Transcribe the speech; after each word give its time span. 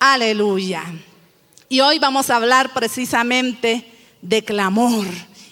Aleluya. 0.00 0.84
Y 1.70 1.80
hoy 1.80 1.98
vamos 1.98 2.28
a 2.28 2.36
hablar 2.36 2.74
precisamente 2.74 3.90
de 4.20 4.44
clamor. 4.44 5.06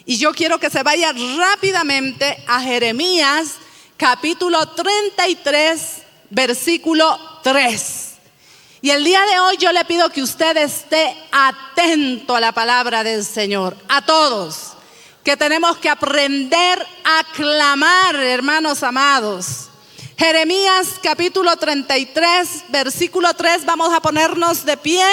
Y 0.05 0.17
yo 0.17 0.31
quiero 0.31 0.59
que 0.59 0.69
se 0.69 0.83
vaya 0.83 1.11
rápidamente 1.39 2.37
a 2.47 2.61
Jeremías 2.61 3.55
capítulo 4.03 4.67
33, 4.67 5.79
versículo 6.29 7.17
3. 7.41 8.09
Y 8.81 8.89
el 8.89 9.01
día 9.01 9.21
de 9.25 9.39
hoy 9.39 9.55
yo 9.55 9.71
le 9.71 9.85
pido 9.85 10.09
que 10.09 10.21
usted 10.21 10.57
esté 10.57 11.15
atento 11.31 12.35
a 12.35 12.41
la 12.41 12.51
palabra 12.51 13.05
del 13.05 13.23
Señor, 13.23 13.77
a 13.87 14.01
todos, 14.01 14.73
que 15.23 15.37
tenemos 15.37 15.77
que 15.77 15.87
aprender 15.87 16.85
a 17.05 17.23
clamar, 17.33 18.15
hermanos 18.15 18.83
amados. 18.83 19.69
Jeremías 20.17 20.99
capítulo 21.01 21.55
33, 21.55 22.65
versículo 22.67 23.33
3, 23.33 23.63
vamos 23.63 23.93
a 23.93 24.01
ponernos 24.01 24.65
de 24.65 24.75
pie, 24.75 25.07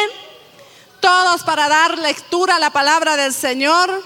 todos 0.99 1.45
para 1.45 1.69
dar 1.69 1.97
lectura 1.97 2.57
a 2.57 2.59
la 2.59 2.71
palabra 2.71 3.17
del 3.17 3.33
Señor. 3.33 4.03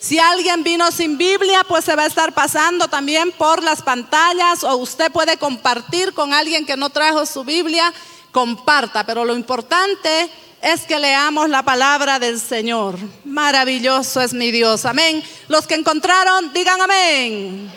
Si 0.00 0.18
alguien 0.18 0.64
vino 0.64 0.90
sin 0.90 1.18
Biblia, 1.18 1.62
pues 1.68 1.84
se 1.84 1.94
va 1.94 2.04
a 2.04 2.06
estar 2.06 2.32
pasando 2.32 2.88
también 2.88 3.32
por 3.32 3.62
las 3.62 3.82
pantallas 3.82 4.64
o 4.64 4.76
usted 4.76 5.12
puede 5.12 5.36
compartir 5.36 6.14
con 6.14 6.32
alguien 6.32 6.64
que 6.64 6.74
no 6.74 6.88
trajo 6.88 7.26
su 7.26 7.44
Biblia, 7.44 7.92
comparta. 8.32 9.04
Pero 9.04 9.26
lo 9.26 9.36
importante 9.36 10.30
es 10.62 10.82
que 10.86 10.98
leamos 10.98 11.50
la 11.50 11.62
palabra 11.62 12.18
del 12.18 12.40
Señor. 12.40 12.98
Maravilloso 13.26 14.22
es 14.22 14.32
mi 14.32 14.50
Dios. 14.50 14.86
Amén. 14.86 15.22
Los 15.48 15.66
que 15.66 15.74
encontraron, 15.74 16.50
digan 16.54 16.80
amén. 16.80 17.70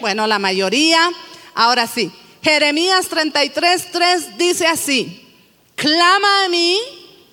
Bueno, 0.00 0.26
la 0.26 0.40
mayoría. 0.40 1.08
Ahora 1.54 1.86
sí. 1.86 2.10
Jeremías 2.42 3.06
33, 3.06 3.92
3 3.92 4.38
dice 4.38 4.66
así. 4.66 5.24
Clama 5.76 6.46
a 6.46 6.48
mí 6.48 6.80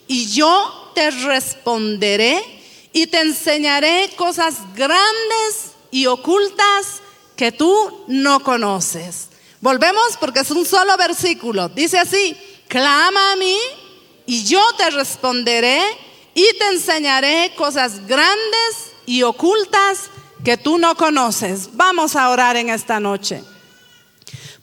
y 0.08 0.28
yo 0.28 0.92
te 0.94 1.10
responderé 1.10 2.61
y 2.94 3.08
te 3.08 3.20
enseñaré 3.22 4.12
cosas 4.16 4.56
grandes 4.76 5.74
y 5.92 6.06
ocultas 6.06 7.02
que 7.36 7.52
tú 7.52 8.04
no 8.08 8.42
conoces. 8.42 9.30
Volvemos 9.60 10.18
porque 10.20 10.40
es 10.42 10.52
un 10.52 10.66
solo 10.66 10.96
versículo. 10.98 11.70
Dice 11.70 12.00
así, 12.00 12.36
clama 12.68 13.34
a 13.34 13.36
mí 13.36 13.58
y 14.26 14.44
yo 14.44 14.62
te 14.78 14.90
responderé 14.90 15.82
y 16.34 16.46
te 16.58 16.68
enseñaré 16.68 17.54
cosas 17.56 18.06
grandes 18.08 18.92
y 19.06 19.24
ocultas 19.24 20.10
que 20.44 20.58
tú 20.58 20.78
no 20.78 20.96
conoces. 20.96 21.70
Vamos 21.74 22.16
a 22.16 22.30
orar 22.30 22.56
en 22.56 22.70
esta 22.70 23.00
noche. 23.00 23.44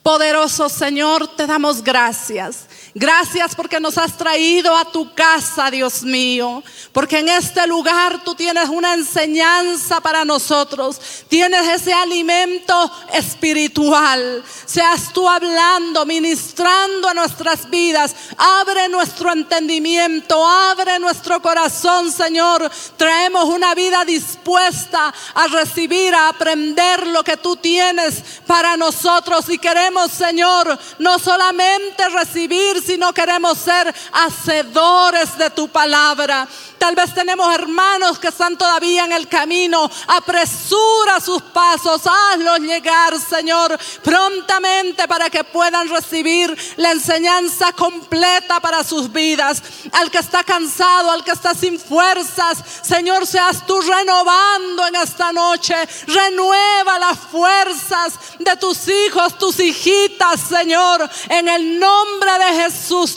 Poderoso 0.02 0.68
Señor, 0.68 1.36
te 1.36 1.46
damos 1.46 1.82
gracias. 1.82 2.67
Gracias 2.94 3.54
porque 3.54 3.80
nos 3.80 3.98
has 3.98 4.16
traído 4.16 4.76
a 4.76 4.90
tu 4.90 5.14
casa, 5.14 5.70
Dios 5.70 6.02
mío. 6.02 6.62
Porque 6.92 7.18
en 7.18 7.28
este 7.28 7.66
lugar 7.66 8.24
tú 8.24 8.34
tienes 8.34 8.68
una 8.68 8.94
enseñanza 8.94 10.00
para 10.00 10.24
nosotros. 10.24 11.00
Tienes 11.28 11.66
ese 11.68 11.92
alimento 11.92 12.90
espiritual. 13.12 14.42
Seas 14.64 15.12
tú 15.12 15.28
hablando, 15.28 16.06
ministrando 16.06 17.08
a 17.08 17.14
nuestras 17.14 17.68
vidas. 17.68 18.16
Abre 18.36 18.88
nuestro 18.88 19.32
entendimiento, 19.32 20.46
abre 20.46 20.98
nuestro 20.98 21.42
corazón, 21.42 22.10
Señor. 22.10 22.70
Traemos 22.96 23.44
una 23.44 23.74
vida 23.74 24.04
dispuesta 24.04 25.12
a 25.34 25.46
recibir, 25.48 26.14
a 26.14 26.28
aprender 26.28 27.06
lo 27.06 27.22
que 27.22 27.36
tú 27.36 27.56
tienes 27.56 28.22
para 28.46 28.76
nosotros. 28.76 29.48
Y 29.50 29.58
queremos, 29.58 30.10
Señor, 30.10 30.78
no 30.98 31.18
solamente 31.18 32.08
recibir, 32.08 32.77
no 32.98 33.12
queremos 33.12 33.58
ser 33.58 33.94
hacedores 34.12 35.36
de 35.36 35.50
tu 35.50 35.68
palabra. 35.68 36.46
Tal 36.78 36.94
vez 36.94 37.12
tenemos 37.12 37.52
hermanos 37.52 38.18
que 38.18 38.28
están 38.28 38.56
todavía 38.56 39.04
en 39.04 39.12
el 39.12 39.26
camino. 39.26 39.90
Apresura 40.06 41.20
sus 41.20 41.42
pasos, 41.42 42.02
hazlos 42.06 42.60
llegar, 42.60 43.18
Señor, 43.18 43.76
prontamente 44.02 45.08
para 45.08 45.28
que 45.28 45.42
puedan 45.42 45.88
recibir 45.88 46.56
la 46.76 46.92
enseñanza 46.92 47.72
completa 47.72 48.60
para 48.60 48.84
sus 48.84 49.12
vidas. 49.12 49.62
Al 49.92 50.10
que 50.10 50.18
está 50.18 50.44
cansado, 50.44 51.10
al 51.10 51.24
que 51.24 51.32
está 51.32 51.52
sin 51.54 51.80
fuerzas, 51.80 52.58
Señor, 52.82 53.26
seas 53.26 53.66
tú 53.66 53.80
renovando 53.80 54.86
en 54.86 54.94
esta 54.96 55.32
noche. 55.32 55.74
Renueva 56.06 56.98
las 57.00 57.18
fuerzas 57.18 58.14
de 58.38 58.56
tus 58.56 58.86
hijos, 58.88 59.36
tus 59.36 59.58
hijitas, 59.58 60.40
Señor. 60.48 61.08
En 61.28 61.48
el 61.48 61.80
nombre 61.80 62.30
de 62.38 62.62
Jesús 62.62 62.67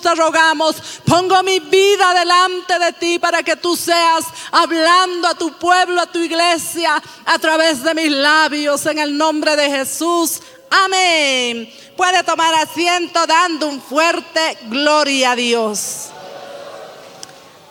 te 0.01 0.15
rogamos. 0.15 0.75
Pongo 1.05 1.41
mi 1.43 1.59
vida 1.59 2.13
delante 2.13 2.79
de 2.79 2.93
ti 2.93 3.19
para 3.19 3.43
que 3.43 3.55
tú 3.55 3.75
seas 3.75 4.25
hablando 4.51 5.27
a 5.27 5.35
tu 5.35 5.53
pueblo, 5.53 6.01
a 6.01 6.11
tu 6.11 6.19
iglesia, 6.19 7.01
a 7.25 7.39
través 7.39 7.83
de 7.83 7.93
mis 7.93 8.11
labios, 8.11 8.85
en 8.85 8.99
el 8.99 9.17
nombre 9.17 9.55
de 9.55 9.69
Jesús. 9.69 10.41
Amén. 10.69 11.71
Puede 11.97 12.23
tomar 12.23 12.53
asiento 12.55 13.25
dando 13.27 13.67
un 13.67 13.81
fuerte 13.81 14.57
gloria 14.63 15.31
a 15.31 15.35
Dios. 15.35 16.09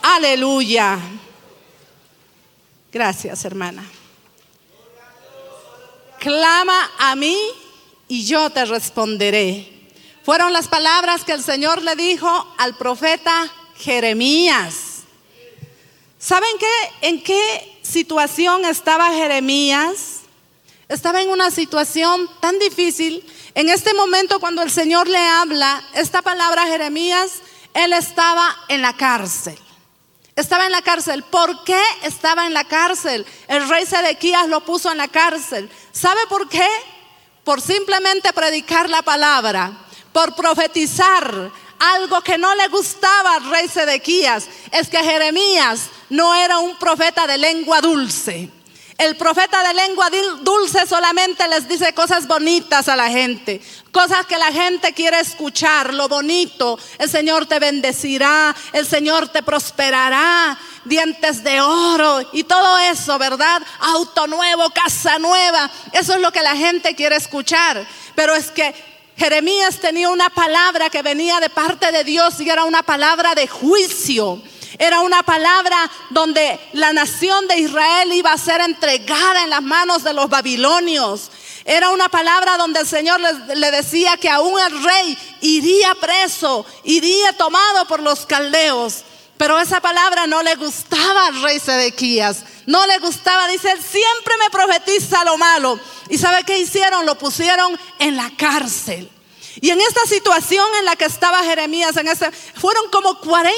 Aleluya. 0.03 0.99
Gracias, 2.93 3.45
hermana. 3.45 3.85
Clama 6.19 6.91
a 6.99 7.17
mí 7.17 7.39
y 8.09 8.25
yo 8.25 8.51
te 8.51 8.65
responderé. 8.67 9.80
Fueron 10.25 10.53
las 10.53 10.69
palabras 10.69 11.25
que 11.25 11.33
el 11.33 11.43
Señor 11.43 11.83
le 11.83 11.97
dijo 11.97 12.55
al 12.59 12.77
profeta 12.77 13.51
Jeremías. 13.77 15.03
¿Saben 16.19 16.51
qué? 16.59 17.09
¿En 17.09 17.23
qué 17.23 17.81
situación 17.83 18.65
estaba 18.67 19.11
Jeremías? 19.11 20.21
Estaba 20.89 21.23
en 21.23 21.31
una 21.31 21.51
situación 21.51 22.29
tan 22.41 22.59
difícil. 22.59 23.25
En 23.55 23.69
este 23.69 23.95
momento 23.95 24.41
cuando 24.41 24.63
el 24.63 24.71
Señor 24.71 25.09
le 25.09 25.19
habla 25.19 25.83
esta 25.95 26.21
palabra 26.21 26.67
Jeremías, 26.67 27.41
él 27.73 27.93
estaba 27.95 28.55
en 28.69 28.83
la 28.83 28.97
cárcel. 28.97 29.59
Estaba 30.37 30.67
en 30.67 30.73
la 30.73 30.83
cárcel. 30.83 31.23
¿Por 31.23 31.65
qué 31.65 31.81
estaba 32.03 32.47
en 32.47 32.55
la 32.55 32.65
cárcel? 32.65 33.27
El 33.49 33.69
rey 33.69 33.87
Sedequías 33.87 34.49
lo 34.49 34.61
puso 34.65 34.91
en 34.91 34.99
la 34.99 35.09
cárcel. 35.09 35.71
¿Sabe 35.93 36.21
por 36.29 36.49
qué? 36.49 36.67
Por 37.45 37.61
simplemente 37.61 38.33
predicar 38.33 38.91
la 38.91 39.03
palabra, 39.03 39.73
por 40.13 40.35
profetizar, 40.35 41.51
algo 41.81 42.21
que 42.21 42.37
no 42.37 42.55
le 42.55 42.69
gustaba 42.69 43.37
al 43.37 43.51
rey 43.51 43.67
Sedequías 43.67 44.47
es 44.71 44.89
que 44.89 44.99
Jeremías 44.99 45.89
no 46.11 46.35
era 46.35 46.59
un 46.59 46.77
profeta 46.77 47.27
de 47.27 47.39
lengua 47.39 47.81
dulce. 47.81 48.51
El 48.99 49.17
profeta 49.17 49.67
de 49.67 49.73
lengua 49.73 50.11
dulce 50.43 50.87
solamente 50.87 51.49
les 51.49 51.67
dice 51.67 51.95
cosas 51.95 52.27
bonitas 52.27 52.87
a 52.87 52.97
la 52.97 53.09
gente, 53.09 53.63
cosas 53.93 54.27
que 54.27 54.37
la 54.37 54.53
gente 54.53 54.93
quiere 54.93 55.21
escuchar, 55.21 55.95
lo 55.95 56.07
bonito. 56.07 56.79
El 56.99 57.09
Señor 57.09 57.47
te 57.47 57.59
bendecirá, 57.59 58.55
el 58.75 58.87
Señor 58.87 59.29
te 59.29 59.43
prosperará, 59.43 60.59
dientes 60.85 61.43
de 61.43 61.63
oro 61.63 62.29
y 62.35 62.45
todo 62.45 62.77
eso, 62.77 63.19
¿verdad? 63.19 63.63
Auto 63.81 64.27
nuevo, 64.27 64.69
casa 64.69 65.19
nueva. 65.19 65.71
Eso 65.95 66.13
es 66.13 66.21
lo 66.21 66.31
que 66.31 66.43
la 66.43 66.55
gente 66.57 66.95
quiere 66.95 67.17
escuchar. 67.17 67.87
Pero 68.15 68.35
es 68.35 68.51
que 68.51 68.90
Jeremías 69.21 69.79
tenía 69.79 70.09
una 70.09 70.31
palabra 70.31 70.89
que 70.89 71.03
venía 71.03 71.41
de 71.41 71.51
parte 71.51 71.93
de 71.93 72.05
Dios 72.05 72.41
y 72.41 72.49
era 72.49 72.65
una 72.65 72.83
palabra 72.83 73.35
de 73.35 73.47
juicio. 73.47 74.41
Era 74.79 75.03
una 75.03 75.23
palabra 75.23 75.77
donde 76.09 76.59
la 76.73 76.95
nación 76.95 77.47
de 77.47 77.59
Israel 77.59 78.11
iba 78.15 78.33
a 78.33 78.39
ser 78.39 78.63
entregada 78.63 79.43
en 79.45 79.51
las 79.51 79.61
manos 79.61 80.05
de 80.05 80.15
los 80.15 80.31
babilonios. 80.31 81.31
Era 81.67 81.91
una 81.91 82.09
palabra 82.09 82.57
donde 82.57 82.81
el 82.81 82.87
Señor 82.87 83.21
le, 83.21 83.71
decía 83.71 84.17
que 84.17 84.31
aún 84.31 84.59
el 84.59 84.83
rey 84.83 85.19
iría 85.43 85.95
preso, 85.97 86.65
iría 86.85 87.35
tomado 87.35 87.85
por 87.85 88.01
los 88.01 88.25
caldeos. 88.25 89.05
Pero 89.41 89.59
esa 89.59 89.81
palabra 89.81 90.27
no 90.27 90.43
le 90.43 90.55
gustaba 90.57 91.29
al 91.29 91.41
rey 91.41 91.59
Sedequías. 91.59 92.45
No 92.67 92.87
le 92.87 92.99
gustaba. 92.99 93.49
Dice, 93.49 93.71
siempre 93.71 94.35
me 94.39 94.51
profetiza 94.51 95.25
lo 95.25 95.39
malo. 95.39 95.81
¿Y 96.11 96.19
sabe 96.19 96.45
qué 96.45 96.59
hicieron? 96.59 97.07
Lo 97.07 97.17
pusieron 97.17 97.75
en 98.01 98.17
la 98.19 98.31
cárcel. 98.37 99.11
Y 99.63 99.71
en 99.71 99.81
esta 99.81 100.05
situación 100.05 100.67
en 100.81 100.85
la 100.85 100.95
que 100.95 101.07
estaba 101.07 101.43
Jeremías, 101.43 101.97
en 101.97 102.09
ese, 102.09 102.31
fueron 102.31 102.91
como 102.91 103.19
40 103.19 103.51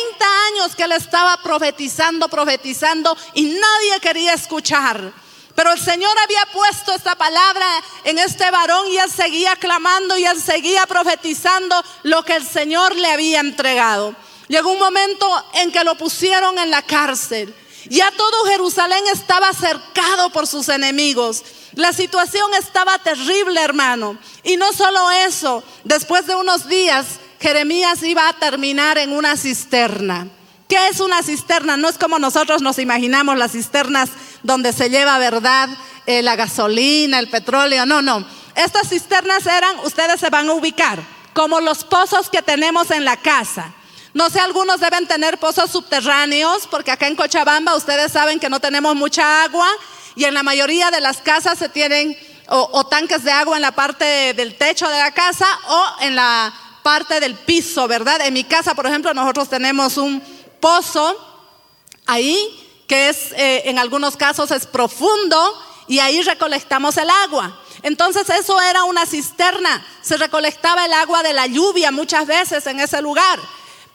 años 0.52 0.76
que 0.76 0.84
él 0.84 0.92
estaba 0.92 1.42
profetizando, 1.42 2.28
profetizando 2.28 3.16
y 3.34 3.46
nadie 3.46 3.98
quería 4.00 4.34
escuchar. 4.34 5.12
Pero 5.56 5.72
el 5.72 5.80
Señor 5.80 6.16
había 6.22 6.46
puesto 6.52 6.94
esta 6.94 7.16
palabra 7.16 7.66
en 8.04 8.20
este 8.20 8.48
varón 8.52 8.86
y 8.86 8.98
él 8.98 9.10
seguía 9.10 9.56
clamando 9.56 10.16
y 10.16 10.26
él 10.26 10.40
seguía 10.40 10.86
profetizando 10.86 11.82
lo 12.04 12.22
que 12.24 12.36
el 12.36 12.46
Señor 12.46 12.94
le 12.94 13.10
había 13.10 13.40
entregado. 13.40 14.14
Llegó 14.48 14.70
un 14.70 14.78
momento 14.78 15.26
en 15.54 15.72
que 15.72 15.84
lo 15.84 15.96
pusieron 15.96 16.58
en 16.58 16.70
la 16.70 16.82
cárcel. 16.82 17.54
Ya 17.88 18.10
todo 18.12 18.44
Jerusalén 18.46 19.02
estaba 19.12 19.52
cercado 19.52 20.30
por 20.30 20.46
sus 20.46 20.68
enemigos. 20.68 21.42
La 21.74 21.92
situación 21.92 22.52
estaba 22.54 22.98
terrible, 22.98 23.60
hermano. 23.60 24.18
Y 24.44 24.56
no 24.56 24.72
solo 24.72 25.10
eso, 25.10 25.64
después 25.84 26.26
de 26.26 26.34
unos 26.34 26.68
días, 26.68 27.06
Jeremías 27.40 28.02
iba 28.02 28.28
a 28.28 28.34
terminar 28.34 28.98
en 28.98 29.12
una 29.12 29.36
cisterna. 29.36 30.28
¿Qué 30.68 30.88
es 30.88 31.00
una 31.00 31.22
cisterna? 31.22 31.76
No 31.76 31.88
es 31.88 31.98
como 31.98 32.18
nosotros 32.18 32.62
nos 32.62 32.78
imaginamos 32.78 33.36
las 33.36 33.52
cisternas 33.52 34.10
donde 34.42 34.72
se 34.72 34.90
lleva, 34.90 35.18
¿verdad? 35.18 35.68
Eh, 36.06 36.22
la 36.22 36.36
gasolina, 36.36 37.18
el 37.18 37.28
petróleo. 37.28 37.84
No, 37.84 38.00
no. 38.00 38.24
Estas 38.54 38.88
cisternas 38.88 39.46
eran, 39.46 39.78
ustedes 39.80 40.20
se 40.20 40.30
van 40.30 40.48
a 40.48 40.52
ubicar, 40.52 41.00
como 41.32 41.60
los 41.60 41.84
pozos 41.84 42.28
que 42.30 42.42
tenemos 42.42 42.90
en 42.90 43.04
la 43.04 43.16
casa. 43.16 43.72
No 44.14 44.28
sé, 44.28 44.40
algunos 44.40 44.78
deben 44.80 45.06
tener 45.06 45.38
pozos 45.38 45.70
subterráneos, 45.70 46.66
porque 46.66 46.90
acá 46.90 47.06
en 47.06 47.16
Cochabamba 47.16 47.74
ustedes 47.74 48.12
saben 48.12 48.38
que 48.38 48.50
no 48.50 48.60
tenemos 48.60 48.94
mucha 48.94 49.42
agua 49.42 49.68
y 50.14 50.24
en 50.24 50.34
la 50.34 50.42
mayoría 50.42 50.90
de 50.90 51.00
las 51.00 51.18
casas 51.18 51.58
se 51.58 51.70
tienen 51.70 52.16
o, 52.48 52.84
tanques 52.84 53.24
de 53.24 53.32
agua 53.32 53.56
en 53.56 53.62
la 53.62 53.72
parte 53.72 54.34
del 54.34 54.58
techo 54.58 54.86
de 54.86 54.98
la 54.98 55.12
casa 55.12 55.46
o 55.68 55.86
en 56.00 56.14
la 56.14 56.52
parte 56.82 57.20
del 57.20 57.36
piso, 57.36 57.88
¿verdad? 57.88 58.20
En 58.26 58.34
mi 58.34 58.44
casa, 58.44 58.74
por 58.74 58.86
ejemplo, 58.86 59.14
nosotros 59.14 59.48
tenemos 59.48 59.96
un 59.96 60.22
pozo 60.60 61.16
ahí 62.06 62.58
que 62.86 63.08
es, 63.08 63.32
eh, 63.32 63.62
en 63.64 63.78
algunos 63.78 64.18
casos 64.18 64.50
es 64.50 64.66
profundo 64.66 65.62
y 65.88 66.00
ahí 66.00 66.20
recolectamos 66.22 66.98
el 66.98 67.08
agua. 67.08 67.58
Entonces 67.82 68.28
eso 68.28 68.60
era 68.60 68.84
una 68.84 69.06
cisterna, 69.06 69.84
se 70.02 70.18
recolectaba 70.18 70.84
el 70.84 70.92
agua 70.92 71.22
de 71.22 71.32
la 71.32 71.46
lluvia 71.46 71.90
muchas 71.90 72.26
veces 72.26 72.66
en 72.66 72.80
ese 72.80 73.00
lugar. 73.00 73.38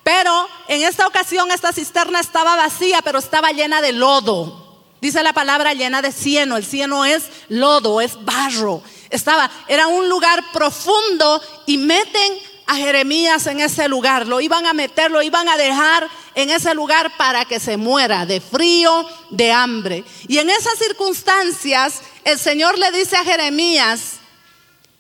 Pero 0.08 0.48
en 0.70 0.84
esta 0.84 1.06
ocasión 1.06 1.52
esta 1.52 1.74
cisterna 1.74 2.22
estaba 2.22 2.56
vacía, 2.56 3.02
pero 3.02 3.20
estaba 3.20 3.52
llena 3.52 3.82
de 3.82 3.92
lodo. 3.92 4.86
Dice 5.02 5.22
la 5.22 5.34
palabra 5.34 5.74
llena 5.74 6.02
de 6.02 6.14
cieno. 6.14 6.56
El 6.56 6.66
cieno 6.66 7.04
es 7.04 7.24
lodo, 7.50 8.00
es 8.00 8.24
barro. 8.24 8.82
Estaba, 9.10 9.52
era 9.68 9.88
un 9.88 10.08
lugar 10.08 10.42
profundo 10.54 11.42
y 11.66 11.78
meten 11.78 12.40
a 12.68 12.78
Jeremías 12.78 13.48
en 13.48 13.60
ese 13.60 13.90
lugar. 13.90 14.28
Lo 14.28 14.40
iban 14.40 14.66
a 14.66 14.72
meter, 14.72 15.12
lo 15.12 15.22
iban 15.22 15.50
a 15.50 15.58
dejar 15.58 16.08
en 16.36 16.52
ese 16.52 16.74
lugar 16.74 17.18
para 17.18 17.44
que 17.44 17.60
se 17.60 17.76
muera 17.76 18.26
de 18.26 18.40
frío, 18.40 19.06
de 19.30 19.52
hambre. 19.52 20.06
Y 20.30 20.38
en 20.38 20.50
esas 20.50 20.80
circunstancias, 20.80 22.00
el 22.24 22.40
Señor 22.40 22.80
le 22.80 22.92
dice 22.92 23.18
a 23.18 23.26
Jeremías, 23.26 24.20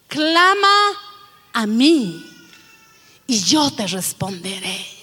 clama 0.09 0.67
a 1.53 1.65
mí 1.65 2.29
y 3.25 3.39
yo 3.39 3.71
te 3.71 3.87
responderé. 3.87 4.96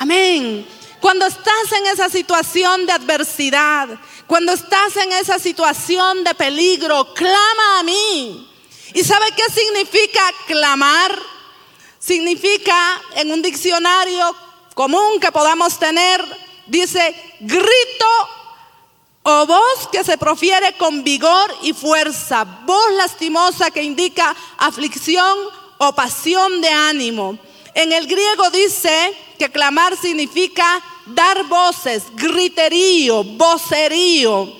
Amén. 0.00 0.66
Cuando 0.98 1.26
estás 1.26 1.72
en 1.78 1.86
esa 1.88 2.08
situación 2.08 2.86
de 2.86 2.92
adversidad, 2.92 3.86
cuando 4.26 4.52
estás 4.52 4.96
en 4.96 5.12
esa 5.12 5.38
situación 5.38 6.24
de 6.24 6.34
peligro, 6.34 7.12
clama 7.12 7.80
a 7.80 7.82
mí. 7.82 8.50
¿Y 8.94 9.04
sabe 9.04 9.26
qué 9.36 9.42
significa 9.52 10.22
clamar? 10.46 11.18
Significa 11.98 12.98
en 13.16 13.30
un 13.30 13.42
diccionario 13.42 14.34
común 14.72 15.20
que 15.20 15.30
podamos 15.30 15.78
tener, 15.78 16.24
dice 16.66 17.14
grito 17.40 18.06
o 19.22 19.44
voz 19.44 19.86
que 19.92 20.02
se 20.02 20.16
profiere 20.16 20.78
con 20.78 21.04
vigor 21.04 21.54
y 21.60 21.74
fuerza, 21.74 22.44
voz 22.64 22.90
lastimosa 22.92 23.70
que 23.70 23.82
indica 23.82 24.34
aflicción 24.56 25.36
o 25.76 25.94
pasión 25.94 26.62
de 26.62 26.70
ánimo. 26.70 27.49
En 27.74 27.92
el 27.92 28.06
griego 28.06 28.50
dice 28.50 29.14
que 29.38 29.50
clamar 29.50 29.96
significa 29.96 30.82
dar 31.06 31.44
voces, 31.44 32.04
griterío, 32.14 33.24
vocerío, 33.24 34.52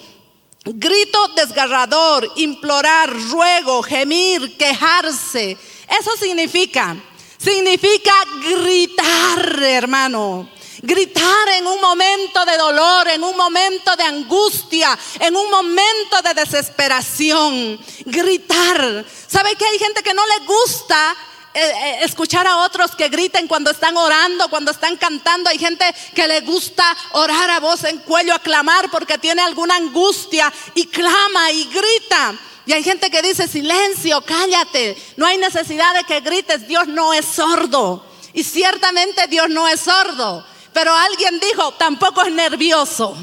grito 0.64 1.28
desgarrador, 1.28 2.30
implorar, 2.36 3.10
ruego, 3.30 3.82
gemir, 3.82 4.56
quejarse. 4.56 5.56
Eso 6.00 6.16
significa, 6.16 6.96
significa 7.38 8.14
gritar, 8.48 9.62
hermano. 9.62 10.48
Gritar 10.82 11.48
en 11.58 11.66
un 11.66 11.78
momento 11.78 12.42
de 12.46 12.56
dolor, 12.56 13.08
en 13.08 13.22
un 13.22 13.36
momento 13.36 13.94
de 13.96 14.02
angustia, 14.02 14.98
en 15.18 15.36
un 15.36 15.50
momento 15.50 16.22
de 16.24 16.32
desesperación. 16.32 17.78
Gritar. 18.06 19.04
¿Sabe 19.26 19.56
que 19.56 19.66
hay 19.66 19.78
gente 19.78 20.02
que 20.02 20.14
no 20.14 20.22
le 20.26 20.46
gusta 20.46 21.16
eh, 21.52 21.60
eh, 21.60 21.98
escuchar 22.04 22.46
a 22.46 22.58
otros 22.58 22.94
que 22.94 23.08
griten 23.08 23.48
cuando 23.48 23.72
están 23.72 23.96
orando, 23.96 24.48
cuando 24.48 24.70
están 24.70 24.96
cantando. 24.96 25.50
Hay 25.50 25.58
gente 25.58 25.84
que 26.14 26.28
le 26.28 26.42
gusta 26.42 26.84
orar 27.12 27.50
a 27.50 27.60
voz 27.60 27.84
en 27.84 27.98
cuello, 27.98 28.34
aclamar 28.34 28.90
porque 28.90 29.18
tiene 29.18 29.42
alguna 29.42 29.76
angustia 29.76 30.52
y 30.74 30.86
clama 30.86 31.50
y 31.50 31.64
grita. 31.64 32.34
Y 32.66 32.72
hay 32.72 32.84
gente 32.84 33.10
que 33.10 33.20
dice, 33.20 33.48
silencio, 33.48 34.20
cállate, 34.20 34.96
no 35.16 35.26
hay 35.26 35.38
necesidad 35.38 35.92
de 35.94 36.04
que 36.04 36.20
grites, 36.20 36.68
Dios 36.68 36.86
no 36.86 37.12
es 37.12 37.24
sordo. 37.24 38.06
Y 38.32 38.44
ciertamente 38.44 39.26
Dios 39.26 39.48
no 39.48 39.66
es 39.66 39.80
sordo, 39.80 40.46
pero 40.72 40.94
alguien 40.94 41.40
dijo, 41.40 41.72
tampoco 41.72 42.22
es 42.22 42.32
nervioso. 42.32 43.16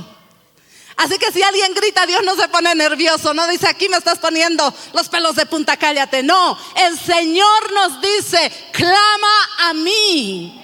Así 0.97 1.19
que 1.19 1.31
si 1.31 1.43
alguien 1.43 1.75
grita, 1.75 2.07
Dios 2.07 2.23
no 2.23 2.35
se 2.35 2.47
pone 2.47 2.73
nervioso, 2.73 3.31
no 3.33 3.47
dice 3.47 3.67
aquí 3.67 3.87
me 3.87 3.97
estás 3.97 4.17
poniendo 4.17 4.73
los 4.93 5.07
pelos 5.09 5.35
de 5.35 5.45
punta, 5.45 5.77
cállate. 5.77 6.23
No, 6.23 6.57
el 6.75 6.99
Señor 6.99 7.71
nos 7.71 8.01
dice, 8.01 8.51
clama 8.71 9.49
a 9.59 9.73
mí 9.73 10.59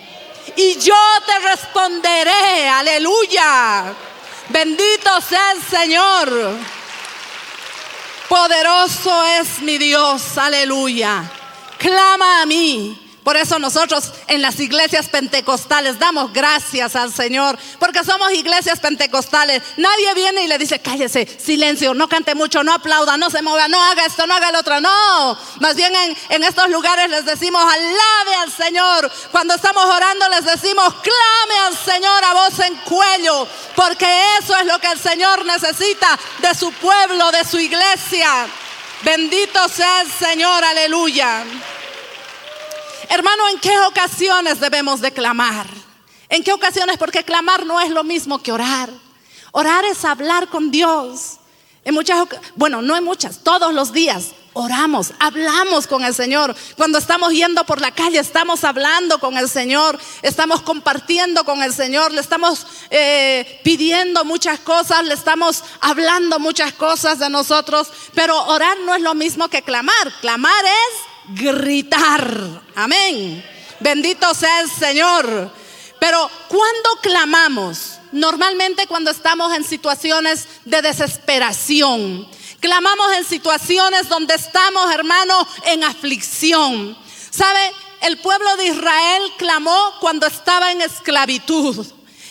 y 0.55 0.75
yo 0.79 0.95
te 1.25 1.39
responderé, 1.49 2.67
aleluya. 2.67 3.93
Bendito 4.49 5.21
sea 5.21 5.51
el 5.51 5.63
Señor. 5.63 6.57
Poderoso 8.27 9.23
es 9.39 9.61
mi 9.61 9.77
Dios, 9.77 10.35
aleluya. 10.37 11.31
Clama 11.77 12.41
a 12.41 12.45
mí 12.47 13.02
por 13.23 13.37
eso 13.37 13.57
nosotros 13.57 14.11
en 14.27 14.41
las 14.41 14.59
iglesias 14.59 15.07
pentecostales 15.07 15.97
damos 15.97 16.33
gracias 16.33 16.95
al 16.95 17.13
Señor, 17.13 17.57
porque 17.79 18.03
somos 18.03 18.31
iglesias 18.33 18.79
pentecostales. 18.79 19.63
Nadie 19.77 20.13
viene 20.13 20.43
y 20.43 20.47
le 20.47 20.57
dice, 20.57 20.79
cállese, 20.79 21.25
silencio, 21.39 21.93
no 21.93 22.09
cante 22.09 22.35
mucho, 22.35 22.63
no 22.63 22.73
aplauda, 22.73 23.15
no 23.17 23.29
se 23.29 23.41
mueva, 23.41 23.67
no 23.67 23.81
haga 23.81 24.05
esto, 24.05 24.27
no 24.27 24.33
haga 24.33 24.49
el 24.49 24.55
otro. 24.55 24.81
No, 24.81 25.37
más 25.59 25.75
bien 25.75 25.95
en, 25.95 26.17
en 26.29 26.43
estos 26.43 26.69
lugares 26.69 27.09
les 27.09 27.25
decimos, 27.25 27.63
alabe 27.63 28.35
al 28.41 28.51
Señor. 28.51 29.11
Cuando 29.31 29.55
estamos 29.55 29.85
orando 29.85 30.27
les 30.29 30.45
decimos, 30.45 30.93
clame 30.95 31.59
al 31.67 31.77
Señor 31.77 32.23
a 32.25 32.33
voz 32.33 32.59
en 32.59 32.75
cuello, 32.77 33.47
porque 33.75 34.07
eso 34.39 34.55
es 34.57 34.65
lo 34.65 34.79
que 34.79 34.87
el 34.87 34.99
Señor 34.99 35.45
necesita 35.45 36.19
de 36.39 36.53
su 36.53 36.71
pueblo, 36.73 37.31
de 37.31 37.45
su 37.45 37.59
iglesia. 37.59 38.47
Bendito 39.03 39.67
sea 39.69 40.01
el 40.01 40.11
Señor, 40.11 40.63
aleluya. 40.63 41.45
Hermano, 43.13 43.47
¿en 43.49 43.59
qué 43.59 43.77
ocasiones 43.81 44.59
debemos 44.59 44.99
de 44.99 45.11
clamar? 45.11 45.67
¿En 46.29 46.43
qué 46.43 46.51
ocasiones? 46.51 46.97
Porque 46.97 47.23
clamar 47.23 47.63
no 47.63 47.79
es 47.79 47.91
lo 47.91 48.03
mismo 48.03 48.41
que 48.41 48.51
orar. 48.51 48.89
Orar 49.51 49.85
es 49.85 50.03
hablar 50.03 50.47
con 50.47 50.71
Dios. 50.71 51.37
En 51.85 51.93
muchas, 51.93 52.25
bueno, 52.55 52.81
no 52.81 52.97
en 52.97 53.03
muchas, 53.03 53.43
todos 53.43 53.71
los 53.71 53.93
días 53.93 54.29
oramos, 54.53 55.13
hablamos 55.19 55.85
con 55.85 56.03
el 56.03 56.15
Señor. 56.15 56.55
Cuando 56.75 56.97
estamos 56.97 57.33
yendo 57.33 57.63
por 57.65 57.81
la 57.81 57.91
calle, 57.91 58.17
estamos 58.17 58.63
hablando 58.63 59.19
con 59.19 59.37
el 59.37 59.47
Señor, 59.47 59.99
estamos 60.23 60.63
compartiendo 60.63 61.45
con 61.45 61.61
el 61.61 61.71
Señor, 61.71 62.11
le 62.11 62.21
estamos 62.21 62.65
eh, 62.89 63.61
pidiendo 63.63 64.25
muchas 64.25 64.59
cosas, 64.59 65.03
le 65.05 65.13
estamos 65.13 65.63
hablando 65.81 66.39
muchas 66.39 66.73
cosas 66.73 67.19
de 67.19 67.29
nosotros. 67.29 67.89
Pero 68.15 68.43
orar 68.45 68.75
no 68.87 68.95
es 68.95 69.03
lo 69.03 69.13
mismo 69.13 69.49
que 69.49 69.61
clamar. 69.61 70.11
Clamar 70.19 70.65
es 70.65 71.12
gritar. 71.29 72.61
Amén. 72.75 73.43
Bendito 73.79 74.33
sea 74.33 74.61
el 74.61 74.69
Señor. 74.69 75.51
Pero 75.99 76.29
cuando 76.47 76.89
clamamos, 77.01 77.99
normalmente 78.11 78.87
cuando 78.87 79.11
estamos 79.11 79.53
en 79.53 79.63
situaciones 79.63 80.47
de 80.65 80.81
desesperación, 80.81 82.27
clamamos 82.59 83.13
en 83.17 83.25
situaciones 83.25 84.09
donde 84.09 84.35
estamos, 84.35 84.93
hermano, 84.93 85.47
en 85.65 85.83
aflicción. 85.83 86.97
¿Sabe? 87.29 87.71
El 88.01 88.17
pueblo 88.17 88.57
de 88.57 88.67
Israel 88.67 89.23
clamó 89.37 89.93
cuando 90.01 90.27
estaba 90.27 90.71
en 90.71 90.81
esclavitud. 90.81 91.85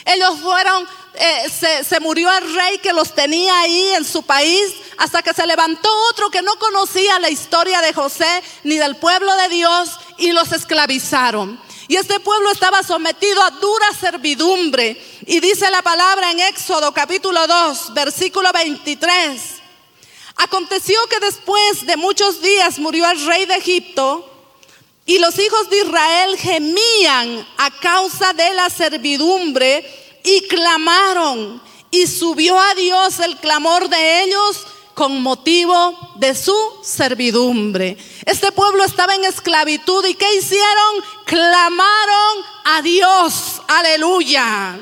Ellos 0.05 0.41
fueron 0.41 0.87
eh, 1.15 1.51
se, 1.51 1.85
se, 1.85 2.01
murió 2.01 2.31
el 2.33 2.55
rey 2.55 2.79
que 2.79 2.93
los 2.93 3.15
tenía 3.15 3.61
ahí 3.61 3.89
en 3.97 4.05
su 4.05 4.23
país, 4.23 4.73
hasta 4.97 5.23
que 5.23 5.35
se 5.35 5.47
levantó 5.47 5.89
otro 6.11 6.31
que 6.31 6.43
no 6.43 6.59
conocía 6.59 7.19
la 7.19 7.31
historia 7.31 7.81
de 7.83 7.93
José 7.93 8.43
ni 8.65 8.79
del 8.79 8.97
pueblo 8.97 9.35
de 9.37 9.49
Dios 9.51 9.91
y 10.19 10.33
los 10.33 10.53
esclavizaron. 10.53 11.61
Y 11.89 11.97
este 11.97 12.21
pueblo 12.21 12.51
estaba 12.51 12.83
sometido 12.83 13.43
a 13.43 13.51
dura 13.51 13.87
servidumbre. 13.99 14.97
Y 15.27 15.41
dice 15.41 15.71
la 15.71 15.83
palabra 15.83 16.31
en 16.31 16.41
Éxodo 16.41 16.93
capítulo 16.95 17.47
2, 17.47 17.93
versículo 17.93 18.51
23. 18.53 19.43
Aconteció 20.37 20.99
que 21.09 21.21
después 21.21 21.85
de 21.85 21.97
muchos 21.97 22.41
días 22.41 22.79
murió 22.79 23.11
el 23.11 23.27
rey 23.27 23.45
de 23.45 23.57
Egipto 23.57 24.29
y 25.05 25.19
los 25.19 25.39
hijos 25.39 25.69
de 25.69 25.81
Israel 25.81 26.39
gemían 26.39 27.47
a 27.59 27.71
causa 27.71 28.33
de 28.33 28.55
la 28.55 28.71
servidumbre 28.71 29.85
y 30.25 30.47
clamaron 30.49 31.63
y 31.91 32.07
subió 32.07 32.59
a 32.59 32.75
Dios 32.75 33.19
el 33.21 33.37
clamor 33.37 33.89
de 33.89 34.25
ellos 34.25 34.67
con 34.95 35.23
motivo 35.23 36.15
de 36.17 36.35
su 36.35 36.55
servidumbre. 36.83 37.97
Este 38.25 38.53
pueblo 38.53 38.85
estaba 38.85 39.15
en 39.15 39.25
esclavitud 39.25 40.05
y 40.07 40.15
¿qué 40.15 40.35
hicieron? 40.35 41.05
Clamaron 41.25 42.45
a 42.65 42.83
Dios. 42.83 43.63
Aleluya. 43.69 44.79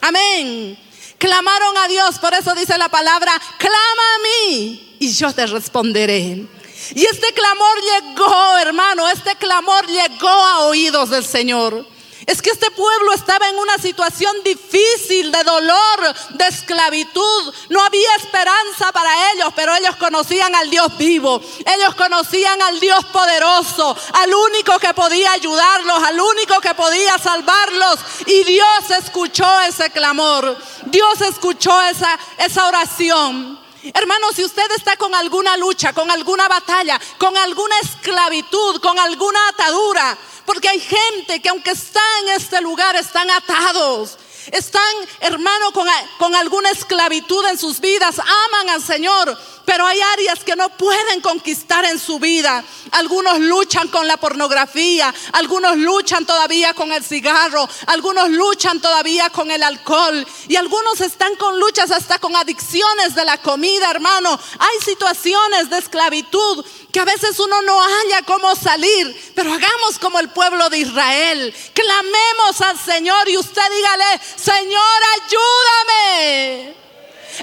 Amén. 0.00 0.78
Clamaron 1.18 1.76
a 1.78 1.88
Dios, 1.88 2.18
por 2.18 2.34
eso 2.34 2.54
dice 2.54 2.76
la 2.76 2.90
palabra, 2.90 3.32
clama 3.56 3.74
a 3.76 4.48
mí 4.48 4.96
y 4.98 5.12
yo 5.12 5.32
te 5.32 5.46
responderé. 5.46 6.46
Y 6.94 7.06
este 7.06 7.32
clamor 7.32 7.76
llegó, 7.82 8.58
hermano, 8.58 9.08
este 9.08 9.34
clamor 9.36 9.86
llegó 9.86 10.28
a 10.28 10.60
oídos 10.66 11.10
del 11.10 11.24
Señor. 11.24 11.86
Es 12.26 12.40
que 12.40 12.50
este 12.50 12.70
pueblo 12.70 13.12
estaba 13.12 13.48
en 13.48 13.58
una 13.58 13.76
situación 13.78 14.34
difícil 14.42 15.30
de 15.30 15.44
dolor, 15.44 16.14
de 16.30 16.46
esclavitud. 16.46 17.54
No 17.68 17.82
había 17.82 18.14
esperanza 18.16 18.92
para 18.92 19.32
ellos, 19.32 19.52
pero 19.54 19.74
ellos 19.74 19.96
conocían 19.96 20.54
al 20.54 20.70
Dios 20.70 20.96
vivo. 20.96 21.40
Ellos 21.66 21.94
conocían 21.94 22.60
al 22.62 22.80
Dios 22.80 23.04
poderoso, 23.06 23.96
al 24.14 24.32
único 24.32 24.78
que 24.78 24.94
podía 24.94 25.32
ayudarlos, 25.32 26.02
al 26.02 26.20
único 26.20 26.60
que 26.60 26.74
podía 26.74 27.18
salvarlos. 27.18 27.98
Y 28.26 28.44
Dios 28.44 28.90
escuchó 28.98 29.60
ese 29.60 29.90
clamor. 29.90 30.56
Dios 30.86 31.20
escuchó 31.20 31.80
esa, 31.82 32.18
esa 32.38 32.66
oración. 32.66 33.64
Hermano, 33.92 34.28
si 34.34 34.42
usted 34.42 34.70
está 34.74 34.96
con 34.96 35.14
alguna 35.14 35.58
lucha, 35.58 35.92
con 35.92 36.10
alguna 36.10 36.48
batalla, 36.48 36.98
con 37.18 37.36
alguna 37.36 37.74
esclavitud, 37.80 38.80
con 38.80 38.98
alguna 38.98 39.48
atadura, 39.48 40.16
porque 40.44 40.68
hay 40.68 40.80
gente 40.80 41.40
que 41.40 41.48
aunque 41.48 41.70
está 41.70 42.02
en 42.22 42.36
este 42.36 42.60
lugar 42.60 42.96
están 42.96 43.30
atados. 43.30 44.18
Están, 44.52 44.94
hermano, 45.20 45.72
con, 45.72 45.86
con, 46.18 46.34
alguna 46.34 46.70
esclavitud 46.70 47.44
en 47.46 47.58
sus 47.58 47.80
vidas. 47.80 48.18
Aman 48.18 48.70
al 48.70 48.82
Señor, 48.82 49.36
pero 49.64 49.86
hay 49.86 50.00
áreas 50.00 50.44
que 50.44 50.56
no 50.56 50.68
pueden 50.70 51.20
conquistar 51.20 51.84
en 51.84 51.98
su 51.98 52.18
vida. 52.18 52.64
Algunos 52.92 53.38
luchan 53.40 53.88
con 53.88 54.06
la 54.06 54.16
pornografía, 54.16 55.12
algunos 55.32 55.76
luchan 55.76 56.26
todavía 56.26 56.74
con 56.74 56.92
el 56.92 57.04
cigarro, 57.04 57.68
algunos 57.86 58.30
luchan 58.30 58.80
todavía 58.80 59.30
con 59.30 59.50
el 59.50 59.62
alcohol 59.62 60.26
y 60.48 60.56
algunos 60.56 61.00
están 61.00 61.34
con 61.36 61.58
luchas 61.58 61.90
hasta 61.90 62.18
con 62.18 62.36
adicciones 62.36 63.14
de 63.14 63.24
la 63.24 63.38
comida, 63.38 63.90
hermano. 63.90 64.38
Hay 64.58 64.84
situaciones 64.84 65.70
de 65.70 65.78
esclavitud 65.78 66.64
que 66.92 67.00
a 67.00 67.04
veces 67.04 67.40
uno 67.40 67.60
no 67.62 67.82
haya 67.82 68.22
cómo 68.22 68.54
salir, 68.54 69.32
pero 69.34 69.52
hagamos 69.52 69.98
como 70.00 70.20
el 70.20 70.28
pueblo 70.28 70.70
de 70.70 70.78
Israel. 70.78 71.54
Clamemos 71.72 72.60
al 72.60 72.78
Señor 72.78 73.28
y 73.28 73.36
usted 73.36 73.62
dígale, 73.74 74.20
Señor, 74.36 75.00
ayúdame. 75.14 76.74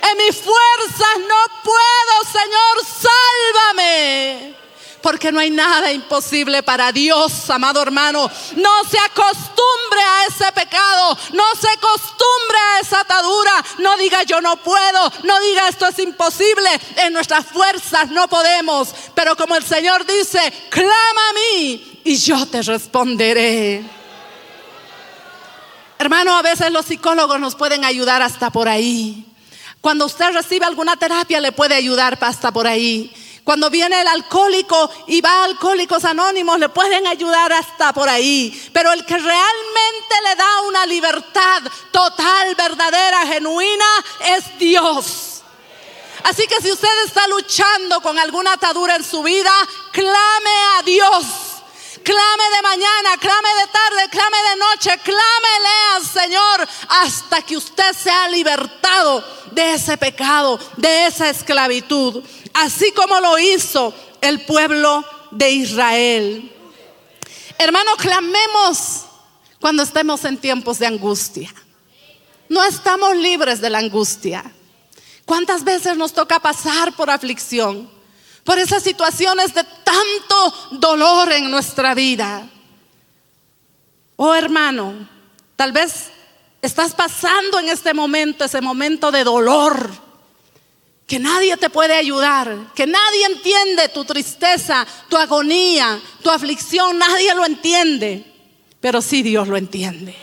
En 0.10 0.18
mis 0.18 0.36
fuerzas 0.38 1.20
no 1.28 1.62
puedo, 1.64 2.32
Señor, 2.32 2.86
sálvame. 2.86 4.56
Porque 5.02 5.32
no 5.32 5.40
hay 5.40 5.50
nada 5.50 5.92
imposible 5.92 6.62
para 6.64 6.92
Dios, 6.92 7.50
amado 7.50 7.82
hermano. 7.82 8.30
No 8.56 8.84
se 8.84 9.00
acostumbre 9.00 10.00
a 10.00 10.26
ese 10.26 10.52
pecado. 10.52 11.18
No 11.34 11.44
se 11.60 11.68
acostumbre 11.70 12.58
a 12.58 12.80
esa 12.80 13.00
atadura. 13.02 13.66
No 13.80 13.98
diga 13.98 14.24
yo 14.24 14.40
no 14.42 14.58
puedo. 14.58 15.12
No 15.24 15.40
diga 15.42 15.68
esto 15.68 15.88
es 15.88 15.98
imposible. 16.00 16.70
En 16.98 17.14
nuestras 17.14 17.48
fuerzas 17.48 18.10
no 18.12 18.28
podemos. 18.28 18.94
Pero 19.16 19.36
como 19.36 19.56
el 19.56 19.66
Señor 19.66 20.06
dice, 20.06 20.40
clama 20.70 21.30
a 21.30 21.34
mí 21.34 22.02
y 22.04 22.18
yo 22.18 22.46
te 22.46 22.62
responderé. 22.62 24.01
Hermano, 26.02 26.36
a 26.36 26.42
veces 26.42 26.72
los 26.72 26.88
psicólogos 26.88 27.40
nos 27.40 27.54
pueden 27.54 27.86
ayudar 27.86 28.24
hasta 28.24 28.50
por 28.50 28.68
ahí. 28.68 29.24
Cuando 29.82 30.08
usted 30.08 30.34
recibe 30.34 30.66
alguna 30.66 30.98
terapia 30.98 31.40
le 31.40 31.52
puede 31.52 31.76
ayudar 31.76 32.18
hasta 32.22 32.52
por 32.52 32.66
ahí. 32.66 33.14
Cuando 33.44 33.70
viene 33.70 34.02
el 34.02 34.08
alcohólico 34.08 34.90
y 35.06 35.22
va 35.22 35.30
a 35.30 35.44
alcohólicos 35.44 36.04
anónimos, 36.04 36.58
le 36.58 36.70
pueden 36.70 37.06
ayudar 37.06 37.54
hasta 37.54 37.94
por 37.94 38.10
ahí. 38.10 38.72
Pero 38.74 38.92
el 38.94 39.06
que 39.06 39.16
realmente 39.16 40.16
le 40.24 40.36
da 40.38 40.62
una 40.68 40.88
libertad 40.88 41.62
total, 41.92 42.56
verdadera, 42.56 43.28
genuina, 43.28 43.86
es 44.26 44.58
Dios. 44.58 45.44
Así 46.24 46.48
que 46.48 46.62
si 46.64 46.72
usted 46.72 47.06
está 47.06 47.28
luchando 47.28 48.02
con 48.02 48.18
alguna 48.18 48.54
atadura 48.54 48.96
en 48.96 49.04
su 49.04 49.22
vida, 49.22 49.54
clame 49.92 50.80
a 50.80 50.82
Dios. 50.82 51.51
Clame 52.04 52.44
de 52.56 52.62
mañana, 52.64 53.18
clame 53.20 53.50
de 53.62 53.68
tarde, 53.72 54.10
clame 54.10 54.38
de 54.50 54.56
noche, 54.58 55.02
clámele 55.04 55.96
al 55.96 56.06
Señor 56.06 56.68
hasta 56.90 57.42
que 57.42 57.58
usted 57.58 57.94
sea 57.94 58.28
libertado 58.30 59.24
de 59.52 59.74
ese 59.74 59.98
pecado, 59.98 60.60
de 60.78 61.06
esa 61.08 61.30
esclavitud 61.30 62.24
así 62.54 62.92
como 62.92 63.20
lo 63.20 63.38
hizo 63.40 63.94
el 64.22 64.42
pueblo 64.42 65.04
de 65.32 65.52
Israel. 65.52 66.52
Hermanos, 67.58 67.96
clamemos 67.98 69.06
cuando 69.60 69.84
estemos 69.84 70.26
en 70.26 70.38
tiempos 70.38 70.80
de 70.80 70.88
angustia. 70.88 71.54
No 72.50 72.64
estamos 72.64 73.16
libres 73.16 73.62
de 73.62 73.70
la 73.70 73.80
angustia. 73.80 74.52
¿Cuántas 75.26 75.64
veces 75.64 75.96
nos 75.96 76.14
toca 76.14 76.40
pasar 76.40 76.94
por 76.96 77.10
aflicción? 77.10 77.90
Por 78.44 78.58
esas 78.60 78.84
situaciones 78.84 79.54
de 79.54 79.64
tanto 79.64 80.54
dolor 80.72 81.32
en 81.32 81.52
nuestra 81.52 81.94
vida. 81.94 82.48
Oh 84.16 84.34
hermano, 84.34 85.08
tal 85.56 85.72
vez 85.72 86.10
estás 86.62 86.94
pasando 86.94 87.60
en 87.60 87.70
este 87.70 87.94
momento, 87.94 88.46
ese 88.46 88.62
momento 88.62 89.12
de 89.12 89.24
dolor 89.24 89.90
que 91.12 91.20
nadie 91.20 91.58
te 91.58 91.70
puede 91.70 91.94
ayudar, 91.94 92.72
que 92.74 92.88
nadie 92.88 93.26
entiende 93.26 93.90
tu 93.90 94.06
tristeza, 94.06 94.88
tu 95.10 95.18
agonía, 95.18 96.00
tu 96.24 96.30
aflicción, 96.30 96.98
nadie 96.98 97.36
lo 97.36 97.46
entiende, 97.46 98.26
pero 98.80 99.02
sí 99.02 99.22
Dios 99.22 99.48
lo 99.50 99.58
entiende. 99.58 100.16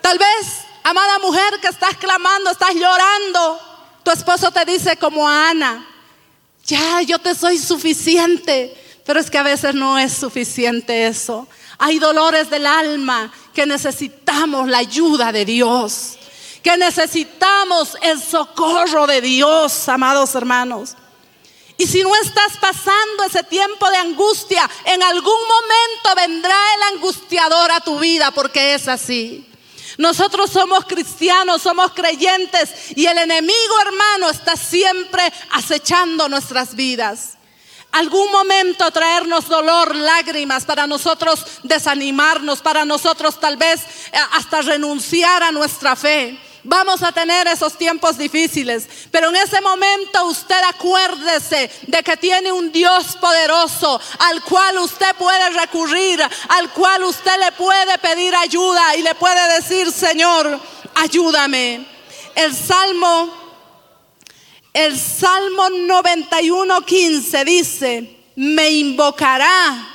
Tal 0.00 0.16
vez, 0.16 0.60
amada 0.84 1.18
mujer 1.18 1.58
que 1.60 1.66
estás 1.66 1.96
clamando, 1.96 2.50
estás 2.50 2.72
llorando, 2.74 3.60
tu 4.04 4.12
esposo 4.12 4.52
te 4.52 4.64
dice 4.64 4.96
como 4.96 5.28
a 5.28 5.50
Ana, 5.50 5.84
ya 6.70 7.02
yo 7.02 7.18
te 7.18 7.34
soy 7.34 7.58
suficiente, 7.58 8.74
pero 9.04 9.20
es 9.20 9.30
que 9.30 9.38
a 9.38 9.42
veces 9.42 9.74
no 9.74 9.98
es 9.98 10.12
suficiente 10.12 11.06
eso. 11.06 11.46
Hay 11.78 11.98
dolores 11.98 12.48
del 12.50 12.66
alma 12.66 13.32
que 13.54 13.66
necesitamos 13.66 14.68
la 14.68 14.78
ayuda 14.78 15.32
de 15.32 15.44
Dios 15.44 16.16
que 16.62 16.76
necesitamos 16.76 17.96
el 18.02 18.22
socorro 18.22 19.06
de 19.06 19.20
Dios, 19.20 19.88
amados 19.88 20.34
hermanos. 20.34 20.94
Y 21.78 21.86
si 21.86 22.02
no 22.02 22.14
estás 22.16 22.58
pasando 22.60 23.24
ese 23.26 23.42
tiempo 23.44 23.88
de 23.88 23.96
angustia, 23.96 24.68
en 24.84 25.02
algún 25.02 25.22
momento 25.48 26.14
vendrá 26.14 26.56
el 26.76 26.94
angustiador 26.94 27.70
a 27.72 27.80
tu 27.80 27.98
vida, 27.98 28.30
porque 28.32 28.74
es 28.74 28.86
así. 28.86 29.49
Nosotros 30.00 30.48
somos 30.48 30.86
cristianos, 30.86 31.60
somos 31.60 31.92
creyentes 31.92 32.96
y 32.96 33.04
el 33.04 33.18
enemigo 33.18 33.80
hermano 33.82 34.30
está 34.30 34.56
siempre 34.56 35.30
acechando 35.50 36.26
nuestras 36.26 36.74
vidas. 36.74 37.36
Algún 37.92 38.32
momento 38.32 38.90
traernos 38.92 39.46
dolor, 39.46 39.94
lágrimas, 39.94 40.64
para 40.64 40.86
nosotros 40.86 41.44
desanimarnos, 41.64 42.62
para 42.62 42.86
nosotros 42.86 43.38
tal 43.38 43.58
vez 43.58 43.82
eh, 44.10 44.16
hasta 44.32 44.62
renunciar 44.62 45.42
a 45.42 45.52
nuestra 45.52 45.94
fe. 45.94 46.40
Vamos 46.64 47.02
a 47.02 47.12
tener 47.12 47.46
esos 47.46 47.76
tiempos 47.76 48.18
difíciles. 48.18 48.88
Pero 49.10 49.28
en 49.28 49.36
ese 49.36 49.60
momento 49.60 50.26
usted 50.26 50.60
acuérdese 50.68 51.70
de 51.86 52.02
que 52.02 52.16
tiene 52.16 52.52
un 52.52 52.72
Dios 52.72 53.16
poderoso 53.16 54.00
al 54.18 54.42
cual 54.42 54.78
usted 54.78 55.14
puede 55.16 55.50
recurrir, 55.50 56.22
al 56.48 56.70
cual 56.70 57.04
usted 57.04 57.38
le 57.40 57.52
puede 57.52 57.98
pedir 57.98 58.34
ayuda 58.34 58.96
y 58.96 59.02
le 59.02 59.14
puede 59.14 59.54
decir, 59.54 59.90
Señor, 59.92 60.60
ayúdame. 60.94 61.86
El 62.34 62.54
Salmo, 62.54 63.34
el 64.72 64.98
Salmo 64.98 65.68
91.15 65.68 67.44
dice, 67.44 68.16
me 68.36 68.70
invocará 68.70 69.88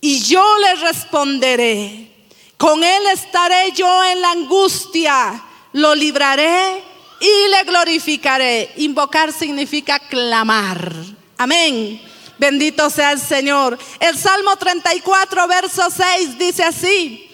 y 0.00 0.20
yo 0.20 0.44
le 0.58 0.74
responderé. 0.76 2.10
Con 2.56 2.82
él 2.84 3.06
estaré 3.12 3.72
yo 3.72 4.04
en 4.04 4.20
la 4.20 4.32
angustia, 4.32 5.42
lo 5.72 5.94
libraré 5.94 6.82
y 7.20 7.48
le 7.50 7.62
glorificaré. 7.64 8.72
Invocar 8.76 9.32
significa 9.32 9.98
clamar. 9.98 10.92
Amén. 11.36 12.00
Bendito 12.38 12.88
sea 12.88 13.12
el 13.12 13.20
Señor. 13.20 13.78
El 13.98 14.16
Salmo 14.16 14.56
34, 14.56 15.46
verso 15.46 15.82
6 15.90 16.38
dice 16.38 16.64
así, 16.64 17.30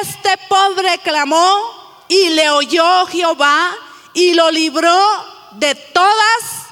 este 0.00 0.30
pobre 0.48 0.98
clamó 1.02 1.58
y 2.08 2.30
le 2.30 2.50
oyó 2.50 3.06
Jehová 3.06 3.74
y 4.14 4.32
lo 4.34 4.50
libró 4.50 4.96
de 5.58 5.74
todas 5.74 6.68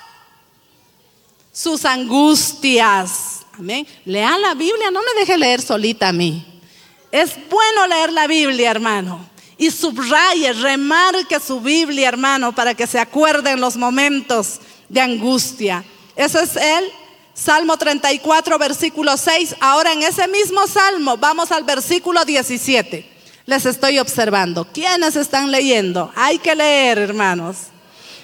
sus 1.52 1.85
angustias. 1.85 3.45
Amén. 3.59 3.87
Lean 4.04 4.40
la 4.40 4.54
Biblia, 4.54 4.90
no 4.90 5.00
me 5.00 5.21
deje 5.21 5.37
leer 5.37 5.61
solita 5.61 6.09
a 6.09 6.12
mí. 6.12 6.47
Es 7.11 7.37
bueno 7.50 7.87
leer 7.88 8.12
la 8.12 8.26
Biblia, 8.26 8.71
hermano. 8.71 9.31
Y 9.62 9.71
subraye, 9.71 10.52
remarque 10.54 11.38
su 11.38 11.61
Biblia, 11.61 12.09
hermano, 12.09 12.52
para 12.52 12.75
que 12.75 12.85
se 12.85 12.99
acuerden 12.99 13.61
los 13.61 13.76
momentos 13.76 14.59
de 14.88 15.00
angustia. 15.00 15.85
Ese 16.16 16.42
es 16.42 16.57
el 16.57 16.90
Salmo 17.33 17.76
34, 17.76 18.59
versículo 18.59 19.16
6. 19.16 19.54
Ahora 19.61 19.92
en 19.92 20.02
ese 20.02 20.26
mismo 20.26 20.66
salmo 20.66 21.16
vamos 21.16 21.52
al 21.52 21.62
versículo 21.62 22.25
17. 22.25 23.09
Les 23.47 23.64
estoy 23.64 24.00
observando. 24.00 24.64
¿Quiénes 24.64 25.14
están 25.14 25.52
leyendo? 25.52 26.11
Hay 26.16 26.40
que 26.40 26.57
leer, 26.57 26.99
hermanos. 26.99 27.59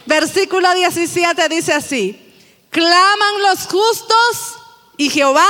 Versículo 0.06 0.74
17 0.74 1.48
dice 1.48 1.72
así. 1.72 2.18
Claman 2.68 3.42
los 3.48 3.60
justos 3.68 4.56
y 4.96 5.08
Jehová 5.08 5.46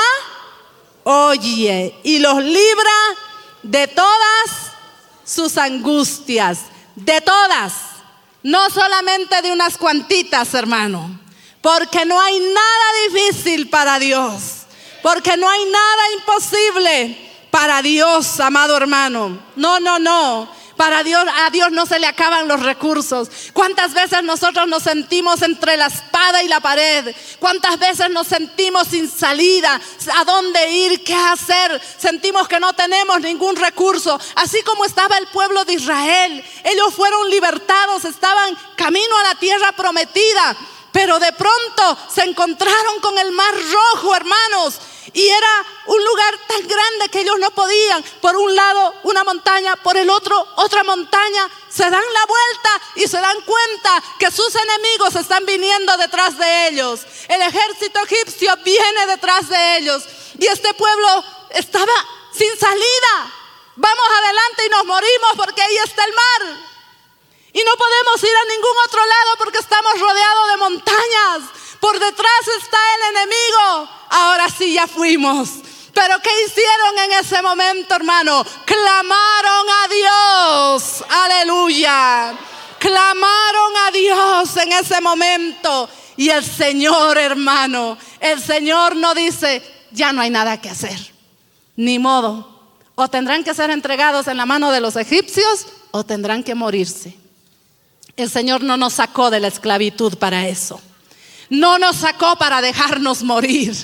oye 1.04 1.94
y 2.02 2.18
los 2.18 2.44
libra 2.44 2.92
de 3.62 3.88
todas 3.88 4.67
sus 5.28 5.58
angustias, 5.58 6.60
de 6.94 7.20
todas, 7.20 7.74
no 8.42 8.70
solamente 8.70 9.42
de 9.42 9.52
unas 9.52 9.76
cuantitas, 9.76 10.54
hermano, 10.54 11.20
porque 11.60 12.06
no 12.06 12.18
hay 12.18 12.40
nada 12.40 12.86
difícil 13.08 13.68
para 13.68 13.98
Dios, 13.98 14.62
porque 15.02 15.36
no 15.36 15.48
hay 15.48 15.64
nada 15.66 16.02
imposible 16.14 17.30
para 17.50 17.82
Dios, 17.82 18.40
amado 18.40 18.76
hermano. 18.76 19.38
No, 19.54 19.78
no, 19.80 19.98
no. 19.98 20.48
Para 20.78 21.02
Dios, 21.02 21.24
a 21.44 21.50
Dios 21.50 21.72
no 21.72 21.86
se 21.86 21.98
le 21.98 22.06
acaban 22.06 22.46
los 22.46 22.62
recursos. 22.62 23.28
¿Cuántas 23.52 23.94
veces 23.94 24.22
nosotros 24.22 24.68
nos 24.68 24.84
sentimos 24.84 25.42
entre 25.42 25.76
la 25.76 25.86
espada 25.86 26.40
y 26.44 26.46
la 26.46 26.60
pared? 26.60 27.16
¿Cuántas 27.40 27.80
veces 27.80 28.08
nos 28.10 28.28
sentimos 28.28 28.86
sin 28.86 29.10
salida? 29.10 29.80
¿A 30.14 30.24
dónde 30.24 30.70
ir? 30.70 31.02
¿Qué 31.02 31.16
hacer? 31.16 31.82
Sentimos 31.98 32.46
que 32.46 32.60
no 32.60 32.72
tenemos 32.74 33.20
ningún 33.20 33.56
recurso. 33.56 34.20
Así 34.36 34.62
como 34.62 34.84
estaba 34.84 35.18
el 35.18 35.26
pueblo 35.26 35.64
de 35.64 35.72
Israel. 35.72 36.44
Ellos 36.62 36.94
fueron 36.94 37.28
libertados, 37.28 38.04
estaban 38.04 38.56
camino 38.76 39.18
a 39.18 39.22
la 39.24 39.34
tierra 39.34 39.72
prometida. 39.72 40.56
Pero 40.92 41.18
de 41.18 41.32
pronto 41.32 41.98
se 42.08 42.22
encontraron 42.22 43.00
con 43.00 43.18
el 43.18 43.32
mar 43.32 43.52
rojo, 43.52 44.14
hermanos. 44.14 44.78
Y 45.12 45.28
era 45.28 45.66
un 45.86 46.04
lugar 46.04 46.34
tan 46.46 46.66
grande 46.66 47.08
que 47.10 47.20
ellos 47.20 47.38
no 47.38 47.50
podían. 47.50 48.02
Por 48.20 48.36
un 48.36 48.54
lado 48.54 48.94
una 49.04 49.24
montaña, 49.24 49.76
por 49.76 49.96
el 49.96 50.10
otro 50.10 50.46
otra 50.56 50.84
montaña. 50.84 51.48
Se 51.68 51.84
dan 51.84 52.12
la 52.12 52.26
vuelta 52.26 52.80
y 52.96 53.08
se 53.08 53.20
dan 53.20 53.40
cuenta 53.42 54.02
que 54.18 54.30
sus 54.30 54.54
enemigos 54.54 55.16
están 55.16 55.46
viniendo 55.46 55.96
detrás 55.96 56.36
de 56.38 56.68
ellos. 56.68 57.00
El 57.28 57.42
ejército 57.42 58.00
egipcio 58.04 58.54
viene 58.64 59.06
detrás 59.06 59.48
de 59.48 59.78
ellos. 59.78 60.02
Y 60.38 60.46
este 60.46 60.74
pueblo 60.74 61.24
estaba 61.50 61.92
sin 62.32 62.58
salida. 62.58 63.32
Vamos 63.76 64.06
adelante 64.18 64.66
y 64.66 64.70
nos 64.70 64.84
morimos 64.84 65.32
porque 65.36 65.62
ahí 65.62 65.76
está 65.78 66.04
el 66.04 66.12
mar. 66.12 66.68
Y 67.52 67.64
no 67.64 67.76
podemos 67.76 68.22
ir 68.22 68.36
a 68.36 68.44
ningún 68.44 68.76
otro 68.86 69.06
lado 69.06 69.36
porque 69.38 69.58
estamos 69.58 69.98
rodeados 69.98 70.48
de 70.48 70.56
montañas. 70.56 71.42
Por 71.80 71.98
detrás 71.98 72.48
está 72.60 72.78
el 72.96 73.16
enemigo. 73.16 73.88
Ahora 74.10 74.48
sí 74.50 74.72
ya 74.74 74.86
fuimos. 74.86 75.50
Pero 75.94 76.20
¿qué 76.22 76.30
hicieron 76.46 76.98
en 77.04 77.12
ese 77.18 77.42
momento, 77.42 77.94
hermano? 77.94 78.44
Clamaron 78.64 79.66
a 79.68 79.88
Dios. 79.88 81.04
Aleluya. 81.08 82.38
Clamaron 82.78 83.76
a 83.86 83.90
Dios 83.90 84.56
en 84.58 84.72
ese 84.72 85.00
momento. 85.00 85.88
Y 86.16 86.30
el 86.30 86.44
Señor, 86.44 87.18
hermano, 87.18 87.96
el 88.20 88.40
Señor 88.40 88.96
no 88.96 89.14
dice, 89.14 89.62
ya 89.92 90.12
no 90.12 90.20
hay 90.20 90.30
nada 90.30 90.60
que 90.60 90.70
hacer. 90.70 90.98
Ni 91.76 91.98
modo. 91.98 92.58
O 92.94 93.08
tendrán 93.08 93.44
que 93.44 93.54
ser 93.54 93.70
entregados 93.70 94.26
en 94.26 94.36
la 94.36 94.46
mano 94.46 94.72
de 94.72 94.80
los 94.80 94.96
egipcios 94.96 95.66
o 95.92 96.04
tendrán 96.04 96.42
que 96.42 96.54
morirse. 96.54 97.16
El 98.16 98.28
Señor 98.28 98.62
no 98.62 98.76
nos 98.76 98.94
sacó 98.94 99.30
de 99.30 99.38
la 99.38 99.46
esclavitud 99.48 100.16
para 100.18 100.48
eso. 100.48 100.80
No 101.50 101.78
nos 101.78 101.96
sacó 101.96 102.36
para 102.36 102.60
dejarnos 102.60 103.22
morir. 103.22 103.74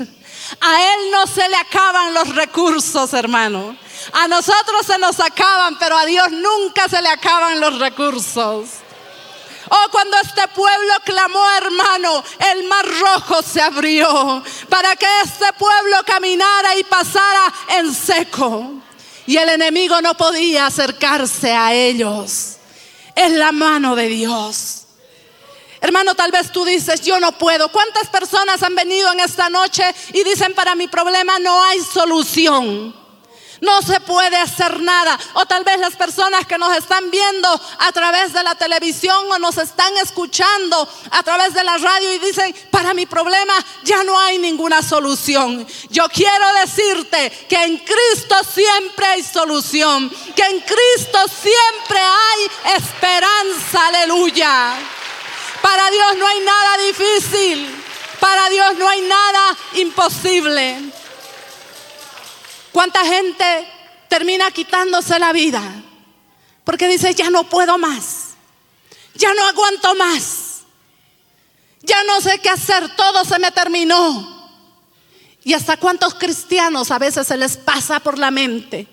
A 0.61 0.83
Él 0.83 1.11
no 1.11 1.27
se 1.27 1.48
le 1.48 1.57
acaban 1.57 2.12
los 2.14 2.35
recursos, 2.35 3.12
hermano. 3.14 3.77
A 4.12 4.29
nosotros 4.29 4.87
se 4.87 4.98
nos 4.98 5.18
acaban, 5.20 5.79
pero 5.79 5.96
a 5.96 6.05
Dios 6.05 6.31
nunca 6.31 6.88
se 6.88 7.00
le 7.00 7.09
acaban 7.09 7.61
los 7.61 7.79
recursos. 7.79 8.68
Oh, 9.70 9.88
cuando 9.90 10.16
este 10.18 10.46
pueblo 10.48 10.92
clamó, 11.05 11.42
hermano, 11.57 12.22
el 12.53 12.64
mar 12.64 12.87
rojo 12.87 13.42
se 13.42 13.62
abrió 13.62 14.42
para 14.68 14.94
que 14.96 15.07
este 15.24 15.46
pueblo 15.59 15.96
caminara 16.05 16.77
y 16.77 16.85
pasara 16.85 17.53
en 17.79 17.94
seco. 17.94 18.74
Y 19.27 19.38
el 19.38 19.48
enemigo 19.48 20.03
no 20.03 20.14
podía 20.14 20.66
acercarse 20.66 21.53
a 21.53 21.72
ellos. 21.72 22.57
Es 23.16 23.33
la 23.33 23.53
mano 23.53 23.96
de 23.96 24.09
Dios. 24.09 24.84
Hermano, 25.85 26.14
tal 26.14 26.31
vez 26.31 26.51
tú 26.51 26.64
dices, 26.64 27.03
yo 27.03 27.20
no 27.20 27.33
puedo. 27.33 27.68
¿Cuántas 27.68 28.09
personas 28.09 28.62
han 28.62 28.75
venido 28.75 29.12
en 29.12 29.20
esta 29.20 29.51
noche 29.51 29.85
y 30.14 30.25
dicen, 30.25 30.55
para 30.55 30.75
mi 30.75 30.88
problema 30.88 31.38
no 31.38 31.62
hay 31.62 31.79
solución? 31.83 32.94
No 33.61 33.83
se 33.83 34.01
puede 34.01 34.38
hacer 34.38 34.81
nada. 34.81 35.20
O 35.35 35.44
tal 35.44 35.62
vez 35.62 35.79
las 35.79 35.94
personas 35.94 36.47
que 36.47 36.57
nos 36.57 36.75
están 36.75 37.11
viendo 37.11 37.61
a 37.81 37.92
través 37.92 38.33
de 38.33 38.42
la 38.42 38.55
televisión 38.55 39.31
o 39.31 39.38
nos 39.38 39.59
están 39.59 39.94
escuchando 39.99 40.88
a 41.11 41.23
través 41.23 41.53
de 41.53 41.62
la 41.62 41.77
radio 41.77 42.14
y 42.14 42.18
dicen, 42.18 42.57
para 42.70 42.94
mi 42.94 43.05
problema 43.05 43.53
ya 43.83 44.03
no 44.05 44.18
hay 44.18 44.38
ninguna 44.38 44.81
solución. 44.81 45.66
Yo 45.90 46.09
quiero 46.09 46.51
decirte 46.62 47.31
que 47.47 47.62
en 47.62 47.77
Cristo 47.77 48.37
siempre 48.55 49.05
hay 49.05 49.23
solución. 49.23 50.11
Que 50.35 50.44
en 50.44 50.61
Cristo 50.61 51.18
siempre 51.42 51.99
hay 51.99 52.75
esperanza. 52.75 53.87
Aleluya. 53.88 54.79
Para 55.64 55.90
Dios 55.90 56.18
no 56.18 56.27
hay 56.27 56.40
nada 56.40 56.77
difícil. 56.77 57.74
Para 58.20 58.50
Dios 58.50 58.77
no 58.77 58.87
hay 58.87 59.00
nada 59.00 59.57
imposible. 59.77 60.92
¿Cuánta 62.70 63.03
gente 63.03 63.66
termina 64.07 64.50
quitándose 64.50 65.18
la 65.18 65.33
vida? 65.33 65.62
Porque 66.64 66.87
dice, 66.87 67.14
ya 67.14 67.31
no 67.31 67.44
puedo 67.44 67.79
más. 67.79 68.35
Ya 69.14 69.33
no 69.33 69.42
aguanto 69.46 69.94
más. 69.94 70.64
Ya 71.81 72.05
no 72.05 72.20
sé 72.20 72.40
qué 72.40 72.50
hacer. 72.50 72.94
Todo 72.94 73.24
se 73.24 73.38
me 73.38 73.50
terminó. 73.50 74.50
¿Y 75.44 75.55
hasta 75.55 75.79
cuántos 75.79 76.12
cristianos 76.12 76.90
a 76.90 76.98
veces 76.98 77.27
se 77.27 77.38
les 77.38 77.57
pasa 77.57 78.00
por 78.00 78.18
la 78.18 78.31
mente 78.31 78.87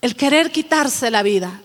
el 0.00 0.16
querer 0.16 0.50
quitarse 0.50 1.12
la 1.12 1.22
vida? 1.22 1.62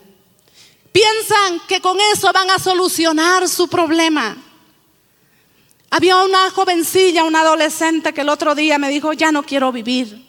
Piensan 0.94 1.58
que 1.66 1.80
con 1.80 1.98
eso 2.12 2.32
van 2.32 2.48
a 2.50 2.60
solucionar 2.60 3.48
su 3.48 3.66
problema. 3.66 4.36
Había 5.90 6.18
una 6.18 6.48
jovencilla, 6.50 7.24
una 7.24 7.40
adolescente 7.40 8.14
que 8.14 8.20
el 8.20 8.28
otro 8.28 8.54
día 8.54 8.78
me 8.78 8.88
dijo, 8.88 9.12
ya 9.12 9.32
no 9.32 9.42
quiero 9.42 9.72
vivir, 9.72 10.24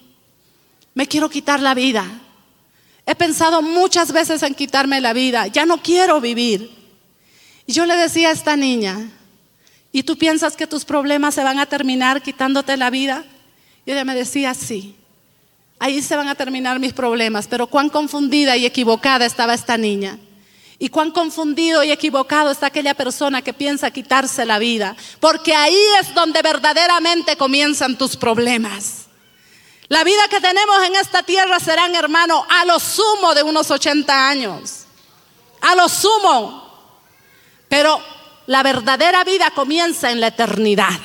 me 0.96 1.08
quiero 1.08 1.30
quitar 1.30 1.60
la 1.60 1.76
vida. 1.76 2.04
He 3.06 3.14
pensado 3.14 3.62
muchas 3.62 4.12
veces 4.12 4.42
en 4.42 4.56
quitarme 4.56 5.00
la 5.02 5.14
vida, 5.14 5.46
ya 5.46 5.68
no 5.68 5.84
quiero 5.84 6.20
vivir. 6.20 6.76
Y 7.68 7.74
yo 7.74 7.86
le 7.86 7.96
decía 7.96 8.30
a 8.30 8.32
esta 8.32 8.56
niña, 8.56 9.12
¿y 9.92 10.02
tú 10.02 10.18
piensas 10.18 10.56
que 10.56 10.66
tus 10.66 10.84
problemas 10.84 11.36
se 11.36 11.44
van 11.44 11.60
a 11.60 11.68
terminar 11.68 12.24
quitándote 12.24 12.76
la 12.76 12.90
vida? 12.90 13.24
Y 13.86 13.92
ella 13.92 14.04
me 14.04 14.16
decía, 14.16 14.56
sí, 14.56 14.96
ahí 15.78 16.02
se 16.02 16.16
van 16.16 16.28
a 16.28 16.34
terminar 16.34 16.80
mis 16.80 16.94
problemas, 16.94 17.46
pero 17.46 17.68
cuán 17.68 17.90
confundida 17.90 18.58
y 18.58 18.66
equivocada 18.66 19.28
estaba 19.28 19.54
esta 19.54 19.78
niña. 19.78 20.18
Y 20.78 20.90
cuán 20.90 21.12
confundido 21.12 21.84
y 21.84 21.92
equivocado 21.92 22.52
está 22.52 22.68
aquella 22.68 22.94
persona 22.94 23.42
que 23.42 23.54
piensa 23.54 23.92
quitarse 23.92 24.46
la 24.46 24.60
vida, 24.60 24.96
porque 25.20 25.56
ahí 25.56 25.80
es 26.02 26.14
donde 26.14 26.42
verdaderamente 26.42 27.38
comienzan 27.38 27.98
tus 27.98 28.18
problemas. 28.18 29.06
La 29.88 30.04
vida 30.04 30.28
que 30.30 30.42
tenemos 30.42 30.84
en 30.86 30.96
esta 30.96 31.24
tierra 31.24 31.60
serán, 31.60 31.94
hermano, 31.96 32.46
a 32.50 32.66
lo 32.66 32.80
sumo 32.80 33.34
de 33.36 33.44
unos 33.44 33.70
80 33.70 34.30
años. 34.30 34.86
A 35.62 35.76
lo 35.76 35.88
sumo. 35.88 36.66
Pero 37.70 38.02
la 38.48 38.64
verdadera 38.64 39.24
vida 39.24 39.52
comienza 39.52 40.12
en 40.12 40.20
la 40.20 40.28
eternidad. 40.28 41.00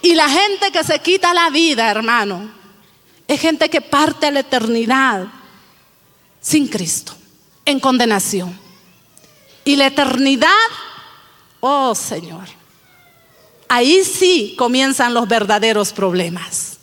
Y 0.00 0.14
la 0.14 0.28
gente 0.28 0.70
que 0.70 0.84
se 0.84 1.00
quita 1.00 1.34
la 1.34 1.50
vida, 1.50 1.90
hermano, 1.90 2.52
es 3.26 3.40
gente 3.40 3.68
que 3.68 3.80
parte 3.80 4.26
a 4.26 4.30
la 4.30 4.40
eternidad 4.40 5.26
sin 6.40 6.68
Cristo, 6.68 7.14
en 7.64 7.80
condenación. 7.80 8.61
Y 9.64 9.76
la 9.76 9.86
eternidad, 9.86 10.50
oh 11.60 11.94
Señor, 11.94 12.48
ahí 13.68 14.04
sí 14.04 14.54
comienzan 14.58 15.14
los 15.14 15.28
verdaderos 15.28 15.92
problemas. 15.92 16.78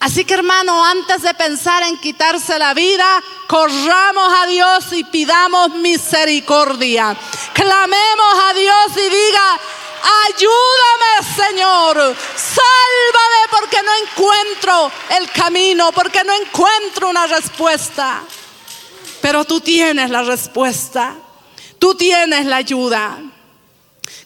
Así 0.00 0.24
que 0.24 0.34
hermano, 0.34 0.84
antes 0.84 1.22
de 1.22 1.32
pensar 1.32 1.82
en 1.82 1.98
quitarse 1.98 2.58
la 2.58 2.74
vida, 2.74 3.22
corramos 3.48 4.32
a 4.38 4.46
Dios 4.46 4.92
y 4.92 5.04
pidamos 5.04 5.70
misericordia. 5.76 7.16
Clamemos 7.54 8.34
a 8.50 8.52
Dios 8.52 8.86
y 8.96 9.08
diga, 9.08 9.60
ayúdame 10.26 11.48
Señor, 11.48 12.16
sálvame 12.36 13.40
porque 13.50 13.78
no 13.82 13.92
encuentro 14.06 14.92
el 15.18 15.30
camino, 15.30 15.90
porque 15.92 16.22
no 16.22 16.34
encuentro 16.34 17.08
una 17.08 17.26
respuesta. 17.26 18.22
Pero 19.22 19.44
tú 19.46 19.60
tienes 19.60 20.10
la 20.10 20.22
respuesta, 20.22 21.14
tú 21.78 21.94
tienes 21.94 22.46
la 22.46 22.56
ayuda. 22.56 23.18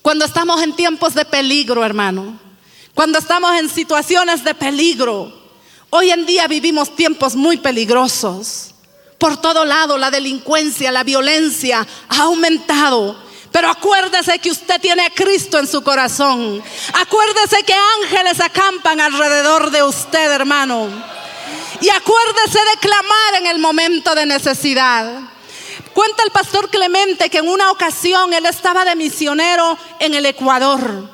Cuando 0.02 0.24
estamos 0.24 0.62
en 0.62 0.74
tiempos 0.74 1.14
de 1.14 1.24
peligro, 1.24 1.84
hermano, 1.84 2.38
cuando 2.94 3.18
estamos 3.18 3.52
en 3.58 3.68
situaciones 3.68 4.42
de 4.44 4.54
peligro, 4.54 5.38
Hoy 5.90 6.10
en 6.10 6.26
día 6.26 6.46
vivimos 6.46 6.94
tiempos 6.94 7.34
muy 7.34 7.56
peligrosos. 7.56 8.74
Por 9.16 9.40
todo 9.40 9.64
lado 9.64 9.96
la 9.96 10.10
delincuencia, 10.10 10.92
la 10.92 11.02
violencia 11.02 11.86
ha 12.08 12.22
aumentado. 12.22 13.16
Pero 13.50 13.70
acuérdese 13.70 14.38
que 14.38 14.50
usted 14.50 14.78
tiene 14.82 15.06
a 15.06 15.10
Cristo 15.10 15.58
en 15.58 15.66
su 15.66 15.82
corazón. 15.82 16.62
Acuérdese 16.92 17.62
que 17.64 17.74
ángeles 18.02 18.38
acampan 18.38 19.00
alrededor 19.00 19.70
de 19.70 19.82
usted, 19.82 20.30
hermano. 20.30 20.88
Y 21.80 21.88
acuérdese 21.88 22.58
de 22.58 22.80
clamar 22.80 23.34
en 23.38 23.46
el 23.46 23.58
momento 23.58 24.14
de 24.14 24.26
necesidad. 24.26 25.22
Cuenta 25.98 26.22
el 26.22 26.30
pastor 26.30 26.70
Clemente 26.70 27.28
que 27.28 27.38
en 27.38 27.48
una 27.48 27.72
ocasión 27.72 28.32
él 28.32 28.46
estaba 28.46 28.84
de 28.84 28.94
misionero 28.94 29.76
en 29.98 30.14
el 30.14 30.26
Ecuador. 30.26 31.10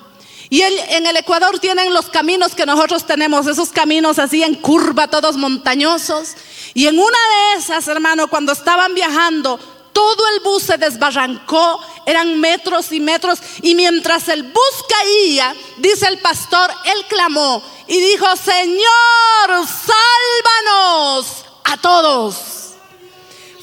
Y 0.51 0.61
en 0.61 1.07
el 1.07 1.17
Ecuador 1.17 1.59
tienen 1.59 1.95
los 1.95 2.11
caminos 2.11 2.55
que 2.55 2.67
nosotros 2.67 3.07
tenemos, 3.07 3.47
esos 3.47 3.71
caminos 3.71 4.19
así 4.19 4.43
en 4.43 4.57
curva, 4.57 5.09
todos 5.09 5.39
montañosos. 5.39 6.35
Y 6.75 6.87
en 6.87 6.99
una 6.99 7.07
de 7.09 7.61
esas, 7.61 7.89
hermano, 7.89 8.29
cuando 8.29 8.53
estaban 8.53 8.93
viajando, 8.95 9.59
todo 9.95 10.29
el 10.35 10.41
bus 10.41 10.65
se 10.65 10.77
desbarrancó, 10.77 11.81
eran 12.05 12.39
metros 12.39 12.93
y 12.93 13.01
metros. 13.01 13.39
Y 13.63 13.75
mientras 13.75 14.29
el 14.29 14.43
bus 14.43 14.85
caía, 14.87 15.57
dice 15.79 16.09
el 16.09 16.19
pastor, 16.19 16.71
él 16.85 17.07
clamó 17.09 17.63
y 17.89 17.99
dijo, 18.01 18.27
Señor, 18.37 19.67
sálvanos 19.67 21.27
a 21.65 21.79
todos. 21.79 22.64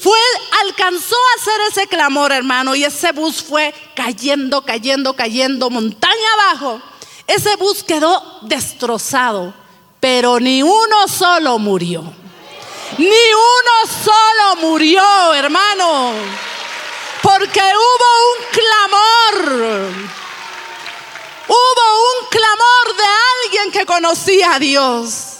Fue, 0.02 0.18
alcanzó 0.62 1.14
a 1.14 1.40
hacer 1.40 1.60
ese 1.70 1.86
clamor, 1.86 2.32
hermano, 2.32 2.74
y 2.74 2.82
ese 2.82 3.12
bus 3.12 3.40
fue 3.40 3.72
cayendo, 3.94 4.64
cayendo, 4.64 5.14
cayendo, 5.14 5.70
montaña 5.70 6.32
abajo. 6.34 6.82
Ese 7.28 7.54
bus 7.54 7.84
quedó 7.84 8.40
destrozado, 8.42 9.54
pero 10.00 10.40
ni 10.40 10.60
uno 10.60 11.06
solo 11.06 11.56
murió. 11.60 12.02
Ni 12.98 13.06
uno 13.06 13.92
solo 14.04 14.56
murió, 14.60 15.34
hermano. 15.34 16.14
Porque 17.22 17.60
hubo 17.60 18.10
un 18.32 18.44
clamor. 18.50 19.92
Hubo 21.46 21.86
un 22.10 22.28
clamor 22.28 22.96
de 22.96 23.04
alguien 23.44 23.72
que 23.72 23.86
conocía 23.86 24.56
a 24.56 24.58
Dios 24.58 25.32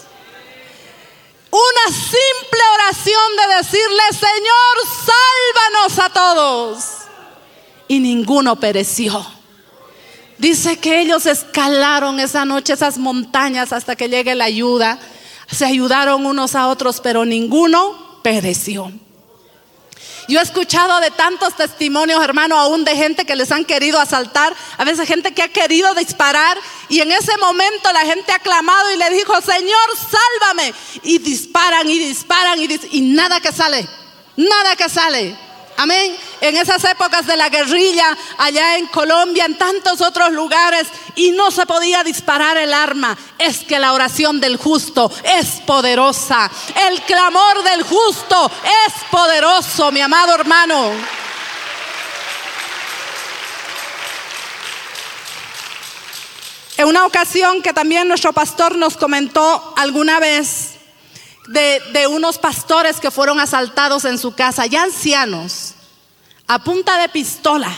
una 1.53 1.95
simple 1.95 2.52
de 2.95 3.57
decirle, 3.57 4.03
Señor, 4.11 4.75
sálvanos 5.07 5.99
a 5.99 6.09
todos. 6.13 6.85
Y 7.89 8.01
ninguno 8.01 8.57
pereció. 8.57 9.25
Dice 10.39 10.79
que 10.79 11.01
ellos 11.01 11.27
escalaron 11.27 12.19
esa 12.19 12.45
noche 12.45 12.73
esas 12.73 12.99
montañas 12.99 13.73
hasta 13.73 13.97
que 13.97 14.09
llegue 14.09 14.35
la 14.35 14.45
ayuda. 14.45 14.99
Se 15.51 15.65
ayudaron 15.65 16.27
unos 16.27 16.55
a 16.55 16.69
otros, 16.69 17.01
pero 17.01 17.25
ninguno 17.25 18.21
pereció. 18.23 18.93
Yo 20.33 20.41
he 20.41 20.43
escuchado 20.43 20.99
de 21.01 21.11
tantos 21.11 21.55
testimonios, 21.57 22.25
hermano, 22.25 22.59
aún 22.59 22.87
de 22.87 22.97
gente 22.97 23.27
que 23.27 23.37
les 23.37 23.53
han 23.53 23.67
querido 23.67 24.01
asaltar, 24.01 24.57
a 24.79 24.85
veces 24.87 25.07
gente 25.07 25.35
que 25.35 25.43
ha 25.43 25.49
querido 25.49 25.95
disparar 25.95 26.57
y 26.89 27.01
en 27.01 27.13
ese 27.13 27.37
momento 27.37 27.93
la 27.93 28.01
gente 28.01 28.33
ha 28.33 28.39
clamado 28.39 28.95
y 28.95 28.97
le 28.97 29.11
dijo, 29.11 29.39
Señor, 29.43 29.91
sálvame. 30.11 30.73
Y 31.03 31.19
disparan 31.19 31.87
y 31.87 31.99
disparan 31.99 32.59
y, 32.59 32.81
y 32.93 33.01
nada 33.13 33.41
que 33.41 33.53
sale, 33.53 33.87
nada 34.35 34.75
que 34.75 34.89
sale. 34.89 35.37
Amén. 35.77 36.17
En 36.43 36.57
esas 36.57 36.83
épocas 36.83 37.25
de 37.25 37.37
la 37.37 37.49
guerrilla, 37.49 38.19
allá 38.37 38.77
en 38.77 38.89
Colombia, 38.89 39.45
en 39.45 39.57
tantos 39.57 40.01
otros 40.01 40.33
lugares, 40.33 40.89
y 41.15 41.31
no 41.31 41.53
se 41.53 41.67
podía 41.67 42.03
disparar 42.03 42.57
el 42.57 42.75
arma. 42.75 43.17
Es 43.39 43.59
que 43.59 43.79
la 43.79 43.93
oración 43.93 44.41
del 44.41 44.57
justo 44.57 45.09
es 45.23 45.61
poderosa. 45.65 46.51
El 46.91 47.01
clamor 47.03 47.63
del 47.63 47.85
justo 47.85 48.51
es 48.87 48.93
poderoso, 49.09 49.93
mi 49.93 50.01
amado 50.01 50.35
hermano. 50.35 50.91
En 56.77 56.89
una 56.89 57.07
ocasión 57.07 57.63
que 57.63 57.73
también 57.73 58.09
nuestro 58.09 58.33
pastor 58.33 58.75
nos 58.75 58.97
comentó 58.97 59.75
alguna 59.77 60.19
vez, 60.19 60.71
de, 61.47 62.07
unos 62.09 62.39
pastores 62.39 62.99
que 62.99 63.13
fueron 63.13 63.39
asaltados 63.39 64.05
en 64.05 64.19
su 64.19 64.35
casa, 64.35 64.67
ya 64.67 64.83
ancianos, 64.83 65.75
a 66.53 66.59
punta 66.59 66.99
de 66.99 67.09
pistola, 67.09 67.71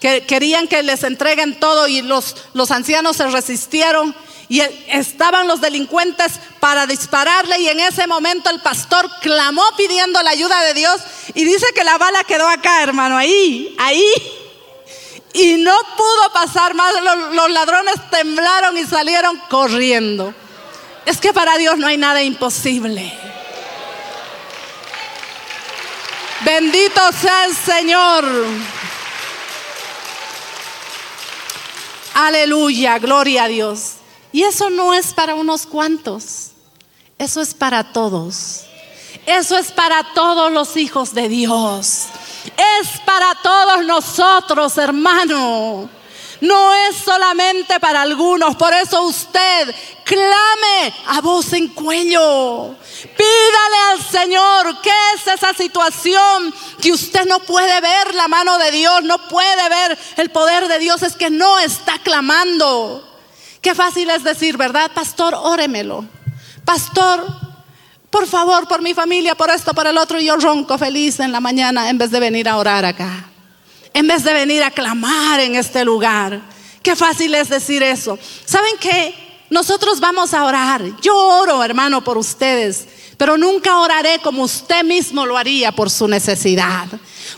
que 0.00 0.26
querían 0.26 0.66
que 0.66 0.82
les 0.82 1.04
entreguen 1.04 1.60
todo 1.60 1.86
y 1.86 2.02
los, 2.02 2.36
los 2.52 2.72
ancianos 2.72 3.16
se 3.16 3.28
resistieron 3.28 4.12
y 4.48 4.60
estaban 4.88 5.46
los 5.46 5.60
delincuentes 5.60 6.32
para 6.58 6.88
dispararle 6.88 7.60
y 7.60 7.68
en 7.68 7.78
ese 7.78 8.08
momento 8.08 8.50
el 8.50 8.60
pastor 8.60 9.08
clamó 9.20 9.62
pidiendo 9.76 10.20
la 10.20 10.30
ayuda 10.30 10.64
de 10.64 10.74
Dios 10.74 11.00
y 11.34 11.44
dice 11.44 11.66
que 11.76 11.84
la 11.84 11.96
bala 11.96 12.24
quedó 12.24 12.48
acá, 12.48 12.82
hermano, 12.82 13.16
ahí, 13.16 13.76
ahí. 13.78 14.04
Y 15.32 15.54
no 15.58 15.74
pudo 15.96 16.32
pasar 16.34 16.74
más, 16.74 16.92
los 17.32 17.50
ladrones 17.50 17.94
temblaron 18.10 18.76
y 18.76 18.84
salieron 18.84 19.40
corriendo. 19.48 20.34
Es 21.06 21.18
que 21.18 21.32
para 21.32 21.56
Dios 21.56 21.78
no 21.78 21.86
hay 21.86 21.98
nada 21.98 22.22
imposible. 22.22 23.12
Bendito 26.44 27.00
sea 27.12 27.44
el 27.46 27.56
Señor. 27.56 28.24
Aleluya, 32.14 32.98
gloria 32.98 33.44
a 33.44 33.48
Dios. 33.48 33.94
Y 34.32 34.42
eso 34.42 34.70
no 34.70 34.94
es 34.94 35.12
para 35.12 35.34
unos 35.34 35.66
cuantos, 35.66 36.52
eso 37.18 37.40
es 37.40 37.54
para 37.54 37.92
todos. 37.92 38.66
Eso 39.26 39.56
es 39.56 39.70
para 39.70 40.02
todos 40.14 40.50
los 40.50 40.76
hijos 40.76 41.14
de 41.14 41.28
Dios. 41.28 42.06
Es 42.80 43.00
para 43.04 43.34
todos 43.42 43.84
nosotros, 43.84 44.76
hermano 44.78 45.88
no 46.42 46.74
es 46.74 46.96
solamente 46.96 47.78
para 47.78 48.02
algunos. 48.02 48.56
Por 48.56 48.74
eso 48.74 49.02
usted 49.02 49.74
clame 50.04 50.92
a 51.06 51.20
voz 51.20 51.52
en 51.52 51.68
cuello. 51.68 52.74
Pídale 53.16 53.76
al 53.92 54.02
Señor 54.02 54.80
qué 54.82 54.90
es 55.14 55.26
esa 55.28 55.54
situación 55.54 56.52
que 56.80 56.92
usted 56.92 57.26
no 57.26 57.38
puede 57.40 57.80
ver 57.80 58.14
la 58.16 58.26
mano 58.26 58.58
de 58.58 58.72
Dios, 58.72 59.04
no 59.04 59.28
puede 59.28 59.68
ver 59.68 59.96
el 60.16 60.30
poder 60.30 60.66
de 60.66 60.80
Dios, 60.80 61.02
es 61.02 61.14
que 61.14 61.30
no 61.30 61.60
está 61.60 62.00
clamando. 62.00 63.08
Qué 63.60 63.76
fácil 63.76 64.10
es 64.10 64.24
decir, 64.24 64.56
¿verdad? 64.56 64.90
Pastor, 64.92 65.34
óremelo. 65.34 66.04
Pastor, 66.64 67.24
por 68.10 68.26
favor, 68.26 68.66
por 68.66 68.82
mi 68.82 68.94
familia, 68.94 69.36
por 69.36 69.48
esto, 69.50 69.74
por 69.74 69.86
el 69.86 69.96
otro, 69.96 70.18
y 70.18 70.26
yo 70.26 70.36
ronco 70.36 70.76
feliz 70.76 71.20
en 71.20 71.30
la 71.30 71.38
mañana 71.38 71.88
en 71.88 71.98
vez 71.98 72.10
de 72.10 72.18
venir 72.18 72.48
a 72.48 72.56
orar 72.56 72.84
acá 72.84 73.31
en 73.94 74.06
vez 74.06 74.24
de 74.24 74.32
venir 74.32 74.62
a 74.62 74.70
clamar 74.70 75.40
en 75.40 75.56
este 75.56 75.84
lugar. 75.84 76.40
Qué 76.82 76.96
fácil 76.96 77.34
es 77.34 77.48
decir 77.48 77.82
eso. 77.82 78.18
¿Saben 78.44 78.74
qué? 78.80 79.14
Nosotros 79.50 80.00
vamos 80.00 80.32
a 80.32 80.44
orar. 80.44 80.82
Yo 81.00 81.14
oro, 81.14 81.62
hermano, 81.62 82.02
por 82.02 82.16
ustedes, 82.16 82.86
pero 83.18 83.36
nunca 83.36 83.78
oraré 83.78 84.18
como 84.20 84.44
usted 84.44 84.82
mismo 84.82 85.26
lo 85.26 85.36
haría 85.36 85.72
por 85.72 85.90
su 85.90 86.08
necesidad. 86.08 86.86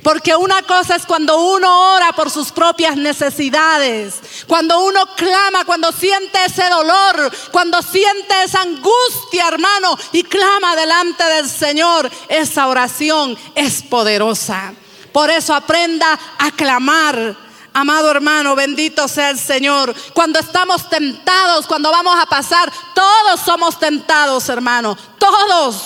Porque 0.03 0.35
una 0.37 0.63
cosa 0.63 0.97
es 0.97 1.07
cuando 1.07 1.37
uno 1.39 1.95
ora 1.95 2.13
por 2.13 2.31
sus 2.31 2.53
propias 2.53 2.97
necesidades, 2.97 4.15
cuando 4.47 4.81
uno 4.81 5.01
clama, 5.17 5.65
cuando 5.65 5.91
siente 5.93 6.39
ese 6.47 6.69
dolor, 6.69 7.33
cuando 7.51 7.83
siente 7.83 8.45
esa 8.45 8.63
angustia, 8.63 9.49
hermano, 9.49 9.99
y 10.13 10.23
clama 10.23 10.77
delante 10.77 11.25
del 11.25 11.49
Señor. 11.49 12.11
Esa 12.29 12.69
oración 12.69 13.37
es 13.55 13.83
poderosa. 13.83 14.73
Por 15.15 15.31
eso 15.31 15.55
aprenda 15.55 16.19
a 16.41 16.51
clamar. 16.51 17.37
Amado 17.73 18.11
hermano, 18.11 18.57
bendito 18.57 19.07
sea 19.07 19.31
el 19.31 19.39
Señor. 19.39 19.95
Cuando 20.13 20.41
estamos 20.41 20.91
tentados, 20.91 21.69
cuando 21.69 21.93
vamos 21.93 22.19
a 22.21 22.27
pasar, 22.27 22.73
todos 22.97 23.39
somos 23.41 23.79
tentados, 23.79 24.49
hermano. 24.49 24.99
Todos. 25.21 25.77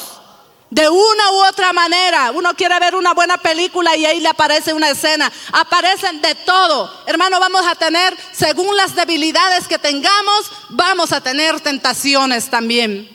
De 0.71 0.89
una 0.89 1.31
u 1.33 1.45
otra 1.45 1.75
manera, 1.75 2.31
uno 2.31 2.55
quiere 2.55 2.79
ver 2.81 2.95
una 2.95 3.13
buena 3.13 3.37
película 3.37 3.95
y 3.99 4.07
ahí 4.07 4.21
le 4.21 4.31
aparece 4.31 4.73
una 4.73 4.89
escena. 4.89 5.31
Aparecen 5.53 6.23
de 6.23 6.35
todo. 6.35 6.91
Hermano, 7.05 7.39
vamos 7.39 7.67
a 7.67 7.75
tener, 7.75 8.17
según 8.33 8.75
las 8.79 8.95
debilidades 8.95 9.69
que 9.69 9.79
tengamos, 9.79 10.51
vamos 10.71 11.13
a 11.13 11.21
tener 11.21 11.61
tentaciones 11.61 12.49
también. 12.49 13.07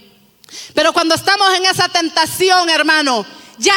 Pero 0.76 0.93
cuando 0.93 1.15
estamos 1.15 1.52
en 1.56 1.65
esa 1.65 1.89
tentación, 1.89 2.69
hermano, 2.69 3.26
ya 3.58 3.73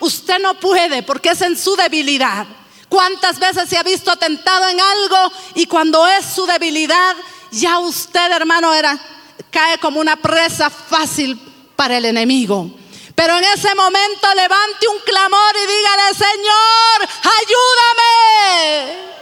usted 0.00 0.38
no 0.40 0.58
puede 0.58 1.02
porque 1.02 1.30
es 1.30 1.40
en 1.42 1.56
su 1.56 1.76
debilidad. 1.76 2.46
¿Cuántas 2.88 3.38
veces 3.38 3.68
se 3.68 3.76
ha 3.78 3.82
visto 3.82 4.16
tentado 4.16 4.68
en 4.68 4.80
algo 4.80 5.32
y 5.54 5.66
cuando 5.66 6.06
es 6.08 6.26
su 6.26 6.44
debilidad, 6.44 7.14
ya 7.52 7.78
usted, 7.78 8.32
hermano, 8.32 8.74
era, 8.74 8.98
cae 9.50 9.78
como 9.78 10.00
una 10.00 10.16
presa 10.16 10.68
fácil 10.70 11.40
para 11.76 11.98
el 11.98 12.04
enemigo? 12.06 12.68
Pero 13.14 13.36
en 13.36 13.44
ese 13.44 13.74
momento 13.74 14.34
levante 14.34 14.88
un 14.88 14.98
clamor 15.04 15.54
y 15.54 15.66
dígale, 15.66 16.14
Señor, 16.14 17.08
ayúdame. 17.22 19.19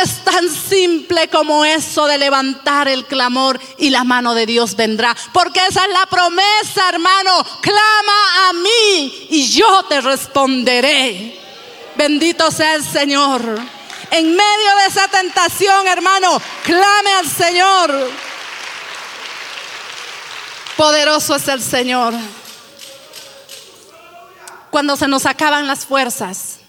Es 0.00 0.24
tan 0.24 0.48
simple 0.48 1.28
como 1.28 1.64
eso 1.64 2.06
de 2.06 2.18
levantar 2.18 2.88
el 2.88 3.04
clamor 3.04 3.60
y 3.78 3.90
la 3.90 4.04
mano 4.04 4.34
de 4.34 4.46
Dios 4.46 4.74
vendrá. 4.74 5.14
Porque 5.32 5.60
esa 5.68 5.84
es 5.84 5.90
la 5.90 6.06
promesa, 6.06 6.88
hermano. 6.88 7.44
Clama 7.60 8.48
a 8.48 8.52
mí 8.54 9.26
y 9.30 9.48
yo 9.48 9.84
te 9.84 10.00
responderé. 10.00 11.38
Bendito 11.96 12.50
sea 12.50 12.74
el 12.74 12.84
Señor. 12.84 13.42
En 14.10 14.26
medio 14.34 14.76
de 14.80 14.86
esa 14.88 15.08
tentación, 15.08 15.86
hermano, 15.86 16.40
clame 16.64 17.12
al 17.12 17.28
Señor. 17.28 18.10
Poderoso 20.76 21.36
es 21.36 21.48
el 21.48 21.62
Señor. 21.62 22.14
Cuando 24.70 24.96
se 24.96 25.06
nos 25.06 25.26
acaban 25.26 25.66
las 25.66 25.84
fuerzas, 25.84 26.61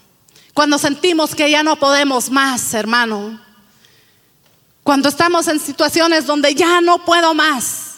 cuando 0.53 0.77
sentimos 0.77 1.33
que 1.33 1.49
ya 1.49 1.63
no 1.63 1.77
podemos 1.77 2.29
más, 2.29 2.73
hermano. 2.73 3.39
Cuando 4.83 5.09
estamos 5.09 5.47
en 5.47 5.59
situaciones 5.59 6.25
donde 6.25 6.53
ya 6.53 6.81
no 6.81 7.03
puedo 7.05 7.33
más. 7.33 7.95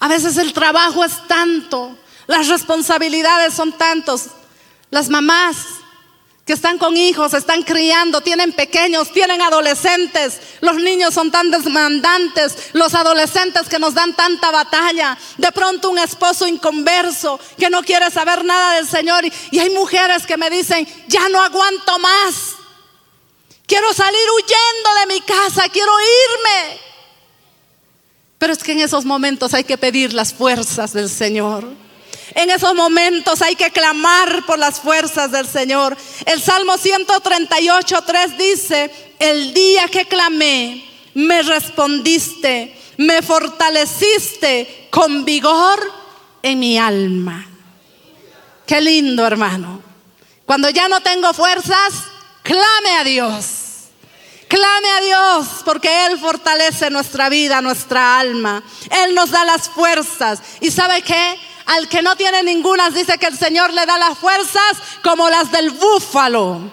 A 0.00 0.08
veces 0.08 0.36
el 0.36 0.52
trabajo 0.52 1.04
es 1.04 1.26
tanto, 1.26 1.96
las 2.26 2.48
responsabilidades 2.48 3.54
son 3.54 3.72
tantos. 3.72 4.26
Las 4.90 5.08
mamás 5.08 5.56
que 6.48 6.54
están 6.54 6.78
con 6.78 6.96
hijos, 6.96 7.34
están 7.34 7.62
criando, 7.62 8.22
tienen 8.22 8.54
pequeños, 8.54 9.12
tienen 9.12 9.42
adolescentes. 9.42 10.40
Los 10.62 10.76
niños 10.76 11.12
son 11.12 11.30
tan 11.30 11.50
demandantes, 11.50 12.70
los 12.72 12.94
adolescentes 12.94 13.68
que 13.68 13.78
nos 13.78 13.92
dan 13.92 14.16
tanta 14.16 14.50
batalla. 14.50 15.18
De 15.36 15.52
pronto 15.52 15.90
un 15.90 15.98
esposo 15.98 16.46
inconverso 16.46 17.38
que 17.58 17.68
no 17.68 17.82
quiere 17.82 18.10
saber 18.10 18.46
nada 18.46 18.76
del 18.76 18.88
Señor. 18.88 19.26
Y, 19.26 19.58
hay 19.58 19.68
mujeres 19.68 20.24
que 20.24 20.38
me 20.38 20.48
dicen, 20.48 20.88
ya 21.06 21.28
no 21.28 21.38
aguanto 21.38 21.98
más. 21.98 22.54
Quiero 23.66 23.92
salir 23.92 24.26
huyendo 24.34 25.00
de 25.00 25.14
mi 25.14 25.20
casa, 25.20 25.68
quiero 25.68 25.92
irme. 26.00 26.80
Pero 28.38 28.54
es 28.54 28.62
que 28.62 28.72
en 28.72 28.80
esos 28.80 29.04
momentos 29.04 29.52
hay 29.52 29.64
que 29.64 29.76
pedir 29.76 30.14
las 30.14 30.32
fuerzas 30.32 30.94
del 30.94 31.10
Señor. 31.10 31.87
En 32.34 32.50
esos 32.50 32.74
momentos 32.74 33.42
hay 33.42 33.56
que 33.56 33.70
clamar 33.70 34.44
por 34.46 34.58
las 34.58 34.80
fuerzas 34.80 35.32
del 35.32 35.46
Señor. 35.46 35.96
El 36.26 36.40
Salmo 36.42 36.76
138, 36.76 38.02
3 38.06 38.38
dice, 38.38 39.14
el 39.18 39.54
día 39.54 39.88
que 39.88 40.06
clamé, 40.06 40.84
me 41.14 41.42
respondiste, 41.42 42.76
me 42.98 43.22
fortaleciste 43.22 44.88
con 44.90 45.24
vigor 45.24 45.80
en 46.42 46.58
mi 46.58 46.78
alma. 46.78 47.46
Qué 48.66 48.80
lindo, 48.80 49.26
hermano. 49.26 49.82
Cuando 50.44 50.70
ya 50.70 50.88
no 50.88 51.00
tengo 51.00 51.32
fuerzas, 51.32 52.04
clame 52.42 52.96
a 52.98 53.04
Dios. 53.04 53.44
Clame 54.48 54.90
a 54.90 55.00
Dios 55.00 55.48
porque 55.64 56.06
Él 56.06 56.18
fortalece 56.18 56.88
nuestra 56.90 57.28
vida, 57.28 57.60
nuestra 57.60 58.18
alma. 58.18 58.62
Él 58.90 59.14
nos 59.14 59.30
da 59.30 59.44
las 59.44 59.68
fuerzas. 59.68 60.40
¿Y 60.60 60.70
sabe 60.70 61.02
qué? 61.02 61.38
Al 61.68 61.86
que 61.86 62.00
no 62.00 62.16
tiene 62.16 62.42
ninguna, 62.42 62.88
dice 62.88 63.18
que 63.18 63.26
el 63.26 63.38
Señor 63.38 63.74
le 63.74 63.84
da 63.84 63.98
las 63.98 64.16
fuerzas 64.16 64.72
como 65.02 65.28
las 65.28 65.52
del 65.52 65.70
búfalo. 65.70 66.72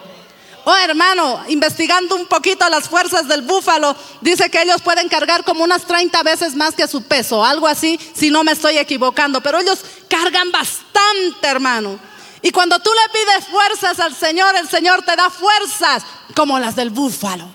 Oh 0.64 0.74
hermano, 0.74 1.44
investigando 1.48 2.16
un 2.16 2.26
poquito 2.26 2.66
las 2.70 2.88
fuerzas 2.88 3.28
del 3.28 3.42
búfalo, 3.42 3.94
dice 4.22 4.50
que 4.50 4.62
ellos 4.62 4.80
pueden 4.80 5.10
cargar 5.10 5.44
como 5.44 5.64
unas 5.64 5.84
30 5.84 6.22
veces 6.22 6.56
más 6.56 6.74
que 6.74 6.88
su 6.88 7.02
peso, 7.02 7.44
algo 7.44 7.68
así, 7.68 8.00
si 8.14 8.30
no 8.30 8.42
me 8.42 8.52
estoy 8.52 8.78
equivocando, 8.78 9.42
pero 9.42 9.60
ellos 9.60 9.80
cargan 10.08 10.50
bastante, 10.50 11.46
hermano. 11.46 11.98
Y 12.40 12.50
cuando 12.50 12.78
tú 12.78 12.90
le 12.90 13.20
pides 13.20 13.48
fuerzas 13.48 14.00
al 14.00 14.16
Señor, 14.16 14.56
el 14.56 14.68
Señor 14.68 15.02
te 15.02 15.14
da 15.14 15.28
fuerzas 15.28 16.04
como 16.34 16.58
las 16.58 16.74
del 16.74 16.88
búfalo. 16.88 17.46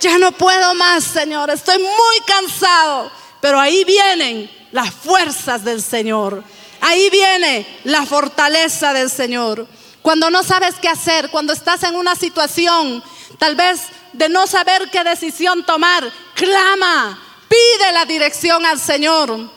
Ya 0.00 0.18
no 0.18 0.30
puedo 0.30 0.72
más, 0.76 1.02
Señor, 1.02 1.50
estoy 1.50 1.78
muy 1.78 2.20
cansado, 2.26 3.10
pero 3.40 3.58
ahí 3.58 3.84
vienen 3.84 4.63
las 4.74 4.90
fuerzas 4.92 5.64
del 5.64 5.80
Señor. 5.80 6.42
Ahí 6.80 7.08
viene 7.08 7.64
la 7.84 8.04
fortaleza 8.04 8.92
del 8.92 9.08
Señor. 9.08 9.68
Cuando 10.02 10.30
no 10.30 10.42
sabes 10.42 10.74
qué 10.82 10.88
hacer, 10.88 11.30
cuando 11.30 11.52
estás 11.52 11.84
en 11.84 11.94
una 11.94 12.16
situación 12.16 13.00
tal 13.38 13.54
vez 13.54 13.82
de 14.12 14.28
no 14.28 14.48
saber 14.48 14.90
qué 14.90 15.04
decisión 15.04 15.64
tomar, 15.64 16.02
clama, 16.34 17.16
pide 17.48 17.92
la 17.92 18.04
dirección 18.04 18.66
al 18.66 18.80
Señor. 18.80 19.48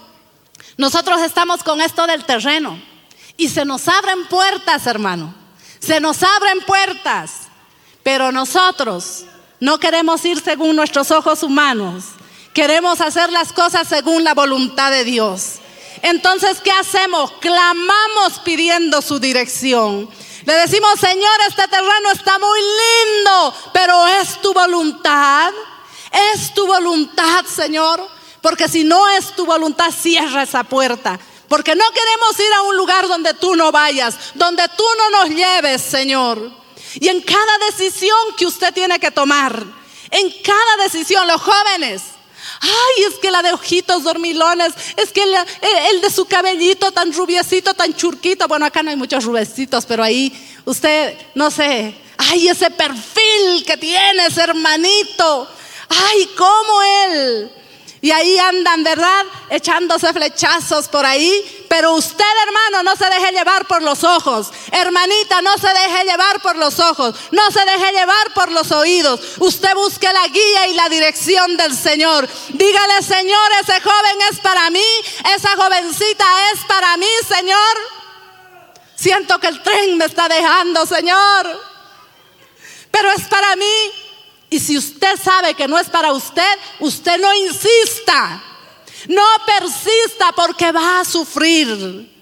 Nosotros 0.78 1.20
estamos 1.24 1.64
con 1.64 1.82
esto 1.82 2.06
del 2.06 2.24
terreno 2.24 2.80
y 3.38 3.50
se 3.50 3.66
nos 3.66 3.88
abren 3.88 4.28
puertas, 4.28 4.86
hermano. 4.86 5.34
Se 5.80 6.00
nos 6.00 6.22
abren 6.22 6.62
puertas, 6.62 7.48
pero 8.04 8.32
nosotros 8.32 9.26
no 9.60 9.80
queremos 9.80 10.24
ir 10.26 10.40
según 10.42 10.76
nuestros 10.76 11.10
ojos 11.10 11.42
humanos. 11.42 12.04
Queremos 12.58 13.02
hacer 13.02 13.32
las 13.32 13.54
cosas 13.54 13.88
según 13.88 14.24
la 14.24 14.34
voluntad 14.34 14.90
de 14.90 15.04
Dios. 15.04 15.58
Entonces, 16.02 16.60
¿qué 16.60 16.72
hacemos? 16.72 17.34
Clamamos 17.34 18.40
pidiendo 18.44 19.00
su 19.04 19.20
dirección. 19.20 20.10
Le 20.44 20.54
decimos, 20.54 21.00
Señor, 21.00 21.40
este 21.48 21.68
terreno 21.68 22.12
está 22.12 22.40
muy 22.40 22.60
lindo, 22.60 23.54
pero 23.72 24.08
es 24.08 24.42
tu 24.42 24.56
voluntad. 24.56 25.54
Es 26.34 26.52
tu 26.56 26.66
voluntad, 26.66 27.46
Señor. 27.46 28.04
Porque 28.42 28.68
si 28.68 28.84
no 28.84 29.08
es 29.08 29.36
tu 29.36 29.46
voluntad, 29.46 29.92
cierra 29.92 30.42
esa 30.42 30.64
puerta. 30.64 31.20
Porque 31.48 31.76
no 31.76 31.86
queremos 31.92 32.40
ir 32.40 32.54
a 32.54 32.64
un 32.64 32.76
lugar 32.76 33.08
donde 33.08 33.36
tú 33.36 33.56
no 33.56 33.72
vayas, 33.72 34.16
donde 34.34 34.68
tú 34.70 34.84
no 34.98 35.10
nos 35.12 35.30
lleves, 35.30 35.84
Señor. 35.84 36.52
Y 36.96 37.08
en 37.08 37.22
cada 37.22 37.58
decisión 37.70 38.18
que 38.36 38.48
usted 38.48 38.74
tiene 38.74 39.00
que 39.00 39.12
tomar, 39.12 39.64
en 40.10 40.34
cada 40.42 40.84
decisión, 40.86 41.28
los 41.28 41.40
jóvenes, 41.40 42.17
Ay, 42.62 43.04
es 43.04 43.16
que 43.16 43.32
la 43.32 43.42
de 43.42 43.54
ojitos 43.54 44.04
dormilones, 44.04 44.74
es 44.96 45.12
que 45.12 45.24
el, 45.24 46.02
de 46.02 46.10
su 46.10 46.26
cabellito 46.26 46.92
tan 46.92 47.14
rubiecito, 47.14 47.74
tan 47.74 47.94
churquito. 47.94 48.48
Bueno, 48.48 48.66
acá 48.66 48.84
no 48.84 48.90
hay 48.90 48.96
muchos 48.96 49.24
rubiecitos, 49.24 49.86
pero 49.86 50.04
ahí 50.04 50.32
usted, 50.66 51.18
no 51.36 51.52
sé, 51.52 51.96
ay, 52.18 52.48
ese 52.48 52.70
perfil 52.72 53.64
que 53.66 53.78
tienes, 53.78 54.38
hermanito. 54.38 55.48
Ay, 55.90 56.30
cómo 56.36 56.82
él 56.82 57.52
y 58.08 58.12
ahí 58.12 58.40
andan, 58.40 58.86
¿verdad? 58.86 59.26
Echándose 59.50 60.14
flechazos 60.14 60.88
por 60.88 61.06
ahí. 61.06 61.66
Pero 61.68 61.92
usted, 61.92 62.24
hermano, 62.48 62.84
no 62.84 62.96
se 62.96 63.04
deje 63.10 63.34
llevar 63.34 63.68
por 63.68 63.82
los 63.82 64.02
ojos. 64.06 64.48
Hermanita, 64.72 65.42
no 65.42 65.58
se 65.58 65.68
deje 65.68 66.06
llevar 66.06 66.42
por 66.42 66.56
los 66.56 66.80
ojos. 66.80 67.16
No 67.32 67.52
se 67.52 67.66
deje 67.66 67.92
llevar 67.92 68.34
por 68.34 68.50
los 68.54 68.72
oídos. 68.72 69.20
Usted 69.40 69.76
busque 69.76 70.08
la 70.14 70.26
guía 70.28 70.70
y 70.70 70.74
la 70.76 70.88
dirección 70.88 71.58
del 71.58 71.76
Señor. 71.76 72.30
Dígale, 72.48 73.04
Señor, 73.04 73.52
ese 73.62 73.82
joven 73.82 74.18
es 74.32 74.40
para 74.40 74.70
mí. 74.70 74.88
Esa 75.36 75.58
jovencita 75.58 76.26
es 76.54 76.62
para 76.66 76.96
mí, 76.96 77.10
Señor. 77.28 77.78
Siento 78.96 79.38
que 79.38 79.48
el 79.48 79.62
tren 79.64 79.98
me 79.98 80.06
está 80.06 80.30
dejando, 80.30 80.86
Señor. 80.86 81.62
Pero 82.90 83.12
es 83.12 83.24
para 83.28 83.54
mí. 83.58 84.07
Y 84.50 84.60
si 84.60 84.78
usted 84.78 85.20
sabe 85.22 85.54
que 85.54 85.68
no 85.68 85.78
es 85.78 85.90
para 85.90 86.14
usted, 86.14 86.58
usted 86.80 87.20
no 87.20 87.34
insista. 87.34 88.44
No 89.08 89.24
persista 89.46 90.32
porque 90.36 90.72
va 90.72 91.02
a 91.02 91.06
sufrir. 91.06 92.16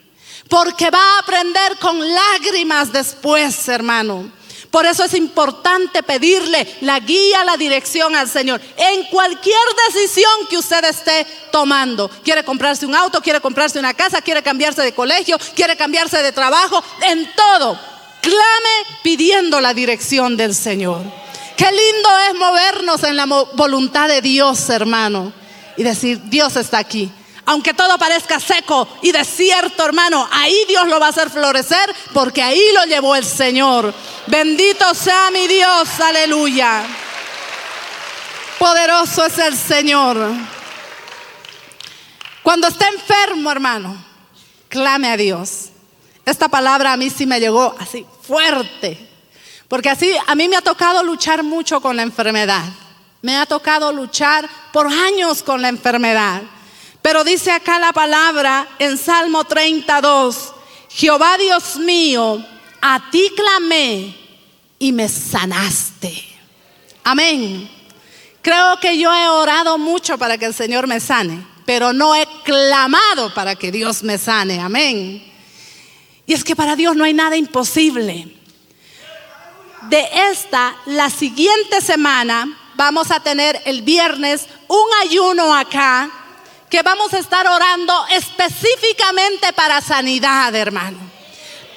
porque 0.48 0.92
va 0.92 1.16
a 1.16 1.20
aprender 1.20 1.78
con 1.80 2.00
lágrimas 2.00 2.92
después, 2.92 3.68
hermano. 3.68 4.32
Por 4.70 4.86
eso 4.86 5.04
es 5.04 5.14
importante 5.14 6.04
pedirle 6.04 6.78
la 6.82 7.00
guía, 7.00 7.46
la 7.46 7.58
dirección 7.58 8.16
al 8.16 8.30
Señor 8.30 8.62
en 8.76 9.06
cualquier 9.06 9.58
decisión 9.88 10.32
que 10.50 10.58
usted 10.58 10.84
esté 10.84 11.26
tomando. 11.52 12.10
Quiere 12.24 12.44
comprarse 12.44 12.86
un 12.86 12.94
auto, 12.94 13.22
quiere 13.22 13.40
comprarse 13.40 13.80
una 13.80 13.94
casa, 13.94 14.22
quiere 14.22 14.44
cambiarse 14.44 14.82
de 14.82 14.94
colegio, 14.94 15.38
quiere 15.56 15.76
cambiarse 15.78 16.22
de 16.22 16.32
trabajo, 16.32 16.84
en 17.04 17.32
todo. 17.34 17.80
Clame 18.22 19.00
pidiendo 19.02 19.62
la 19.62 19.74
dirección 19.74 20.36
del 20.36 20.54
Señor. 20.54 21.02
Qué 21.58 21.72
lindo 21.72 22.10
es 22.30 22.36
movernos 22.36 23.04
en 23.04 23.16
la 23.16 23.26
voluntad 23.26 24.08
de 24.08 24.22
Dios, 24.22 24.70
hermano, 24.70 25.32
y 25.78 25.84
decir, 25.84 26.22
Dios 26.26 26.56
está 26.56 26.80
aquí. 26.80 27.12
Aunque 27.46 27.74
todo 27.74 27.98
parezca 27.98 28.40
seco 28.40 28.88
y 29.04 29.12
desierto, 29.12 29.86
hermano, 29.86 30.28
ahí 30.32 30.58
Dios 30.68 30.88
lo 30.88 31.00
va 31.00 31.08
a 31.08 31.10
hacer 31.10 31.30
florecer 31.30 31.96
porque 32.12 32.42
ahí 32.42 32.62
lo 32.74 32.86
llevó 32.86 33.16
el 33.16 33.24
Señor. 33.24 33.94
Bendito 34.28 34.94
sea 34.96 35.30
mi 35.32 35.48
Dios, 35.48 35.88
aleluya. 36.00 36.84
Poderoso 38.58 39.26
es 39.26 39.38
el 39.38 39.56
Señor. 39.56 40.18
Cuando 42.42 42.68
esté 42.68 42.86
enfermo, 42.88 43.52
hermano, 43.52 43.96
clame 44.68 45.10
a 45.10 45.18
Dios. 45.18 45.70
Esta 46.26 46.48
palabra 46.48 46.94
a 46.94 46.98
mí 46.98 47.12
sí 47.12 47.28
me 47.28 47.40
llegó 47.40 47.76
así 47.80 48.06
fuerte, 48.22 49.08
porque 49.76 49.90
así 49.90 50.10
a 50.26 50.36
mí 50.36 50.48
me 50.48 50.56
ha 50.56 50.62
tocado 50.62 51.04
luchar 51.04 51.44
mucho 51.44 51.82
con 51.82 51.98
la 51.98 52.04
enfermedad. 52.04 52.64
Me 53.22 53.36
ha 53.36 53.46
tocado 53.46 53.92
luchar 53.92 54.50
por 54.72 54.88
años 54.88 55.44
con 55.44 55.62
la 55.62 55.68
enfermedad. 55.68 56.44
Pero 57.02 57.26
dice 57.26 57.52
acá 57.52 57.78
la 57.78 57.92
palabra 57.92 58.70
en 58.80 58.98
Salmo 58.98 59.44
32, 59.44 60.54
Jehová 60.92 61.38
Dios 61.38 61.76
mío, 61.76 62.42
a 62.82 63.12
ti 63.12 63.30
clamé 63.36 64.16
y 64.80 64.94
me 64.94 65.10
sanaste. 65.10 66.24
Amén. 67.04 67.70
Creo 68.42 68.80
que 68.80 68.98
yo 68.98 69.14
he 69.14 69.28
orado 69.28 69.78
mucho 69.78 70.18
para 70.18 70.38
que 70.38 70.46
el 70.46 70.54
Señor 70.54 70.88
me 70.88 71.02
sane, 71.02 71.46
pero 71.66 71.92
no 71.92 72.16
he 72.16 72.26
clamado 72.46 73.34
para 73.34 73.56
que 73.58 73.74
Dios 73.74 74.04
me 74.04 74.18
sane. 74.18 74.58
Amén. 74.58 75.22
Y 76.26 76.32
es 76.32 76.46
que 76.46 76.56
para 76.56 76.78
Dios 76.78 76.96
no 76.96 77.04
hay 77.04 77.14
nada 77.14 77.36
imposible. 77.36 78.45
De 79.90 80.10
esta, 80.32 80.76
la 80.86 81.10
siguiente 81.10 81.80
semana, 81.80 82.48
vamos 82.74 83.12
a 83.12 83.20
tener 83.20 83.62
el 83.66 83.84
viernes 83.84 84.48
un 84.68 84.88
ayuno 85.04 85.56
acá 85.56 86.10
que 86.70 86.82
vamos 86.82 87.14
a 87.14 87.20
estar 87.20 87.48
orando 87.48 88.06
específicamente 88.10 89.54
para 89.54 89.82
sanidad, 89.82 90.54
hermano. 90.56 90.98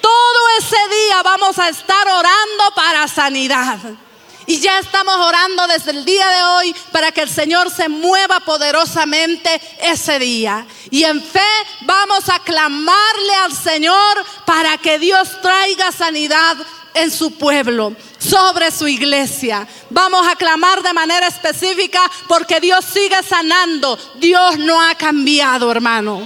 Todo 0.01 0.49
ese 0.57 0.75
día 0.75 1.21
vamos 1.23 1.59
a 1.59 1.69
estar 1.69 2.07
orando 2.07 2.71
para 2.75 3.07
sanidad. 3.07 3.77
Y 4.47 4.59
ya 4.59 4.79
estamos 4.79 5.15
orando 5.15 5.67
desde 5.67 5.91
el 5.91 6.03
día 6.03 6.27
de 6.27 6.43
hoy 6.43 6.75
para 6.91 7.11
que 7.11 7.21
el 7.21 7.29
Señor 7.29 7.69
se 7.69 7.87
mueva 7.87 8.39
poderosamente 8.39 9.61
ese 9.79 10.17
día. 10.17 10.65
Y 10.89 11.03
en 11.03 11.21
fe 11.21 11.39
vamos 11.81 12.27
a 12.29 12.39
clamarle 12.39 13.35
al 13.43 13.55
Señor 13.55 14.25
para 14.47 14.79
que 14.79 14.97
Dios 14.97 15.39
traiga 15.43 15.91
sanidad 15.91 16.57
en 16.93 17.11
su 17.11 17.37
pueblo, 17.37 17.95
sobre 18.17 18.71
su 18.71 18.87
iglesia. 18.87 19.67
Vamos 19.89 20.27
a 20.27 20.35
clamar 20.35 20.81
de 20.81 20.93
manera 20.93 21.27
específica 21.27 22.01
porque 22.27 22.59
Dios 22.59 22.85
sigue 22.85 23.21
sanando. 23.23 23.97
Dios 24.15 24.57
no 24.57 24.81
ha 24.81 24.95
cambiado, 24.95 25.71
hermano. 25.71 26.21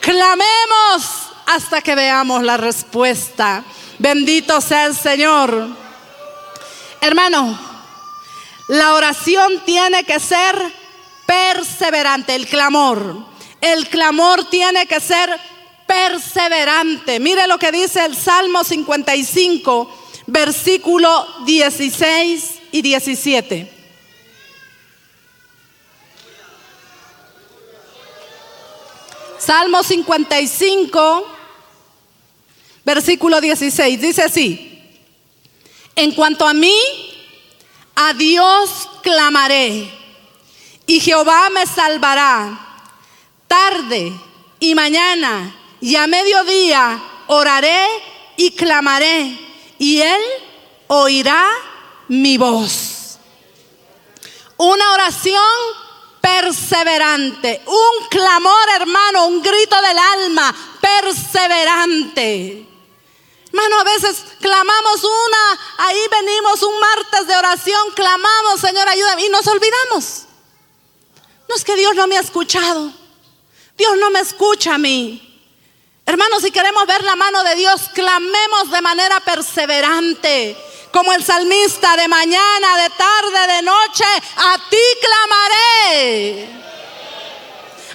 Clamemos 0.00 1.02
hasta 1.46 1.80
que 1.80 1.94
veamos 1.94 2.42
la 2.42 2.56
respuesta. 2.56 3.64
Bendito 3.98 4.60
sea 4.60 4.86
el 4.86 4.96
Señor. 4.96 5.68
Hermano, 7.00 7.58
la 8.68 8.94
oración 8.94 9.62
tiene 9.64 10.04
que 10.04 10.18
ser 10.18 10.56
perseverante, 11.26 12.34
el 12.34 12.46
clamor. 12.46 13.16
El 13.60 13.88
clamor 13.88 14.48
tiene 14.50 14.86
que 14.86 15.00
ser 15.00 15.28
perseverante. 15.30 15.51
Mire 17.20 17.46
lo 17.46 17.58
que 17.58 17.70
dice 17.70 18.04
el 18.04 18.16
Salmo 18.16 18.64
55, 18.64 19.90
versículo 20.26 21.26
16 21.44 22.54
y 22.72 22.82
17. 22.82 23.72
Salmo 29.38 29.82
55, 29.82 31.26
versículo 32.84 33.40
16. 33.40 34.00
Dice 34.00 34.22
así, 34.22 34.82
en 35.94 36.12
cuanto 36.12 36.46
a 36.46 36.54
mí, 36.54 36.76
a 37.94 38.14
Dios 38.14 38.88
clamaré 39.02 39.92
y 40.86 41.00
Jehová 41.00 41.50
me 41.50 41.66
salvará. 41.66 42.58
Tarde 43.46 44.12
y 44.60 44.74
mañana 44.74 45.61
y 45.82 45.96
a 45.96 46.06
mediodía 46.06 47.02
oraré 47.26 47.84
y 48.36 48.52
clamaré 48.52 49.36
y 49.78 50.00
Él 50.00 50.22
oirá 50.86 51.44
mi 52.06 52.38
voz. 52.38 53.18
Una 54.56 54.92
oración 54.92 55.42
perseverante, 56.20 57.62
un 57.66 58.08
clamor 58.08 58.68
hermano, 58.76 59.26
un 59.26 59.42
grito 59.42 59.74
del 59.82 59.98
alma 59.98 60.54
perseverante. 60.80 62.68
Hermano, 63.48 63.80
a 63.80 63.84
veces 63.84 64.24
clamamos 64.40 65.02
una, 65.02 65.60
ahí 65.78 66.00
venimos 66.10 66.62
un 66.62 66.78
martes 66.78 67.26
de 67.26 67.36
oración, 67.36 67.90
clamamos, 67.96 68.60
Señor, 68.60 68.88
ayúdame, 68.88 69.26
y 69.26 69.28
nos 69.30 69.46
olvidamos. 69.48 70.22
No 71.48 71.56
es 71.56 71.64
que 71.64 71.74
Dios 71.74 71.96
no 71.96 72.06
me 72.06 72.16
ha 72.16 72.20
escuchado, 72.20 72.92
Dios 73.76 73.96
no 73.98 74.10
me 74.10 74.20
escucha 74.20 74.74
a 74.74 74.78
mí. 74.78 75.31
Hermanos, 76.12 76.42
si 76.42 76.50
queremos 76.50 76.86
ver 76.86 77.02
la 77.04 77.16
mano 77.16 77.42
de 77.42 77.54
Dios, 77.54 77.88
clamemos 77.94 78.70
de 78.70 78.82
manera 78.82 79.18
perseverante. 79.20 80.54
Como 80.92 81.10
el 81.14 81.24
salmista, 81.24 81.96
de 81.96 82.06
mañana, 82.06 82.76
de 82.82 82.90
tarde, 82.90 83.54
de 83.54 83.62
noche, 83.62 84.04
a 84.36 84.58
ti 84.68 84.76
clamaré. 85.00 86.48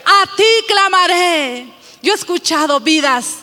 A 0.04 0.36
ti 0.36 0.44
clamaré. 0.68 1.68
Yo 2.02 2.14
he 2.14 2.16
escuchado 2.16 2.80
vidas 2.80 3.36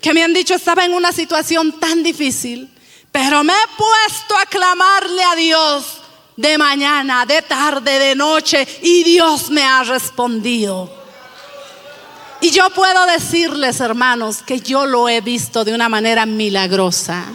que 0.00 0.14
me 0.14 0.24
han 0.24 0.32
dicho 0.32 0.54
estaba 0.54 0.86
en 0.86 0.94
una 0.94 1.12
situación 1.12 1.78
tan 1.78 2.02
difícil, 2.02 2.74
pero 3.12 3.44
me 3.44 3.52
he 3.52 3.76
puesto 3.76 4.34
a 4.34 4.46
clamarle 4.46 5.22
a 5.24 5.34
Dios 5.34 5.98
de 6.38 6.56
mañana, 6.56 7.26
de 7.26 7.42
tarde, 7.42 7.98
de 7.98 8.14
noche, 8.14 8.66
y 8.80 9.04
Dios 9.04 9.50
me 9.50 9.62
ha 9.62 9.84
respondido. 9.84 10.99
Y 12.42 12.50
yo 12.52 12.70
puedo 12.70 13.06
decirles, 13.06 13.80
hermanos, 13.80 14.42
que 14.42 14.60
yo 14.60 14.86
lo 14.86 15.08
he 15.08 15.20
visto 15.20 15.62
de 15.64 15.74
una 15.74 15.90
manera 15.90 16.24
milagrosa. 16.24 17.26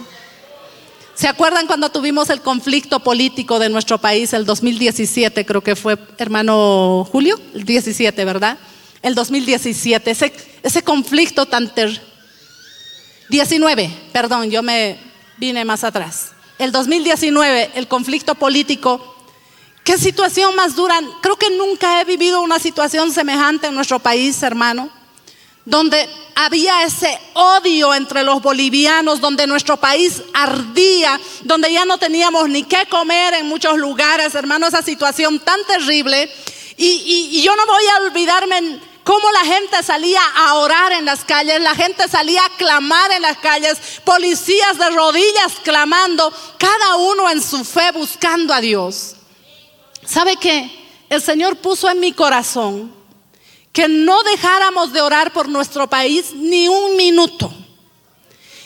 ¿Se 1.14 1.28
acuerdan 1.28 1.66
cuando 1.66 1.90
tuvimos 1.90 2.28
el 2.28 2.42
conflicto 2.42 3.00
político 3.00 3.58
de 3.58 3.68
nuestro 3.68 3.98
país 3.98 4.32
el 4.32 4.44
2017? 4.44 5.46
Creo 5.46 5.62
que 5.62 5.76
fue, 5.76 5.96
hermano 6.18 7.08
Julio, 7.10 7.40
el 7.54 7.64
17, 7.64 8.24
¿verdad? 8.24 8.58
El 9.00 9.14
2017, 9.14 10.10
ese, 10.10 10.32
ese 10.62 10.82
conflicto 10.82 11.46
tan 11.46 11.72
ter... 11.72 12.02
19, 13.30 13.90
perdón, 14.12 14.50
yo 14.50 14.62
me 14.62 14.98
vine 15.38 15.64
más 15.64 15.84
atrás. 15.84 16.32
El 16.58 16.72
2019, 16.72 17.70
el 17.74 17.88
conflicto 17.88 18.34
político 18.34 19.15
Qué 19.86 19.98
situación 19.98 20.56
más 20.56 20.74
dura. 20.74 21.00
Creo 21.22 21.36
que 21.36 21.48
nunca 21.48 22.00
he 22.00 22.04
vivido 22.04 22.40
una 22.40 22.58
situación 22.58 23.12
semejante 23.12 23.68
en 23.68 23.74
nuestro 23.76 24.00
país, 24.00 24.42
hermano, 24.42 24.90
donde 25.64 26.10
había 26.34 26.82
ese 26.82 27.16
odio 27.34 27.94
entre 27.94 28.24
los 28.24 28.42
bolivianos, 28.42 29.20
donde 29.20 29.46
nuestro 29.46 29.76
país 29.76 30.22
ardía, 30.34 31.20
donde 31.44 31.72
ya 31.72 31.84
no 31.84 31.98
teníamos 31.98 32.48
ni 32.48 32.64
qué 32.64 32.86
comer 32.90 33.34
en 33.34 33.46
muchos 33.46 33.78
lugares, 33.78 34.34
hermano, 34.34 34.66
esa 34.66 34.82
situación 34.82 35.38
tan 35.38 35.64
terrible. 35.66 36.32
Y, 36.76 37.40
yo 37.42 37.54
no 37.54 37.64
voy 37.64 37.84
a 37.86 38.06
olvidarme 38.08 38.80
cómo 39.04 39.30
la 39.30 39.44
gente 39.44 39.84
salía 39.84 40.20
a 40.34 40.54
orar 40.54 40.90
en 40.90 41.04
las 41.04 41.22
calles, 41.22 41.60
la 41.60 41.76
gente 41.76 42.08
salía 42.08 42.44
a 42.44 42.56
clamar 42.56 43.12
en 43.12 43.22
las 43.22 43.38
calles, 43.38 43.78
policías 44.02 44.78
de 44.78 44.90
rodillas 44.90 45.52
clamando, 45.62 46.32
cada 46.58 46.96
uno 46.96 47.30
en 47.30 47.40
su 47.40 47.64
fe 47.64 47.92
buscando 47.92 48.52
a 48.52 48.60
Dios. 48.60 49.15
¿Sabe 50.06 50.36
qué? 50.36 50.70
El 51.08 51.20
Señor 51.20 51.56
puso 51.56 51.90
en 51.90 52.00
mi 52.00 52.12
corazón 52.12 52.94
que 53.72 53.88
no 53.88 54.22
dejáramos 54.22 54.92
de 54.92 55.02
orar 55.02 55.32
por 55.32 55.48
nuestro 55.48 55.86
país 55.88 56.32
ni 56.34 56.68
un 56.68 56.96
minuto. 56.96 57.52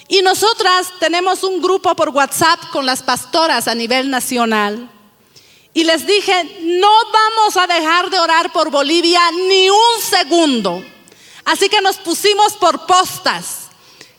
Y 0.06 0.22
nosotras 0.22 0.92
tenemos 0.98 1.42
un 1.42 1.60
grupo 1.60 1.94
por 1.96 2.10
WhatsApp 2.10 2.70
con 2.70 2.84
las 2.84 3.02
pastoras 3.02 3.68
a 3.68 3.74
nivel 3.74 4.10
nacional. 4.10 4.90
Y 5.72 5.84
les 5.84 6.06
dije, 6.06 6.58
no 6.62 6.90
vamos 7.12 7.56
a 7.56 7.66
dejar 7.66 8.10
de 8.10 8.18
orar 8.18 8.52
por 8.52 8.70
Bolivia 8.70 9.20
ni 9.48 9.70
un 9.70 10.02
segundo. 10.02 10.84
Así 11.44 11.68
que 11.68 11.80
nos 11.80 11.96
pusimos 11.96 12.54
por 12.54 12.86
postas. 12.86 13.68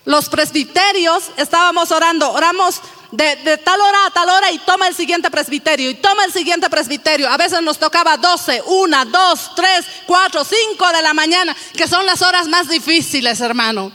Los 0.06 0.30
presbiterios 0.30 1.24
estábamos 1.38 1.92
orando, 1.92 2.32
oramos 2.32 2.82
de, 3.12 3.57
tal 3.57 3.80
hora 3.80 4.05
a 4.05 4.12
tal 4.12 4.30
hora 4.30 4.51
y 4.51 4.57
toma 4.59 4.88
el 4.88 4.95
siguiente 4.95 5.30
presbiterio 5.30 5.89
y 5.89 5.95
toma 5.95 6.26
el 6.26 6.34
siguiente 6.34 6.70
presbiterio. 6.70 7.30
A 7.30 7.38
veces 7.38 7.62
nos 7.62 7.78
tocaba 7.78 8.18
12, 8.18 8.64
1, 8.66 9.05
2, 9.05 9.51
3, 9.55 9.86
4, 10.07 10.43
5 10.43 10.91
de 10.93 11.01
la 11.01 11.14
mañana, 11.14 11.55
que 11.74 11.88
son 11.88 12.05
las 12.05 12.22
horas 12.22 12.47
más 12.47 12.70
difíciles, 12.70 13.41
hermano. 13.41 13.91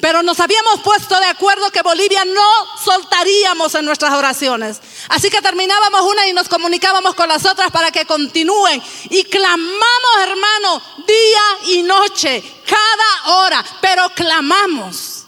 Pero 0.00 0.22
nos 0.22 0.40
habíamos 0.40 0.80
puesto 0.80 1.18
de 1.20 1.26
acuerdo 1.26 1.70
que 1.70 1.82
Bolivia 1.82 2.24
no 2.24 2.50
soltaríamos 2.84 3.72
en 3.76 3.84
nuestras 3.84 4.12
oraciones. 4.12 4.80
Así 5.08 5.30
que 5.30 5.40
terminábamos 5.40 6.02
una 6.02 6.26
y 6.26 6.32
nos 6.32 6.48
comunicábamos 6.48 7.14
con 7.14 7.28
las 7.28 7.46
otras 7.46 7.70
para 7.70 7.92
que 7.92 8.04
continúen. 8.04 8.82
Y 9.10 9.22
clamamos, 9.24 10.16
hermano, 10.20 10.82
día 11.06 11.74
y 11.74 11.82
noche, 11.84 12.42
cada 12.66 13.36
hora, 13.36 13.64
pero 13.80 14.08
clamamos. 14.10 15.26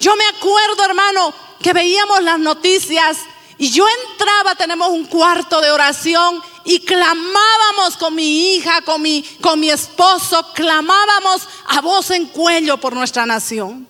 Yo 0.00 0.16
me 0.16 0.24
acuerdo, 0.24 0.84
hermano, 0.84 1.34
que 1.62 1.72
veíamos 1.72 2.22
las 2.22 2.38
noticias 2.38 3.18
y 3.62 3.70
yo 3.70 3.84
entraba, 4.10 4.56
tenemos 4.56 4.88
un 4.88 5.04
cuarto 5.04 5.60
de 5.60 5.70
oración 5.70 6.42
y 6.64 6.80
clamábamos 6.80 7.96
con 7.96 8.14
mi 8.14 8.54
hija, 8.54 8.82
con 8.82 9.00
mi, 9.00 9.22
con 9.40 9.60
mi 9.60 9.70
esposo, 9.70 10.44
clamábamos 10.52 11.48
a 11.68 11.80
voz 11.80 12.10
en 12.10 12.26
cuello 12.26 12.78
por 12.78 12.92
nuestra 12.92 13.24
nación. 13.24 13.86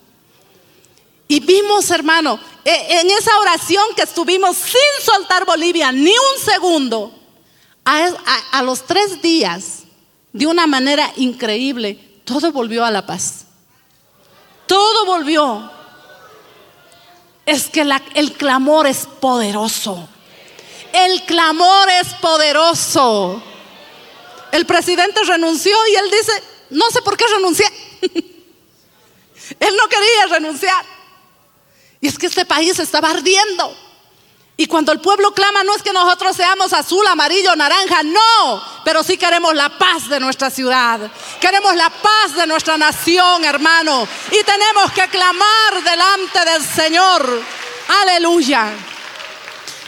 Y 1.27 1.39
vimos, 1.39 1.89
hermano, 1.89 2.39
e, 2.63 2.99
en 2.99 3.09
esa 3.09 3.35
oración 3.39 3.83
que 3.95 4.03
estuvimos 4.03 4.57
sin 4.57 5.05
soltar 5.05 5.43
Bolivia 5.43 5.91
ni 5.91 6.11
un 6.11 6.45
segundo, 6.45 7.11
a, 7.83 8.11
a 8.51 8.61
los 8.61 8.85
tres 8.85 9.21
días, 9.23 9.79
de 10.31 10.45
una 10.45 10.67
manera 10.67 11.11
increíble, 11.15 12.21
todo 12.25 12.51
volvió 12.51 12.85
a 12.85 12.91
la 12.91 13.07
paz. 13.07 13.45
Todo 14.67 15.05
volvió 15.05 15.72
es 17.45 17.65
que 17.65 17.85
el 18.15 18.33
clamor 18.33 18.87
es 18.87 19.07
poderoso. 19.19 20.07
El 20.93 21.23
clamor 21.23 21.89
es 21.89 22.07
poderoso. 22.15 23.41
El 24.51 24.65
presidente 24.65 25.23
renunció 25.23 25.75
y 25.87 25.95
él 25.95 26.11
dice, 26.11 26.43
no 26.69 26.89
sé 26.91 27.01
por 27.01 27.17
qué 27.17 27.25
renuncié. 27.35 27.65
él 28.01 29.75
no 29.75 29.89
quería 29.89 30.27
renunciar. 30.29 30.85
Y 31.99 32.07
es 32.07 32.17
que 32.17 32.27
este 32.27 32.45
país 32.45 32.77
estaba 32.79 33.09
ardiendo. 33.09 33.75
Y 34.55 34.67
cuando 34.67 34.91
el 34.91 34.99
pueblo 34.99 35.33
clama, 35.33 35.63
no 35.63 35.75
es 35.75 35.81
que 35.81 35.91
nosotros 35.91 36.35
seamos 36.35 36.73
azul, 36.73 37.05
amarillo, 37.07 37.55
naranja, 37.55 38.03
no, 38.03 38.63
pero 38.85 39.03
sí 39.03 39.17
queremos 39.17 39.55
la 39.55 39.69
paz 39.77 40.07
de 40.07 40.19
nuestra 40.19 40.51
ciudad, 40.51 40.99
queremos 41.41 41.75
la 41.75 41.89
paz 41.89 42.35
de 42.35 42.45
nuestra 42.45 42.77
nación, 42.77 43.43
hermano, 43.45 44.07
y 44.31 44.43
tenemos 44.43 44.91
que 44.91 45.07
clamar 45.07 45.83
delante 45.83 46.45
del 46.45 46.63
Señor. 46.63 47.41
Aleluya. 48.01 48.71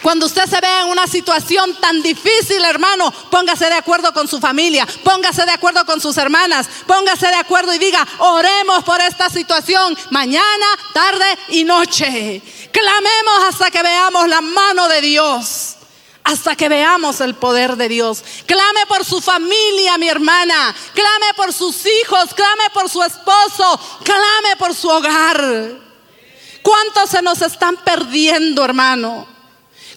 Cuando 0.06 0.28
usted 0.28 0.46
se 0.46 0.62
vea 0.62 0.82
en 0.82 0.90
una 0.90 1.08
situación 1.08 1.74
tan 1.82 2.04
difícil, 2.04 2.64
hermano, 2.64 3.12
póngase 3.32 3.66
de 3.66 3.74
acuerdo 3.74 4.14
con 4.14 4.28
su 4.28 4.40
familia, 4.40 4.88
póngase 5.04 5.44
de 5.48 5.52
acuerdo 5.52 5.84
con 5.84 6.00
sus 6.00 6.16
hermanas, 6.18 6.70
póngase 6.86 7.26
de 7.26 7.34
acuerdo 7.34 7.74
y 7.74 7.80
diga, 7.80 8.08
oremos 8.20 8.84
por 8.84 9.02
esta 9.02 9.32
situación 9.32 9.98
mañana, 10.12 10.66
tarde 10.94 11.26
y 11.48 11.64
noche. 11.64 12.40
Clamemos 12.72 13.50
hasta 13.50 13.72
que 13.72 13.82
veamos 13.82 14.28
la 14.28 14.42
mano 14.42 14.88
de 14.90 15.02
Dios 15.02 15.78
hasta 16.24 16.56
que 16.56 16.70
veamos 16.70 17.20
el 17.20 17.34
poder 17.34 17.76
de 17.76 17.90
Dios. 17.90 18.24
Clame 18.46 18.86
por 18.88 19.04
su 19.06 19.20
familia, 19.20 19.98
mi 19.98 20.08
hermana. 20.08 20.76
Clame 20.94 21.34
por 21.36 21.52
sus 21.52 21.84
hijos. 21.84 22.32
Clame 22.36 22.70
por 22.76 22.90
su 22.92 23.02
esposo. 23.02 23.80
Clame 24.04 24.56
por 24.60 24.76
su 24.76 24.88
hogar. 24.88 25.80
¿Cuántos 26.62 27.10
se 27.10 27.24
nos 27.24 27.42
están 27.42 27.78
perdiendo, 27.78 28.64
hermano? 28.64 29.35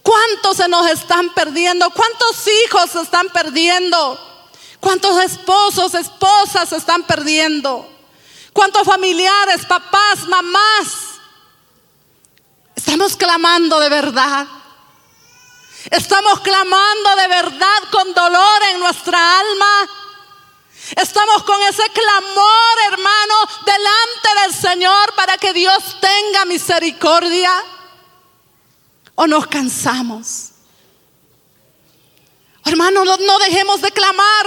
¿Cuántos 0.02 0.56
se 0.56 0.68
nos 0.68 0.86
están 0.90 1.30
perdiendo? 1.34 1.90
¿Cuántos 1.90 2.44
hijos 2.64 2.90
se 2.90 3.02
están 3.02 3.28
perdiendo? 3.28 4.18
¿Cuántos 4.80 5.22
esposos, 5.22 5.94
esposas 5.94 6.68
se 6.68 6.76
están 6.76 7.02
perdiendo? 7.04 7.88
¿Cuántos 8.52 8.84
familiares, 8.84 9.64
papás, 9.66 10.26
mamás? 10.28 11.18
Estamos 12.74 13.16
clamando 13.16 13.80
de 13.80 13.88
verdad. 13.88 14.46
Estamos 15.90 16.40
clamando 16.40 17.16
de 17.16 17.28
verdad 17.28 17.82
con 17.90 18.12
dolor 18.14 18.62
en 18.70 18.80
nuestra 18.80 19.40
alma. 19.40 19.88
Estamos 20.96 21.42
con 21.42 21.60
ese 21.62 21.82
clamor, 21.90 22.78
hermano, 22.92 23.34
delante 23.64 24.42
del 24.42 24.54
Señor 24.54 25.14
para 25.14 25.36
que 25.36 25.52
Dios 25.52 25.96
tenga 26.00 26.44
misericordia 26.46 27.52
o 29.20 29.26
nos 29.26 29.48
cansamos. 29.48 30.50
Hermano, 32.64 33.04
no, 33.04 33.38
dejemos 33.40 33.80
de 33.80 33.90
clamar. 33.90 34.46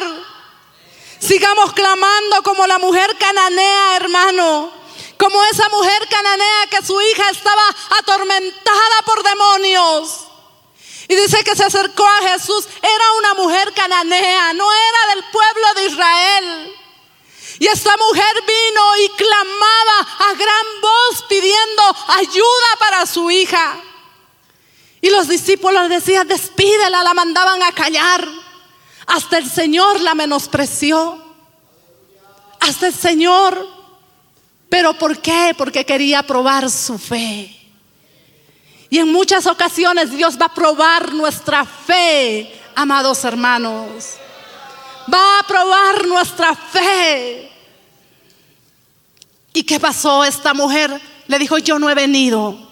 Sigamos 1.20 1.74
clamando 1.74 2.42
como 2.42 2.66
la 2.66 2.78
mujer 2.78 3.18
cananea, 3.18 3.98
hermano. 3.98 4.72
Como 5.18 5.44
esa 5.44 5.68
mujer 5.68 6.08
cananea 6.10 6.68
que 6.70 6.86
su 6.86 7.00
hija 7.02 7.30
estaba 7.32 7.64
atormentada 8.00 9.02
por 9.06 9.22
demonios. 9.24 10.28
Y 11.10 11.16
dice 11.16 11.44
que 11.44 11.56
se 11.56 11.66
acercó 11.66 12.08
a 12.08 12.30
Jesús. 12.30 12.66
Era 12.82 13.12
una 13.18 13.34
mujer 13.34 13.74
cananea, 13.74 14.54
no 14.54 14.72
era 14.72 15.16
del 15.16 15.26
pueblo 15.32 15.74
de 15.76 15.86
Israel. 15.88 16.76
Y 17.60 17.68
esta 17.68 17.98
mujer 17.98 18.44
vino 18.48 18.98
y 19.00 19.10
clamaba 19.10 20.08
a 20.30 20.34
gran 20.34 20.82
voz 20.82 21.26
pidiendo 21.28 21.84
ayuda 22.08 22.76
para 22.80 23.06
su 23.06 23.30
hija. 23.30 23.82
Y 25.02 25.10
los 25.10 25.28
discípulos 25.28 25.90
decían, 25.90 26.28
despídela, 26.28 27.04
la 27.04 27.14
mandaban 27.14 27.62
a 27.64 27.72
callar. 27.72 28.28
Hasta 29.08 29.40
el 29.40 29.50
Señor 29.50 30.00
la 30.02 30.14
menospreció. 30.14 31.18
Hasta 32.60 32.88
el 32.88 32.94
Señor. 32.94 33.68
¿Pero 34.70 34.94
por 34.94 35.20
qué? 35.20 35.56
Porque 35.58 35.86
quería 35.86 36.24
probar 36.24 36.70
su 36.70 36.98
fe. 36.98 37.58
Y 38.90 39.00
en 39.00 39.12
muchas 39.12 39.48
ocasiones 39.48 40.12
Dios 40.12 40.40
va 40.40 40.46
a 40.46 40.54
probar 40.54 41.14
nuestra 41.14 41.66
fe, 41.66 42.54
amados 42.76 43.24
hermanos. 43.24 44.18
Va 45.12 45.40
a 45.40 45.44
probar 45.44 46.06
nuestra 46.06 46.56
fe. 46.56 47.52
¿Y 49.54 49.64
qué 49.64 49.80
pasó? 49.80 50.24
Esta 50.24 50.54
mujer 50.54 51.02
le 51.28 51.40
dijo, 51.40 51.58
yo 51.58 51.80
no 51.80 51.90
he 51.90 51.96
venido 51.96 52.72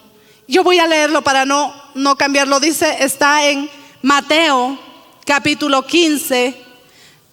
yo 0.50 0.64
voy 0.64 0.78
a 0.80 0.86
leerlo 0.86 1.22
para 1.22 1.44
no, 1.44 1.72
no 1.94 2.16
cambiarlo. 2.16 2.60
Dice, 2.60 2.96
está 3.00 3.48
en 3.48 3.70
Mateo 4.02 4.78
capítulo 5.24 5.86
15, 5.86 6.54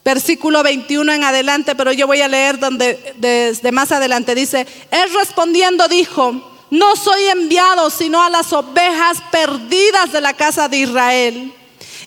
versículo 0.04 0.64
21 0.64 1.14
en 1.14 1.24
adelante, 1.24 1.76
pero 1.76 1.92
yo 1.92 2.08
voy 2.08 2.22
a 2.22 2.28
leer 2.28 2.60
donde 2.60 3.14
desde 3.18 3.72
más 3.72 3.92
adelante 3.92 4.36
dice, 4.36 4.68
él 4.92 5.14
respondiendo 5.14 5.88
dijo, 5.88 6.54
no 6.70 6.96
soy 6.96 7.24
enviado 7.26 7.90
sino 7.90 8.22
a 8.22 8.30
las 8.30 8.54
ovejas 8.54 9.18
perdidas 9.32 10.12
de 10.12 10.22
la 10.22 10.34
casa 10.34 10.70
de 10.70 10.78
Israel. 10.78 11.54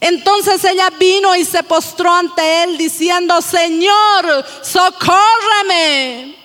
Entonces 0.00 0.64
ella 0.64 0.88
vino 0.98 1.34
y 1.36 1.44
se 1.44 1.62
postró 1.62 2.14
ante 2.14 2.62
él 2.62 2.78
diciendo, 2.78 3.42
Señor, 3.42 4.46
socórreme. 4.62 6.39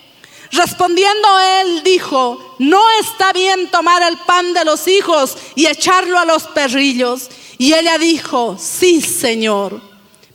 Respondiendo 0.56 1.28
él 1.60 1.82
dijo, 1.82 2.56
no 2.58 2.82
está 3.00 3.32
bien 3.32 3.70
tomar 3.70 4.02
el 4.02 4.16
pan 4.18 4.54
de 4.54 4.64
los 4.64 4.88
hijos 4.88 5.36
y 5.54 5.66
echarlo 5.66 6.18
a 6.18 6.24
los 6.24 6.44
perrillos. 6.44 7.28
Y 7.58 7.74
ella 7.74 7.98
dijo, 7.98 8.56
sí, 8.58 9.02
Señor, 9.02 9.80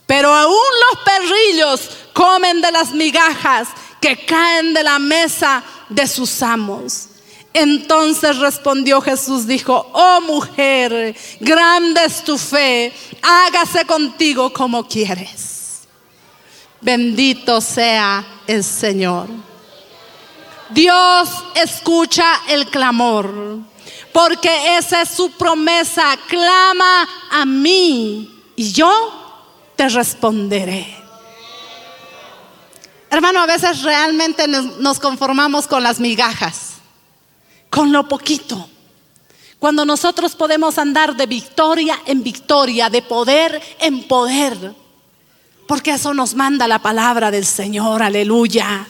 pero 0.06 0.32
aún 0.32 0.54
los 0.54 1.04
perrillos 1.04 1.90
comen 2.12 2.60
de 2.60 2.70
las 2.70 2.92
migajas 2.92 3.68
que 4.00 4.24
caen 4.24 4.74
de 4.74 4.84
la 4.84 4.98
mesa 4.98 5.64
de 5.88 6.06
sus 6.06 6.42
amos. 6.42 7.08
Entonces 7.52 8.38
respondió 8.38 9.00
Jesús, 9.00 9.46
dijo, 9.46 9.90
oh 9.92 10.20
mujer, 10.22 11.14
grande 11.40 12.04
es 12.04 12.22
tu 12.22 12.38
fe, 12.38 12.92
hágase 13.20 13.84
contigo 13.84 14.52
como 14.52 14.86
quieres. 14.86 15.82
Bendito 16.80 17.60
sea 17.60 18.24
el 18.46 18.64
Señor. 18.64 19.51
Dios 20.70 21.28
escucha 21.54 22.42
el 22.48 22.66
clamor, 22.66 23.58
porque 24.12 24.76
esa 24.76 25.02
es 25.02 25.10
su 25.10 25.30
promesa. 25.32 26.16
Clama 26.28 27.08
a 27.30 27.44
mí 27.44 28.42
y 28.56 28.72
yo 28.72 28.90
te 29.76 29.88
responderé. 29.88 31.02
Hermano, 33.10 33.40
a 33.40 33.46
veces 33.46 33.82
realmente 33.82 34.48
nos 34.48 34.98
conformamos 34.98 35.66
con 35.66 35.82
las 35.82 36.00
migajas, 36.00 36.76
con 37.68 37.92
lo 37.92 38.08
poquito. 38.08 38.68
Cuando 39.58 39.84
nosotros 39.84 40.34
podemos 40.34 40.78
andar 40.78 41.14
de 41.14 41.26
victoria 41.26 42.00
en 42.06 42.22
victoria, 42.22 42.88
de 42.88 43.02
poder 43.02 43.60
en 43.78 44.02
poder, 44.08 44.74
porque 45.68 45.92
eso 45.92 46.14
nos 46.14 46.34
manda 46.34 46.66
la 46.66 46.80
palabra 46.80 47.30
del 47.30 47.46
Señor, 47.46 48.02
aleluya. 48.02 48.86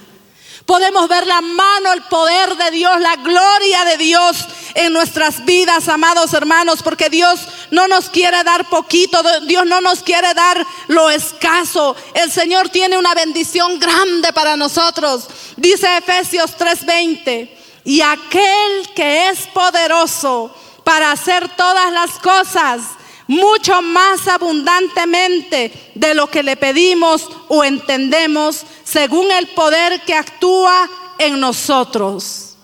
Podemos 0.67 1.09
ver 1.09 1.27
la 1.27 1.41
mano, 1.41 1.93
el 1.93 2.03
poder 2.03 2.57
de 2.57 2.71
Dios, 2.71 3.01
la 3.01 3.17
gloria 3.17 3.85
de 3.85 3.97
Dios 3.97 4.47
en 4.75 4.93
nuestras 4.93 5.45
vidas, 5.45 5.89
amados 5.89 6.33
hermanos, 6.35 6.83
porque 6.83 7.11
Dios 7.11 7.41
no 7.71 7.89
nos 7.89 8.09
quiere 8.09 8.43
dar 8.45 8.69
poquito, 8.69 9.23
Dios 9.47 9.67
no 9.67 9.81
nos 9.81 10.03
quiere 10.03 10.33
dar 10.35 10.65
lo 10.89 11.11
escaso. 11.11 11.97
El 12.15 12.31
Señor 12.31 12.69
tiene 12.69 12.97
una 12.97 13.15
bendición 13.15 13.79
grande 13.79 14.33
para 14.33 14.57
nosotros. 14.57 15.27
Dice 15.57 15.97
Efesios 15.97 16.57
3:20, 16.57 17.51
y 17.85 18.01
aquel 18.01 18.89
que 18.95 19.31
es 19.31 19.47
poderoso 19.49 20.55
para 20.85 21.13
hacer 21.13 21.49
todas 21.57 21.93
las 21.93 22.19
cosas 22.19 22.83
mucho 23.27 23.81
más 23.83 24.27
abundantemente 24.29 25.93
de 25.95 26.15
lo 26.15 26.29
que 26.29 26.43
le 26.43 26.57
pedimos 26.57 27.29
o 27.49 27.65
entendemos, 27.65 28.65
según 28.85 29.31
el 29.31 29.49
poder 29.49 30.01
que 30.03 30.15
actúa 30.15 30.89
en 31.19 31.41
nosotros. 31.41 32.57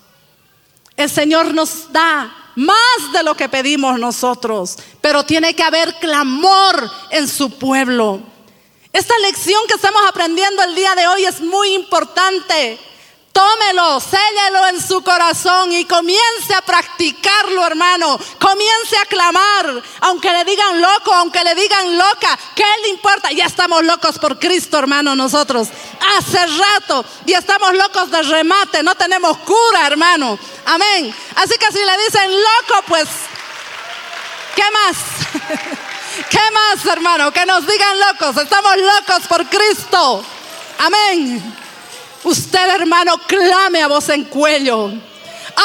El 0.96 1.08
Señor 1.08 1.54
nos 1.54 1.92
da 1.92 2.52
más 2.56 3.12
de 3.12 3.22
lo 3.22 3.36
que 3.36 3.48
pedimos 3.48 3.98
nosotros, 4.00 4.76
pero 5.00 5.24
tiene 5.24 5.54
que 5.54 5.62
haber 5.62 5.94
clamor 6.00 6.90
en 7.10 7.28
su 7.28 7.50
pueblo. 7.50 8.20
Esta 8.92 9.16
lección 9.20 9.60
que 9.68 9.74
estamos 9.74 10.02
aprendiendo 10.08 10.62
el 10.64 10.74
día 10.74 10.94
de 10.96 11.06
hoy 11.06 11.24
es 11.24 11.40
muy 11.40 11.74
importante. 11.74 12.78
Tómelo, 13.38 14.00
séllelo 14.00 14.66
en 14.66 14.82
su 14.82 15.00
corazón 15.00 15.70
y 15.70 15.84
comience 15.84 16.52
a 16.56 16.60
practicarlo, 16.60 17.64
hermano. 17.64 18.18
Comience 18.40 18.96
a 18.98 19.04
clamar, 19.04 19.80
aunque 20.00 20.32
le 20.32 20.44
digan 20.44 20.82
loco, 20.82 21.14
aunque 21.14 21.44
le 21.44 21.54
digan 21.54 21.96
loca, 21.96 22.36
¿qué 22.56 22.64
le 22.82 22.88
importa? 22.88 23.30
Ya 23.30 23.46
estamos 23.46 23.84
locos 23.84 24.18
por 24.18 24.40
Cristo, 24.40 24.76
hermano, 24.80 25.14
nosotros. 25.14 25.68
Hace 26.16 26.44
rato 26.46 27.04
y 27.26 27.32
estamos 27.34 27.74
locos 27.74 28.10
de 28.10 28.22
remate, 28.24 28.82
no 28.82 28.96
tenemos 28.96 29.38
cura, 29.38 29.86
hermano. 29.86 30.36
Amén. 30.66 31.14
Así 31.36 31.54
que 31.58 31.66
si 31.70 31.78
le 31.78 31.96
dicen 32.06 32.32
loco, 32.32 32.82
pues, 32.88 33.08
¿qué 34.56 34.64
más? 34.72 34.96
¿Qué 36.28 36.50
más, 36.50 36.84
hermano? 36.86 37.30
Que 37.30 37.46
nos 37.46 37.64
digan 37.64 38.00
locos. 38.00 38.36
Estamos 38.36 38.76
locos 38.78 39.28
por 39.28 39.46
Cristo. 39.46 40.24
Amén. 40.80 41.67
Usted, 42.24 42.68
hermano, 42.70 43.18
clame 43.26 43.82
a 43.82 43.88
voz 43.88 44.08
en 44.08 44.24
cuello. 44.24 44.90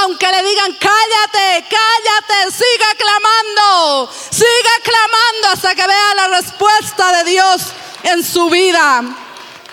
Aunque 0.02 0.28
le 0.28 0.44
digan, 0.44 0.76
cállate, 0.80 1.66
cállate, 1.70 2.52
siga 2.52 2.88
clamando, 2.98 4.12
siga 4.30 4.72
clamando 4.84 5.48
hasta 5.52 5.76
que 5.76 5.88
vea 5.88 6.16
la 6.16 6.28
respuesta 6.40 7.24
de 7.24 7.32
Dios 7.32 7.62
en 8.04 8.24
su 8.24 8.50
vida 8.50 9.04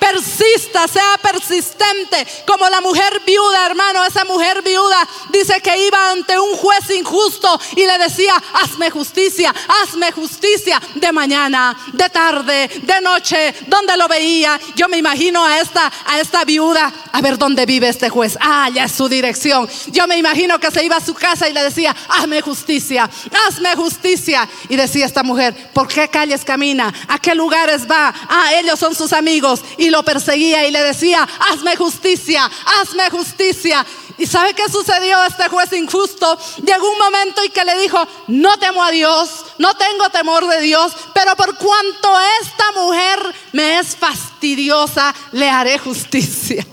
persista, 0.00 0.88
sea 0.88 1.18
persistente, 1.22 2.26
como 2.46 2.68
la 2.68 2.80
mujer 2.80 3.20
viuda, 3.24 3.66
hermano, 3.66 4.04
esa 4.04 4.24
mujer 4.24 4.62
viuda 4.62 5.06
dice 5.30 5.60
que 5.60 5.86
iba 5.86 6.10
ante 6.10 6.38
un 6.38 6.56
juez 6.56 6.90
injusto 6.90 7.60
y 7.76 7.86
le 7.86 7.98
decía, 7.98 8.34
hazme 8.54 8.90
justicia, 8.90 9.54
hazme 9.82 10.10
justicia 10.12 10.80
de 10.94 11.12
mañana, 11.12 11.76
de 11.92 12.08
tarde, 12.08 12.68
de 12.82 13.00
noche, 13.00 13.54
donde 13.66 13.96
lo 13.96 14.08
veía. 14.08 14.58
Yo 14.74 14.88
me 14.88 14.96
imagino 14.96 15.44
a 15.44 15.60
esta, 15.60 15.92
a 16.06 16.18
esta 16.18 16.44
viuda, 16.44 16.92
a 17.12 17.20
ver 17.20 17.36
dónde 17.36 17.66
vive 17.66 17.88
este 17.88 18.08
juez, 18.08 18.38
ah, 18.40 18.68
ya 18.72 18.84
es 18.84 18.92
su 18.92 19.08
dirección. 19.08 19.68
Yo 19.88 20.06
me 20.06 20.16
imagino 20.16 20.58
que 20.58 20.70
se 20.70 20.84
iba 20.84 20.96
a 20.96 21.04
su 21.04 21.14
casa 21.14 21.48
y 21.48 21.52
le 21.52 21.62
decía, 21.62 21.94
hazme 22.08 22.40
justicia, 22.40 23.08
hazme 23.46 23.76
justicia. 23.76 24.48
Y 24.68 24.76
decía 24.76 25.06
esta 25.06 25.22
mujer, 25.22 25.54
¿por 25.72 25.86
qué 25.88 26.08
calles 26.08 26.44
camina? 26.44 26.92
¿A 27.08 27.18
qué 27.18 27.34
lugares 27.34 27.88
va? 27.88 28.14
Ah, 28.28 28.52
ellos 28.54 28.78
son 28.78 28.94
sus 28.94 29.12
amigos. 29.12 29.60
Y 29.76 29.89
lo 29.90 30.02
perseguía 30.02 30.66
y 30.66 30.70
le 30.70 30.82
decía, 30.82 31.28
hazme 31.50 31.76
justicia, 31.76 32.50
hazme 32.80 33.10
justicia. 33.10 33.84
¿Y 34.18 34.26
sabe 34.26 34.52
qué 34.54 34.68
sucedió 34.68 35.22
este 35.24 35.48
juez 35.48 35.72
injusto? 35.72 36.38
Llegó 36.64 36.90
un 36.90 36.98
momento 36.98 37.42
y 37.42 37.48
que 37.48 37.64
le 37.64 37.78
dijo, 37.78 37.98
no 38.28 38.58
temo 38.58 38.84
a 38.84 38.90
Dios, 38.90 39.46
no 39.58 39.74
tengo 39.74 40.10
temor 40.10 40.46
de 40.46 40.60
Dios, 40.60 40.92
pero 41.14 41.34
por 41.36 41.56
cuanto 41.56 42.18
esta 42.42 42.72
mujer 42.72 43.34
me 43.52 43.78
es 43.78 43.96
fastidiosa, 43.96 45.14
le 45.32 45.48
haré 45.48 45.78
justicia. 45.78 46.66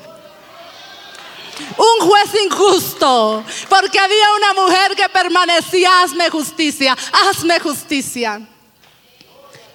Un 1.78 2.08
juez 2.08 2.30
injusto, 2.46 3.44
porque 3.70 4.00
había 4.00 4.26
una 4.36 4.62
mujer 4.62 4.96
que 4.96 5.10
permanecía, 5.10 6.02
hazme 6.02 6.30
justicia, 6.30 6.98
hazme 7.30 7.60
justicia. 7.60 8.42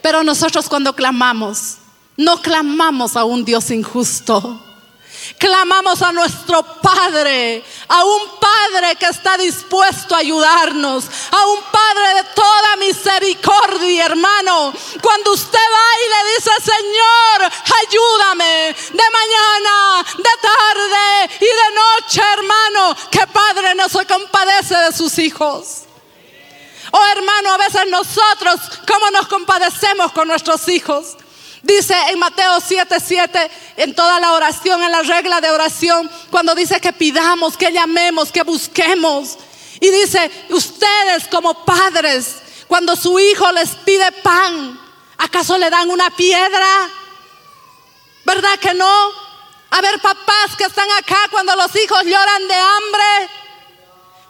Pero 0.03 0.23
nosotros 0.23 0.69
cuando 0.69 0.95
clamamos, 0.95 1.79
no 2.17 2.41
clamamos 2.41 3.17
a 3.17 3.25
un 3.25 3.45
Dios 3.45 3.71
injusto. 3.71 4.61
Clamamos 5.39 6.03
a 6.03 6.13
nuestro 6.13 6.63
Padre, 6.81 7.65
a 7.89 8.05
un 8.05 8.39
Padre 8.41 8.97
que 8.97 9.07
está 9.07 9.37
dispuesto 9.37 10.15
a 10.15 10.19
ayudarnos, 10.19 11.05
a 11.31 11.47
un 11.47 11.63
Padre 11.63 12.15
de 12.15 12.25
toda 12.35 12.77
misericordia, 12.77 14.07
hermano. 14.07 14.73
Cuando 15.01 15.33
usted 15.33 15.59
va 15.59 15.89
y 15.99 16.09
le 16.11 16.35
dice, 16.35 16.51
Señor, 16.61 17.53
ayúdame 17.87 18.75
de 18.93 19.05
mañana, 19.13 20.05
de 20.17 20.31
tarde 20.43 21.37
y 21.41 21.45
de 21.45 21.75
noche, 21.75 22.21
hermano, 22.33 22.97
que 23.11 23.27
Padre 23.29 23.75
no 23.77 23.89
se 23.89 24.05
compadece 24.07 24.77
de 24.77 24.93
sus 24.93 25.19
hijos. 25.19 25.83
Oh 26.91 27.07
hermano, 27.07 27.53
a 27.53 27.59
veces 27.59 27.83
nosotros, 27.89 28.61
¿cómo 28.87 29.11
nos 29.13 29.27
compadecemos 29.29 30.13
con 30.13 30.29
nuestros 30.29 30.69
hijos? 30.69 31.17
Dice 31.63 31.95
en 32.11 32.19
Mateo 32.19 32.61
7:7, 32.61 33.01
7, 33.01 33.51
en 33.77 33.95
toda 33.95 34.19
la 34.19 34.33
oración, 34.33 34.83
en 34.83 34.91
la 34.91 35.03
regla 35.03 35.41
de 35.41 35.51
oración, 35.51 36.11
cuando 36.31 36.55
dice 36.55 36.81
que 36.81 36.93
pidamos, 36.93 37.57
que 37.57 37.73
llamemos, 37.73 38.33
que 38.33 38.43
busquemos. 38.43 39.39
Y 39.81 39.91
dice, 39.91 40.31
ustedes 40.51 41.29
como 41.31 41.65
padres, 41.65 42.37
cuando 42.67 42.97
su 42.97 43.19
hijo 43.19 43.51
les 43.53 43.71
pide 43.71 44.11
pan, 44.11 44.79
¿acaso 45.19 45.57
le 45.57 45.71
dan 45.71 45.91
una 45.91 46.11
piedra? 46.11 46.89
¿Verdad 48.25 48.59
que 48.59 48.75
no? 48.75 49.11
A 49.71 49.81
ver, 49.81 50.01
papás 50.01 50.57
que 50.59 50.65
están 50.65 50.91
acá 50.99 51.29
cuando 51.31 51.55
los 51.57 51.75
hijos 51.77 52.05
lloran 52.05 52.49
de 52.49 52.55
hambre. 52.55 53.31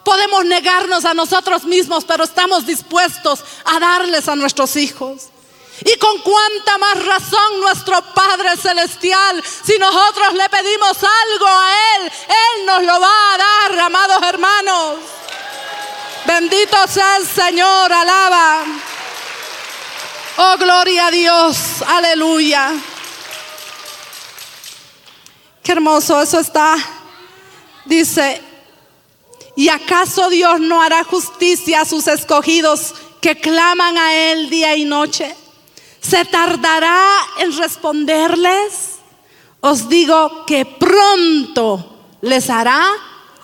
Podemos 0.05 0.45
negarnos 0.45 1.05
a 1.05 1.15
nosotros 1.15 1.65
mismos, 1.65 2.05
pero 2.05 2.25
estamos 2.25 2.67
dispuestos 2.67 3.43
a 3.65 3.81
darles 3.81 4.29
a 4.29 4.37
nuestros 4.37 4.77
hijos. 4.77 5.32
Y 5.81 5.97
con 5.99 6.19
cuánta 6.21 6.79
más 6.79 7.05
razón 7.05 7.61
nuestro 7.61 8.01
Padre 8.15 8.57
Celestial, 8.57 9.43
si 9.43 9.79
nosotros 9.79 10.35
le 10.35 10.49
pedimos 10.49 10.97
algo 10.99 11.47
a 11.47 11.97
Él, 11.97 12.13
Él 12.29 12.67
nos 12.67 12.83
lo 12.83 13.01
va 13.01 13.35
a 13.35 13.39
dar, 13.39 13.79
amados 13.81 14.23
hermanos. 14.23 14.97
Bendito 16.27 16.77
sea 16.87 17.17
el 17.17 17.27
Señor, 17.27 17.93
alaba. 17.93 18.65
Oh, 20.37 20.57
gloria 20.59 21.07
a 21.07 21.11
Dios, 21.11 21.57
aleluya. 21.87 22.73
Qué 25.63 25.73
hermoso, 25.73 26.21
eso 26.21 26.39
está. 26.39 26.77
Dice, 27.85 28.41
¿y 29.57 29.69
acaso 29.69 30.29
Dios 30.29 30.61
no 30.61 30.81
hará 30.81 31.03
justicia 31.05 31.81
a 31.81 31.85
sus 31.85 32.07
escogidos 32.07 32.95
que 33.21 33.39
claman 33.39 33.99
a 33.99 34.15
Él 34.15 34.51
día 34.51 34.77
y 34.77 34.85
noche? 34.85 35.37
¿Se 36.03 36.25
tardará 36.25 37.01
en 37.39 37.57
responderles? 37.57 38.97
Os 39.61 39.89
digo 39.89 40.45
que 40.45 40.67
pronto 40.67 42.01
les 42.21 42.51
hará 42.51 42.85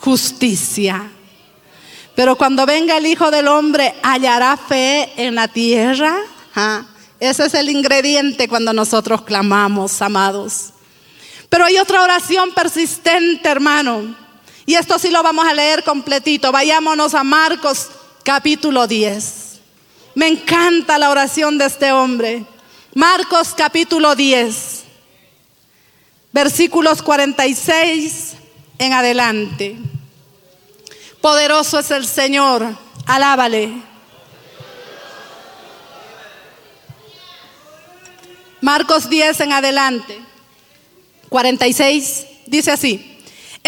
justicia. 0.01 1.11
Pero 2.17 2.37
cuando 2.37 2.67
venga 2.67 2.97
el 2.97 3.07
Hijo 3.07 3.31
del 3.31 3.47
Hombre, 3.47 3.95
¿hallará 4.03 4.57
fe 4.57 5.13
en 5.17 5.37
la 5.37 5.47
tierra? 5.47 6.19
Ese 7.21 7.47
es 7.47 7.55
el 7.55 7.71
ingrediente 7.71 8.49
cuando 8.49 8.73
nosotros 8.73 9.23
clamamos, 9.23 10.03
amados. 10.03 10.71
Pero 11.49 11.65
hay 11.65 11.79
otra 11.79 12.03
oración 12.03 12.51
persistente, 12.53 13.49
hermano. 13.49 14.17
Y 14.67 14.75
esto 14.75 14.99
sí 14.99 15.11
lo 15.11 15.23
vamos 15.23 15.47
a 15.47 15.55
leer 15.55 15.85
completito. 15.85 16.51
Vayámonos 16.51 17.15
a 17.15 17.23
Marcos 17.23 17.89
capítulo 18.25 18.89
10. 18.89 19.38
Me 20.19 20.27
encanta 20.27 20.99
la 20.99 21.11
oración 21.11 21.59
de 21.59 21.67
este 21.67 21.93
hombre. 21.93 22.45
Marcos 22.93 23.55
capítulo 23.57 24.17
10, 24.17 24.83
versículos 26.33 27.03
46 27.03 28.35
en 28.81 28.93
adelante. 28.95 29.77
Poderoso 31.21 31.79
es 31.79 31.93
el 31.93 32.05
Señor, 32.05 32.67
alábale. 33.07 33.71
Marcos 38.61 39.09
10 39.09 39.39
en 39.39 39.53
adelante, 39.53 40.19
46, 41.29 42.27
dice 42.47 42.73
así. 42.73 43.18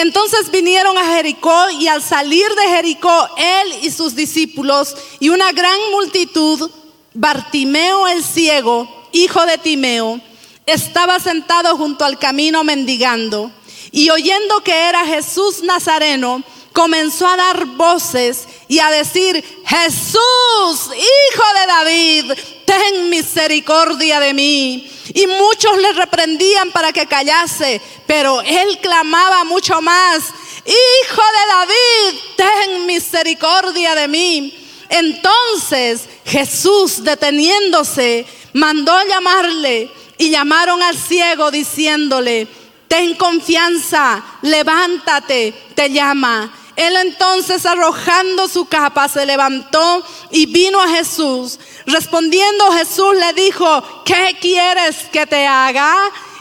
Entonces 0.01 0.51
vinieron 0.51 0.97
a 0.97 1.05
Jericó 1.05 1.71
y 1.79 1.87
al 1.87 2.03
salir 2.03 2.49
de 2.55 2.69
Jericó, 2.75 3.29
él 3.37 3.75
y 3.83 3.91
sus 3.91 4.17
discípulos 4.17 4.97
y 5.19 5.29
una 5.29 5.53
gran 5.53 5.79
multitud, 5.91 6.71
Bartimeo 7.13 8.09
el 8.09 8.25
ciego, 8.25 8.89
hijo 9.13 9.45
de 9.45 9.59
Timeo, 9.59 10.19
estaba 10.65 11.21
sentado 11.21 11.77
junto 11.77 12.07
al 12.07 12.19
camino 12.19 12.65
mendigando. 12.65 13.51
Y 13.93 14.09
oyendo 14.09 14.65
que 14.65 14.73
era 14.73 15.05
Jesús 15.05 15.63
Nazareno, 15.65 16.43
comenzó 16.73 17.27
a 17.27 17.37
dar 17.37 17.67
voces 17.67 18.47
y 18.69 18.79
a 18.79 18.91
decir, 18.91 19.45
Jesús, 19.67 20.91
hijo 20.97 21.45
de 21.61 21.67
David, 21.67 22.33
ten 22.71 23.11
misericordia 23.11 24.21
de 24.21 24.33
mí. 24.33 24.89
Y 25.13 25.27
muchos 25.27 25.77
le 25.79 25.93
reprendían 25.93 26.71
para 26.71 26.93
que 26.93 27.07
callase, 27.07 27.81
pero 28.07 28.41
él 28.43 28.79
clamaba 28.81 29.43
mucho 29.45 29.81
más, 29.81 30.23
Hijo 30.65 31.23
de 31.23 31.47
David, 31.49 32.21
ten 32.37 32.87
misericordia 32.87 33.95
de 33.97 34.07
mí. 34.07 34.55
Entonces 34.89 36.03
Jesús, 36.25 37.03
deteniéndose, 37.03 38.25
mandó 38.53 38.95
llamarle 39.09 39.91
y 40.19 40.31
llamaron 40.31 40.81
al 40.83 40.97
ciego 40.97 41.51
diciéndole, 41.51 42.47
ten 42.87 43.15
confianza, 43.15 44.23
levántate, 44.43 45.55
te 45.75 45.91
llama. 45.91 46.53
Él 46.77 46.97
entonces 46.97 47.67
arrojando 47.67 48.49
su 48.49 48.67
capa 48.67 49.09
se 49.09 49.27
levantó 49.27 50.05
y 50.31 50.47
vino 50.47 50.81
a 50.81 50.89
Jesús. 50.89 51.59
Respondiendo 51.87 52.73
Jesús 52.73 53.15
le 53.15 53.33
dijo, 53.33 54.03
¿qué 54.05 54.37
quieres 54.41 54.97
que 55.13 55.27
te 55.27 55.47
haga? 55.47 55.95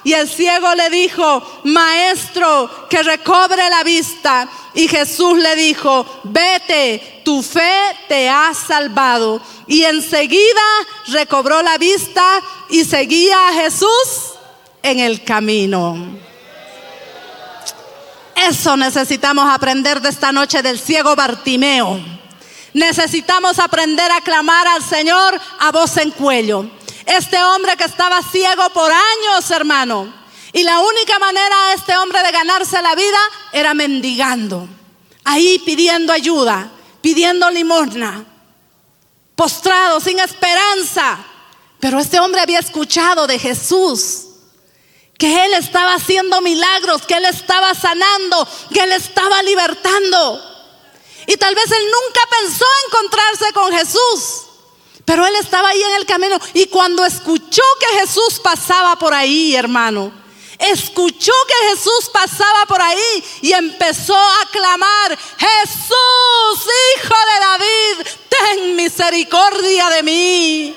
Y 0.03 0.13
el 0.13 0.29
ciego 0.29 0.73
le 0.75 0.89
dijo, 0.89 1.61
maestro, 1.65 2.87
que 2.89 3.03
recobre 3.03 3.69
la 3.69 3.83
vista. 3.83 4.47
Y 4.73 4.87
Jesús 4.87 5.37
le 5.37 5.55
dijo, 5.55 6.05
vete, 6.23 7.21
tu 7.25 7.41
fe 7.41 7.73
te 8.07 8.29
ha 8.29 8.53
salvado. 8.53 9.41
Y 9.67 9.83
enseguida 9.83 10.61
recobró 11.07 11.61
la 11.61 11.77
vista 11.77 12.41
y 12.69 12.85
seguía 12.85 13.49
a 13.49 13.53
Jesús 13.53 14.33
en 14.81 14.99
el 14.99 15.23
camino. 15.23 16.28
Eso 18.47 18.77
necesitamos 18.77 19.49
aprender 19.49 20.01
de 20.01 20.09
esta 20.09 20.31
noche 20.31 20.61
del 20.61 20.79
ciego 20.79 21.15
Bartimeo. 21.15 21.99
Necesitamos 22.73 23.59
aprender 23.59 24.09
a 24.11 24.21
clamar 24.21 24.65
al 24.67 24.83
Señor 24.83 25.39
a 25.59 25.71
voz 25.71 25.97
en 25.97 26.11
cuello. 26.11 26.69
Este 27.05 27.41
hombre 27.43 27.75
que 27.75 27.83
estaba 27.83 28.21
ciego 28.21 28.69
por 28.69 28.89
años, 28.91 29.51
hermano. 29.51 30.13
Y 30.53 30.63
la 30.63 30.79
única 30.79 31.19
manera 31.19 31.67
de 31.67 31.73
este 31.75 31.97
hombre 31.97 32.23
de 32.23 32.31
ganarse 32.31 32.81
la 32.81 32.95
vida 32.95 33.19
era 33.51 33.73
mendigando. 33.73 34.67
Ahí 35.25 35.59
pidiendo 35.65 36.13
ayuda, 36.13 36.69
pidiendo 37.01 37.49
limosna. 37.51 38.23
Postrado, 39.35 39.99
sin 39.99 40.17
esperanza. 40.19 41.19
Pero 41.79 41.99
este 41.99 42.19
hombre 42.19 42.41
había 42.41 42.59
escuchado 42.59 43.27
de 43.27 43.37
Jesús 43.37 44.28
que 45.19 45.45
Él 45.45 45.53
estaba 45.53 45.95
haciendo 45.95 46.39
milagros, 46.41 47.03
que 47.05 47.15
Él 47.15 47.25
estaba 47.25 47.75
sanando, 47.75 48.47
que 48.73 48.79
Él 48.79 48.93
estaba 48.93 49.43
libertando. 49.43 50.41
Y 51.27 51.35
tal 51.35 51.53
vez 51.53 51.69
Él 51.69 51.83
nunca 51.91 52.21
pensó 52.39 52.65
encontrarse 52.87 53.53
con 53.53 53.71
Jesús. 53.71 54.45
Pero 55.05 55.25
él 55.25 55.35
estaba 55.37 55.69
ahí 55.69 55.81
en 55.81 55.95
el 55.95 56.05
camino 56.05 56.39
y 56.53 56.67
cuando 56.67 57.03
escuchó 57.03 57.63
que 57.79 57.99
Jesús 57.99 58.39
pasaba 58.43 58.95
por 58.95 59.11
ahí, 59.11 59.55
hermano, 59.55 60.11
escuchó 60.59 61.33
que 61.47 61.69
Jesús 61.69 62.11
pasaba 62.13 62.67
por 62.67 62.79
ahí 62.79 63.23
y 63.41 63.51
empezó 63.53 64.15
a 64.15 64.47
clamar, 64.51 65.17
Jesús, 65.39 66.73
hijo 66.95 67.15
de 67.33 67.39
David, 67.39 68.07
ten 68.29 68.75
misericordia 68.75 69.89
de 69.89 70.03
mí. 70.03 70.75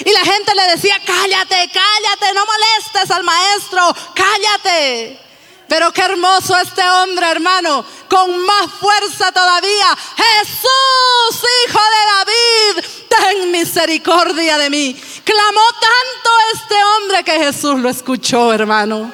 Y 0.00 0.10
la 0.10 0.24
gente 0.24 0.54
le 0.54 0.62
decía, 0.72 1.00
cállate, 1.04 1.70
cállate, 1.72 2.34
no 2.34 2.44
molestes 2.46 3.10
al 3.10 3.22
maestro, 3.22 3.94
cállate. 4.14 5.20
Pero 5.68 5.92
qué 5.92 6.02
hermoso 6.02 6.56
este 6.56 6.82
hombre, 6.82 7.30
hermano, 7.30 7.84
con 8.08 8.44
más 8.44 8.70
fuerza 8.80 9.32
todavía. 9.32 9.96
Jesús, 10.16 11.50
hijo 11.66 11.80
de 11.94 12.06
David, 12.12 12.86
ten 13.08 13.50
misericordia 13.50 14.58
de 14.58 14.70
mí. 14.70 14.94
Clamó 15.24 15.66
tanto 15.72 16.30
este 16.54 16.74
hombre 16.74 17.24
que 17.24 17.44
Jesús 17.44 17.78
lo 17.78 17.88
escuchó, 17.88 18.52
hermano. 18.52 19.10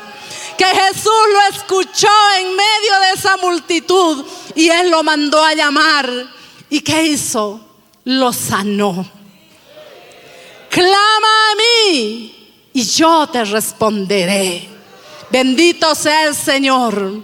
Que 0.59 0.66
Jesús 0.66 1.12
lo 1.33 1.57
escuchó 1.57 2.09
en 2.39 2.57
medio 2.57 3.01
de 3.01 3.12
esa 3.14 3.37
multitud 3.37 4.24
y 4.55 4.68
él 4.68 4.91
lo 4.91 5.03
mandó 5.03 5.43
a 5.43 5.55
llamar. 5.55 6.11
¿Y 6.68 6.81
qué 6.81 7.05
hizo? 7.05 7.61
Lo 8.05 8.33
sanó. 8.33 9.19
Clama 10.70 11.50
a 11.50 11.54
mí 11.56 12.68
y 12.72 12.84
yo 12.84 13.26
te 13.26 13.44
responderé. 13.44 14.68
Bendito 15.28 15.94
sea 15.96 16.28
el 16.28 16.34
Señor. 16.34 17.22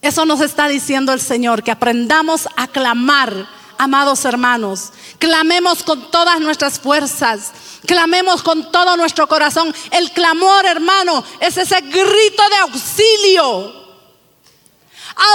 Eso 0.00 0.24
nos 0.24 0.40
está 0.40 0.66
diciendo 0.66 1.12
el 1.12 1.20
Señor, 1.20 1.62
que 1.62 1.70
aprendamos 1.70 2.48
a 2.56 2.68
clamar, 2.68 3.46
amados 3.76 4.24
hermanos. 4.24 4.92
Clamemos 5.18 5.82
con 5.82 6.10
todas 6.10 6.40
nuestras 6.40 6.80
fuerzas. 6.80 7.52
Clamemos 7.86 8.42
con 8.42 8.72
todo 8.72 8.96
nuestro 8.96 9.26
corazón. 9.28 9.74
El 9.90 10.10
clamor, 10.12 10.64
hermano, 10.64 11.22
es 11.40 11.58
ese 11.58 11.80
grito 11.82 12.48
de 12.48 12.56
auxilio. 12.62 13.78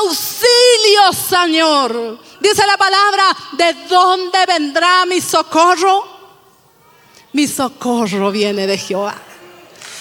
Auxilio, 0.01 1.13
Señor. 1.29 2.19
Dice 2.39 2.65
la 2.65 2.77
palabra, 2.77 3.23
¿de 3.51 3.73
dónde 3.87 4.45
vendrá 4.47 5.05
mi 5.05 5.21
socorro? 5.21 6.12
Mi 7.33 7.47
socorro 7.47 8.31
viene 8.31 8.67
de 8.67 8.77
Jehová. 8.77 9.15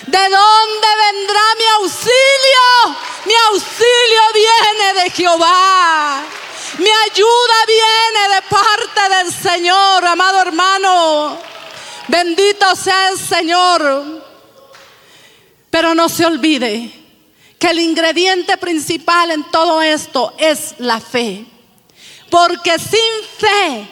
¿De 0.06 0.18
dónde 0.18 0.88
vendrá 1.04 1.40
mi 1.58 1.64
auxilio? 1.80 2.96
Mi 3.24 3.34
auxilio 3.50 4.20
viene 4.34 5.02
de 5.02 5.10
Jehová. 5.10 6.24
Mi 6.78 6.88
ayuda 6.88 7.54
viene 7.66 8.34
de 8.34 8.42
parte 8.48 9.16
del 9.16 9.32
Señor, 9.32 10.04
amado 10.04 10.42
hermano. 10.42 11.38
Bendito 12.08 12.76
sea 12.76 13.10
el 13.10 13.18
Señor. 13.18 14.22
Pero 15.70 15.94
no 15.94 16.08
se 16.08 16.26
olvide 16.26 16.92
que 17.58 17.68
el 17.68 17.78
ingrediente 17.78 18.58
principal 18.58 19.30
en 19.30 19.44
todo 19.50 19.80
esto 19.80 20.34
es 20.36 20.74
la 20.78 21.00
fe. 21.00 21.46
Porque 22.28 22.78
sin 22.78 22.98
fe 23.38 23.88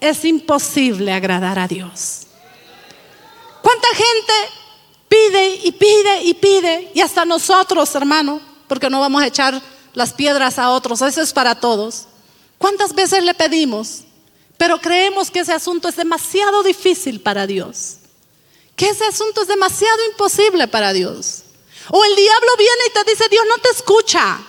es 0.00 0.24
imposible 0.24 1.12
agradar 1.12 1.58
a 1.58 1.66
Dios. 1.66 2.23
¿Cuánta 3.64 3.88
gente 3.94 4.32
pide 5.08 5.60
y 5.64 5.72
pide 5.72 6.22
y 6.22 6.34
pide? 6.34 6.90
Y 6.92 7.00
hasta 7.00 7.24
nosotros, 7.24 7.94
hermano, 7.94 8.38
porque 8.68 8.90
no 8.90 9.00
vamos 9.00 9.22
a 9.22 9.26
echar 9.26 9.58
las 9.94 10.12
piedras 10.12 10.58
a 10.58 10.68
otros, 10.68 11.00
eso 11.00 11.22
es 11.22 11.32
para 11.32 11.54
todos. 11.54 12.04
¿Cuántas 12.58 12.94
veces 12.94 13.24
le 13.24 13.32
pedimos? 13.32 14.02
Pero 14.58 14.82
creemos 14.82 15.30
que 15.30 15.40
ese 15.40 15.54
asunto 15.54 15.88
es 15.88 15.96
demasiado 15.96 16.62
difícil 16.62 17.22
para 17.22 17.46
Dios. 17.46 17.96
Que 18.76 18.90
ese 18.90 19.06
asunto 19.06 19.40
es 19.40 19.48
demasiado 19.48 20.04
imposible 20.10 20.68
para 20.68 20.92
Dios. 20.92 21.44
O 21.88 22.04
el 22.04 22.16
diablo 22.16 22.48
viene 22.58 22.82
y 22.88 22.92
te 22.92 23.10
dice, 23.10 23.30
Dios 23.30 23.44
no 23.48 23.56
te 23.62 23.70
escucha. 23.70 24.42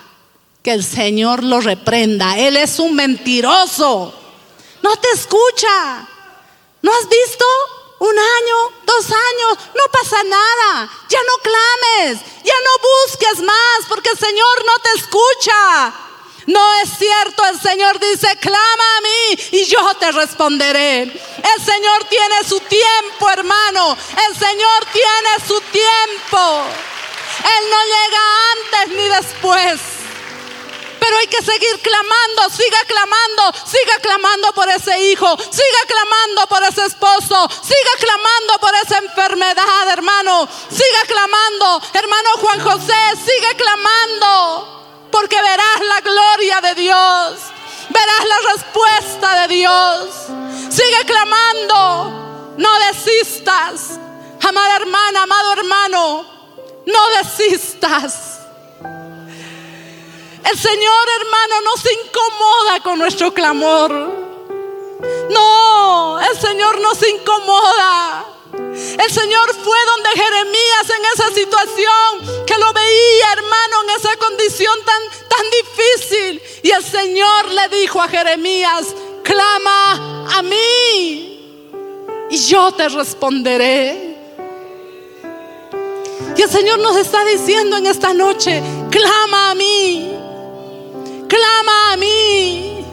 Que 0.62 0.74
el 0.74 0.84
Señor 0.84 1.42
lo 1.42 1.62
reprenda. 1.62 2.38
Él 2.38 2.58
es 2.58 2.80
un 2.80 2.94
mentiroso. 2.94 4.14
No 4.84 4.98
te 4.98 5.08
escucha. 5.14 6.06
¿No 6.82 6.92
has 6.92 7.08
visto? 7.08 7.46
Un 8.06 8.20
año, 8.20 8.72
dos 8.84 9.06
años, 9.06 9.58
no 9.74 9.92
pasa 9.92 10.24
nada. 10.26 10.88
Ya 11.10 11.20
no 11.24 11.42
clames, 11.42 12.20
ya 12.44 12.54
no 12.54 12.90
busques 12.90 13.44
más 13.44 13.86
porque 13.90 14.12
el 14.12 14.20
Señor 14.20 14.64
no 14.64 14.80
te 14.80 14.90
escucha. 15.00 15.94
No 16.46 16.74
es 16.84 16.90
cierto, 17.00 17.44
el 17.48 17.60
Señor 17.60 18.00
dice, 18.00 18.38
clama 18.40 18.98
a 18.98 19.02
mí 19.02 19.40
y 19.54 19.66
yo 19.66 19.96
te 19.96 20.12
responderé. 20.12 21.02
El 21.02 21.66
Señor 21.66 22.04
tiene 22.08 22.44
su 22.48 22.60
tiempo, 22.60 23.28
hermano. 23.32 23.98
El 24.30 24.38
Señor 24.38 24.86
tiene 24.94 25.48
su 25.48 25.60
tiempo. 25.72 26.64
Él 27.58 27.70
no 27.72 27.84
llega 27.86 28.22
antes 28.52 28.98
ni 28.98 29.08
después. 29.08 29.95
Pero 31.06 31.18
hay 31.20 31.28
que 31.28 31.44
seguir 31.44 31.80
clamando, 31.82 32.50
siga 32.50 32.80
clamando, 32.88 33.54
siga 33.64 34.00
clamando 34.02 34.52
por 34.54 34.68
ese 34.70 35.12
hijo, 35.12 35.38
siga 35.38 35.82
clamando 35.86 36.48
por 36.48 36.64
ese 36.64 36.84
esposo, 36.84 37.48
siga 37.62 37.92
clamando 38.00 38.58
por 38.60 38.74
esa 38.74 38.98
enfermedad, 38.98 39.88
hermano, 39.92 40.50
siga 40.68 41.02
clamando, 41.06 41.82
hermano 41.94 42.30
Juan 42.42 42.60
José, 42.60 42.96
sigue 43.24 43.56
clamando, 43.56 45.08
porque 45.12 45.40
verás 45.40 45.80
la 45.82 46.02
gloria 46.02 46.62
de 46.62 46.74
Dios, 46.74 47.40
verás 47.90 48.26
la 48.28 48.52
respuesta 48.54 49.42
de 49.42 49.54
Dios. 49.54 50.10
Sigue 50.72 51.06
clamando, 51.06 52.56
no 52.58 52.80
desistas, 52.80 54.00
amada 54.42 54.78
hermana, 54.78 55.22
amado 55.22 55.54
hermano, 55.54 56.26
no 56.88 57.08
desistas. 57.22 58.35
El 60.46 60.58
Señor, 60.58 61.08
hermano, 61.20 61.62
no 61.62 61.82
se 61.82 61.94
incomoda 61.94 62.80
con 62.84 63.00
nuestro 63.00 63.34
clamor. 63.34 63.92
No, 65.30 66.20
el 66.20 66.40
Señor 66.40 66.80
no 66.80 66.94
se 66.96 67.10
incomoda. 67.10 68.26
El 68.54 69.12
Señor 69.12 69.54
fue 69.64 69.78
donde 69.86 70.10
Jeremías 70.10 70.90
en 70.98 71.06
esa 71.14 71.30
situación, 71.34 72.46
que 72.46 72.58
lo 72.58 72.72
veía, 72.74 73.34
hermano, 73.34 73.84
en 73.84 73.90
esa 74.00 74.16
condición 74.18 74.74
tan, 74.86 75.02
tan 75.28 75.46
difícil. 75.50 76.42
Y 76.64 76.72
el 76.72 76.84
Señor 76.84 77.50
le 77.50 77.78
dijo 77.80 78.02
a 78.02 78.08
Jeremías, 78.08 78.88
clama 79.24 80.38
a 80.38 80.42
mí 80.42 81.36
y 82.30 82.38
yo 82.38 82.72
te 82.72 82.90
responderé. 82.90 84.16
Y 86.36 86.42
el 86.42 86.50
Señor 86.50 86.80
nos 86.80 86.98
está 86.98 87.24
diciendo 87.26 87.78
en 87.78 87.86
esta 87.88 88.14
noche, 88.14 88.62
clama 88.90 89.52
a 89.52 89.56
mí, 89.56 90.15
clama 91.36 91.94
a 91.94 91.98
mí. 91.98 92.86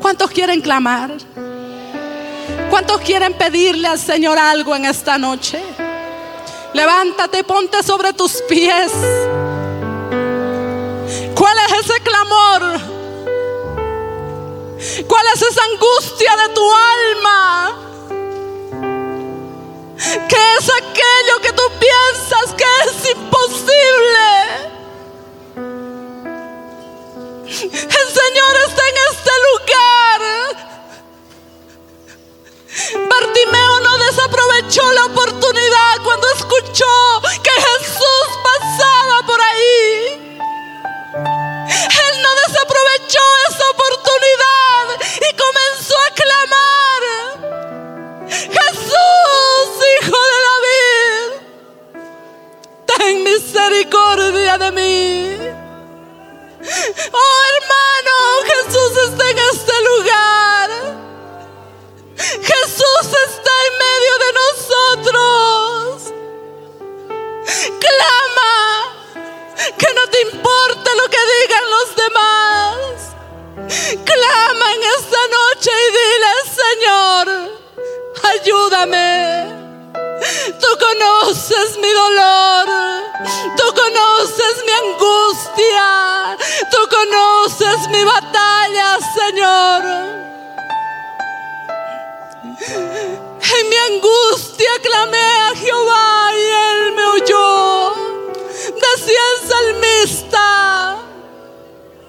¿Cuántos 0.00 0.30
quieren 0.30 0.60
clamar? 0.60 1.12
¿Cuántos 2.70 3.00
quieren 3.00 3.34
pedirle 3.34 3.88
al 3.88 3.98
Señor 3.98 4.38
algo 4.38 4.76
en 4.76 4.84
esta 4.84 5.18
noche? 5.18 5.60
Levántate, 6.72 7.44
ponte 7.44 7.82
sobre 7.82 8.12
tus 8.12 8.42
pies. 8.48 8.92
¿Cuál 11.34 11.56
es 11.66 11.72
ese 11.84 12.00
clamor? 12.02 12.62
¿Cuál 15.08 15.26
es 15.34 15.42
esa 15.42 15.62
angustia 15.72 16.36
de 16.36 16.48
tu 16.54 16.66
alma? 16.98 17.80
¿Qué 20.28 20.42
es 20.58 20.70
aquello 20.70 21.40
que 21.42 21.52
tú 21.52 21.62
piensas 21.80 22.54
que 22.56 22.64
es 22.86 23.10
imposible? 23.10 24.73
El 27.72 28.08
Señor 28.20 28.56
está 28.66 28.82
en 28.88 28.96
este 29.10 29.30
lugar. 29.48 30.20
Bartimeo 33.08 33.80
no 33.80 33.98
desaprovechó 33.98 34.92
la 34.92 35.06
oportunidad 35.06 36.02
cuando 36.02 36.28
escuchó 36.36 37.22
que 37.42 37.50
Jesús 37.50 38.28
pasaba 38.42 39.26
por 39.26 39.40
ahí. 39.40 40.30
Él 41.14 42.22
no 42.22 42.30
desaprovechó 42.46 43.24
esa 43.48 43.64
oportunidad 43.70 44.84
y 45.16 45.30
comenzó 45.36 45.96
a 45.98 46.10
clamar. 46.20 47.02
Jesús, 48.28 49.66
hijo 50.00 50.18
de 50.32 50.38
David, 50.50 51.28
ten 52.86 53.14
misericordia 53.24 54.58
de 54.58 54.70
mí. 54.72 55.38
Oh 57.12 57.53
en 59.30 59.38
este 59.38 59.72
lugar. 59.82 60.70
Jesús 62.16 63.06
está 63.26 63.52
en 63.66 63.74
medio 63.86 64.14
de 64.24 64.30
nosotros. 64.42 66.12
Clama, 67.84 68.54
que 69.78 69.94
no 69.94 70.04
te 70.10 70.20
importe 70.32 70.90
lo 70.96 71.06
que 71.10 71.22
digan 71.34 71.70
los 71.70 71.88
demás. 71.96 72.84
Clama 74.04 74.66
en 74.74 74.82
esta 74.98 75.22
noche 75.38 75.70
y 75.70 75.88
dile, 75.98 76.32
Señor, 76.62 77.24
ayúdame. 78.34 79.63
Tú 80.60 80.68
conoces 80.78 81.76
mi 81.78 81.90
dolor, 81.90 82.66
tú 83.56 83.74
conoces 83.74 84.64
mi 84.64 84.72
angustia, 84.72 86.36
tú 86.70 86.78
conoces 86.88 87.88
mi 87.90 88.02
batalla, 88.04 88.98
Señor. 89.18 89.82
En 93.56 93.68
mi 93.68 93.76
angustia 93.76 94.70
clamé 94.82 95.18
a 95.18 95.54
Jehová 95.56 96.32
y 96.34 96.42
él 96.68 96.92
me 96.92 97.04
oyó. 97.04 97.92
Decía 98.54 99.22
el 99.32 99.38
salmista. 99.48 100.96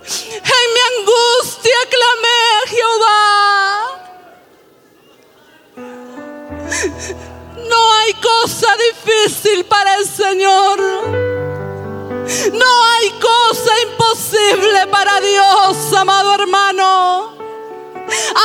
En 0.05 0.67
mi 0.73 0.81
angustia 0.99 1.79
clamé 1.89 2.39
a 2.55 2.63
Jehová. 2.69 3.25
No 7.75 7.93
hay 7.93 8.13
cosa 8.13 8.67
difícil 8.87 9.65
para 9.65 9.95
el 9.97 10.05
Señor. 10.05 10.79
No 12.53 12.83
hay 12.85 13.09
cosa 13.19 13.71
imposible 13.87 14.87
para 14.89 15.19
Dios, 15.19 15.93
amado 15.93 16.35
hermano. 16.35 17.35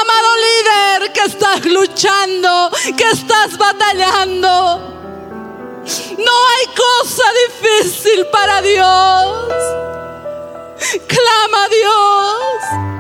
Amado 0.01 0.29
líder 0.47 1.13
que 1.13 1.21
estás 1.21 1.65
luchando, 1.65 2.71
que 2.97 3.05
estás 3.05 3.57
batallando. 3.57 4.51
No 6.19 6.33
hay 6.49 6.67
cosa 6.85 7.27
difícil 7.47 8.27
para 8.33 8.61
Dios. 8.63 9.47
Clama 11.07 11.65
a 11.65 11.69
Dios. 11.79 12.91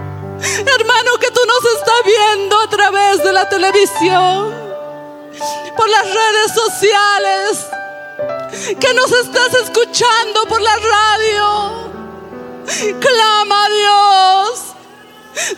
Hermano, 0.78 1.18
que 1.18 1.30
tú 1.32 1.40
nos 1.44 1.64
estás 1.74 2.02
viendo 2.04 2.56
a 2.60 2.70
través 2.70 3.24
de 3.24 3.32
la 3.32 3.48
televisión, 3.48 4.59
por 5.76 5.88
las 5.88 6.04
redes 6.04 6.52
sociales, 6.54 7.66
que 8.78 8.94
nos 8.94 9.12
estás 9.12 9.54
escuchando 9.54 10.46
por 10.48 10.60
la 10.60 10.76
radio. 10.76 11.90
Clama 13.00 13.64
a 13.64 13.70
Dios. 13.70 14.60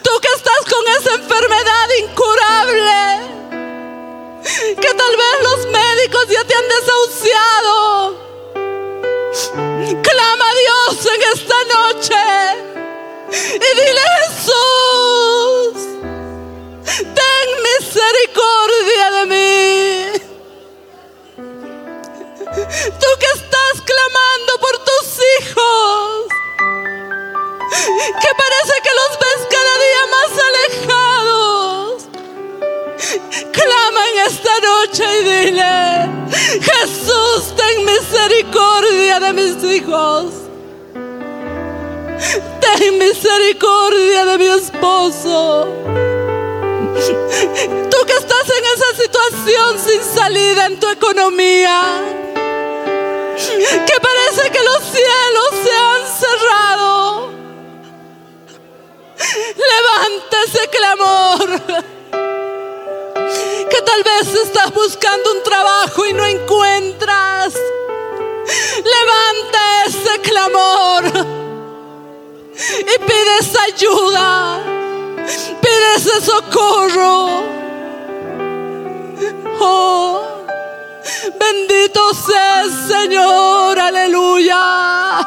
Tú 0.02 0.10
que 0.20 0.28
estás 0.36 0.64
con 0.70 0.86
esa 0.98 1.14
enfermedad 1.14 1.88
incurable, 1.98 3.20
que 4.80 4.94
tal 4.94 5.16
vez 5.16 5.42
los 5.42 5.66
médicos 5.66 6.28
ya 6.28 6.44
te 6.44 6.54
han 6.54 6.68
desahuciado. 6.68 8.22
Clama 10.02 10.44
a 10.48 10.54
Dios 10.54 11.06
en 11.06 11.22
esta 11.34 11.58
noche 11.74 12.22
y 13.32 13.70
dile 13.80 14.02
Jesús, 14.26 15.74
ten 16.84 17.46
misericordia 17.68 19.10
de 19.16 19.26
mí. 19.26 20.22
Tú 23.00 23.08
que 23.18 23.26
estás 23.34 23.74
clamando 23.84 24.58
por 24.60 24.78
tus 24.84 25.18
hijos 25.38 26.32
que 28.20 28.30
parece 28.42 28.74
que 28.82 28.92
los 29.00 29.12
ves 29.22 29.40
cada 29.50 29.74
día 29.84 30.02
más 30.16 30.30
alejados. 30.48 32.08
Clama 33.52 34.00
en 34.10 34.16
esta 34.26 34.54
noche 34.60 35.04
y 35.18 35.22
dile, 35.24 35.74
Jesús, 36.60 37.54
ten 37.56 37.84
misericordia 37.84 39.20
de 39.20 39.32
mis 39.32 39.64
hijos. 39.64 40.26
Ten 42.60 42.98
misericordia 42.98 44.24
de 44.26 44.38
mi 44.38 44.46
esposo. 44.46 46.11
Tú 46.94 48.06
que 48.06 48.12
estás 48.12 48.48
en 48.50 48.64
esa 48.64 49.02
situación 49.02 49.78
sin 49.78 50.04
salida 50.04 50.66
en 50.66 50.78
tu 50.78 50.88
economía, 50.88 51.80
que 53.36 54.00
parece 54.00 54.50
que 54.50 54.62
los 54.62 54.82
cielos 54.82 55.50
se 55.64 55.72
han 55.72 56.06
cerrado. 56.20 57.32
Levanta 59.72 60.36
ese 60.46 60.68
clamor. 60.68 61.62
Que 63.70 63.82
tal 63.82 64.02
vez 64.02 64.34
estás 64.34 64.72
buscando 64.74 65.32
un 65.32 65.42
trabajo 65.42 66.06
y 66.06 66.12
no 66.12 66.26
encuentras. 66.26 67.54
Levanta 68.76 69.84
ese 69.86 70.20
clamor. 70.20 71.04
Y 72.54 72.98
pides 72.98 73.56
ayuda. 73.68 74.71
Pides 75.60 76.24
socorro. 76.24 77.42
Oh, 79.60 80.44
bendito 81.38 82.14
sea 82.14 82.62
el 82.62 82.70
Señor. 82.88 83.78
Aleluya. 83.78 85.20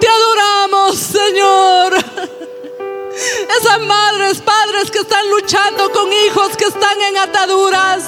Te 0.00 0.08
adoramos, 0.08 0.98
Señor. 0.98 1.94
Esas 3.14 3.80
madres, 3.80 4.40
padres 4.40 4.90
que 4.90 4.98
están 4.98 5.28
luchando 5.30 5.90
con 5.92 6.12
hijos 6.12 6.56
que 6.56 6.64
están 6.64 7.00
en 7.00 7.16
ataduras, 7.18 8.04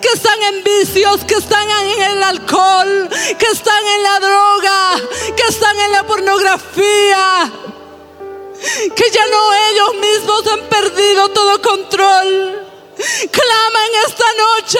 que 0.00 0.08
están 0.08 0.42
en 0.42 0.64
vicios, 0.64 1.24
que 1.24 1.34
están 1.34 1.68
en 1.70 2.02
el 2.02 2.22
alcohol, 2.22 3.08
que 3.38 3.46
están 3.46 3.86
en 3.86 4.02
la 4.02 4.20
droga, 4.20 4.94
que 5.36 5.42
están 5.48 5.78
en 5.78 5.92
la 5.92 6.02
pornografía, 6.04 7.52
que 8.96 9.10
ya 9.10 9.26
no 9.26 9.54
ellos 9.70 9.94
mismos 10.00 10.46
han 10.52 10.60
perdido 10.68 11.28
todo 11.30 11.60
control. 11.60 12.66
Clama 13.30 13.86
en 13.86 13.94
esta 14.06 14.24
noche, 14.44 14.78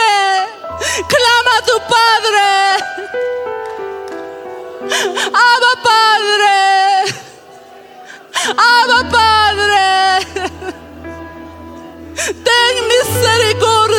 clama 1.08 1.52
a 1.58 1.64
tu 1.64 1.78
Padre. 1.94 2.48
Abba 5.26 5.72
Padre. 5.82 6.56
Abba 8.56 9.00
Padre. 9.10 9.84
Ten 12.44 12.74
misericordia. 12.88 13.94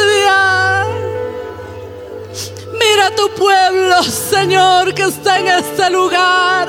tu 3.15 3.29
pueblo, 3.35 4.03
Señor, 4.03 4.93
que 4.93 5.03
está 5.03 5.39
en 5.39 5.47
este 5.47 5.89
lugar. 5.89 6.67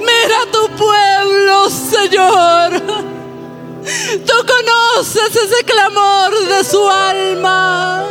Mira 0.00 0.38
tu 0.52 0.68
pueblo, 0.76 1.70
Señor. 1.70 2.82
Tú 4.26 4.34
conoces 4.46 5.36
ese 5.36 5.64
clamor 5.64 6.46
de 6.46 6.64
su 6.64 6.88
alma. 6.88 8.04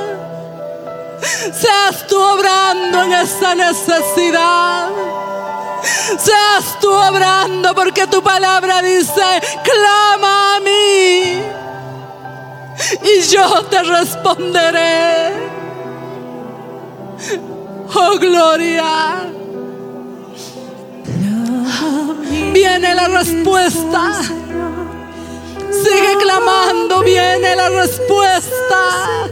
Seas 1.22 2.08
tú 2.08 2.20
obrando 2.20 3.04
en 3.04 3.14
esa 3.14 3.56
necesidad. 3.56 4.90
Seas 6.18 6.80
tú 6.80 6.92
obrando 6.92 7.74
porque 7.76 8.08
tu 8.08 8.22
palabra 8.24 8.82
dice, 8.82 9.42
clama 9.64 10.56
a 10.56 10.60
mí 10.60 11.42
y 13.04 13.22
yo 13.30 13.64
te 13.66 13.84
responderé. 13.84 15.34
Oh, 17.96 18.18
gloria. 18.20 19.32
Viene 22.54 22.96
la 22.96 23.08
respuesta. 23.08 24.22
Sigue 25.72 26.18
clamando, 26.22 27.02
viene 27.04 27.56
la 27.56 27.70
respuesta. 27.70 29.28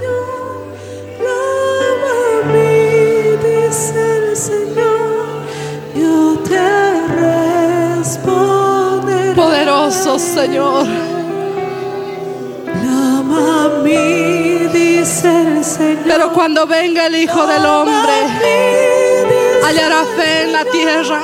dice 3.43 4.17
el 4.17 4.37
Señor, 4.37 5.45
te. 5.95 6.75
Poderoso 9.35 10.17
Señor. 10.17 10.85
Clama 12.81 13.65
a 13.65 13.69
mí, 13.83 14.67
dice 14.71 15.27
el 15.27 15.63
Señor. 15.63 16.03
Pero 16.07 16.31
cuando 16.33 16.65
venga 16.65 17.07
el 17.07 17.15
Hijo 17.15 17.45
del 17.45 17.65
Clama 17.65 17.65
a 17.65 17.81
Hombre, 17.81 18.13
hallará 19.65 20.05
fe 20.15 20.43
en 20.43 20.53
la 20.53 20.65
tierra. 20.65 21.21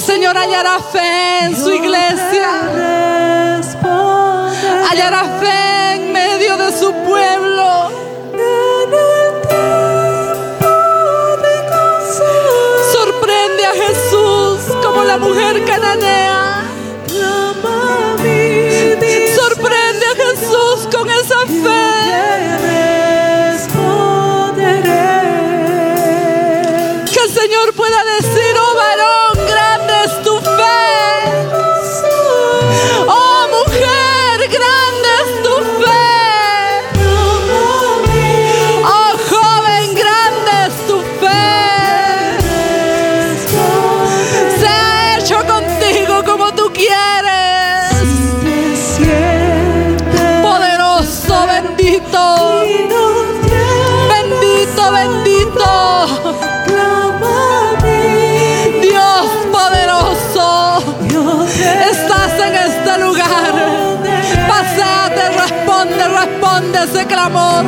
Señor 0.00 0.36
hallará 0.36 0.80
fe 0.80 1.44
en 1.44 1.56
su 1.56 1.70
iglesia. 1.70 2.48
Hallará 4.88 5.24
fe 5.40 5.94
en 5.94 6.12
medio 6.12 6.56
de 6.56 6.72
su 6.72 6.92
pueblo. 7.06 7.90
Sorprende 12.92 13.66
a 13.66 13.72
Jesús 13.72 14.76
como 14.82 15.04
la 15.04 15.18
mujer 15.18 15.64
cananea. 15.64 16.29
Responde 66.70 66.78
ese 66.84 67.06
clamor. 67.06 67.64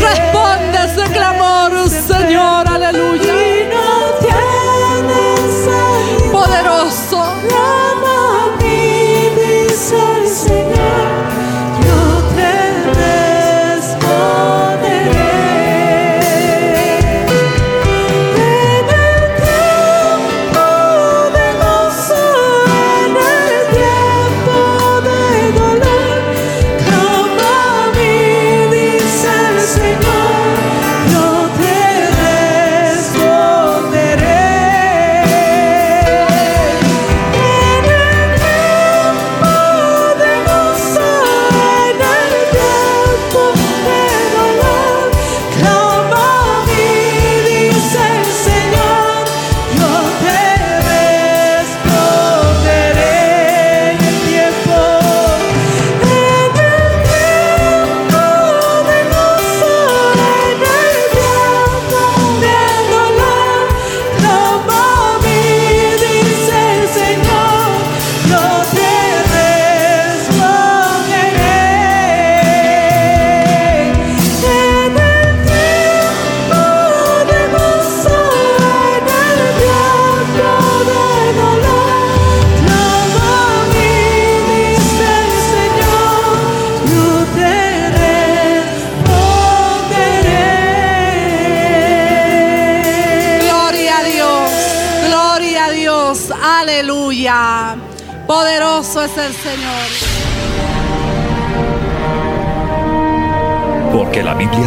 Responde 0.00 0.78
ese 0.84 1.12
clamor, 1.12 1.88
Señor, 1.88 2.68
aleluya. 2.68 3.34
Poderoso. 6.32 6.99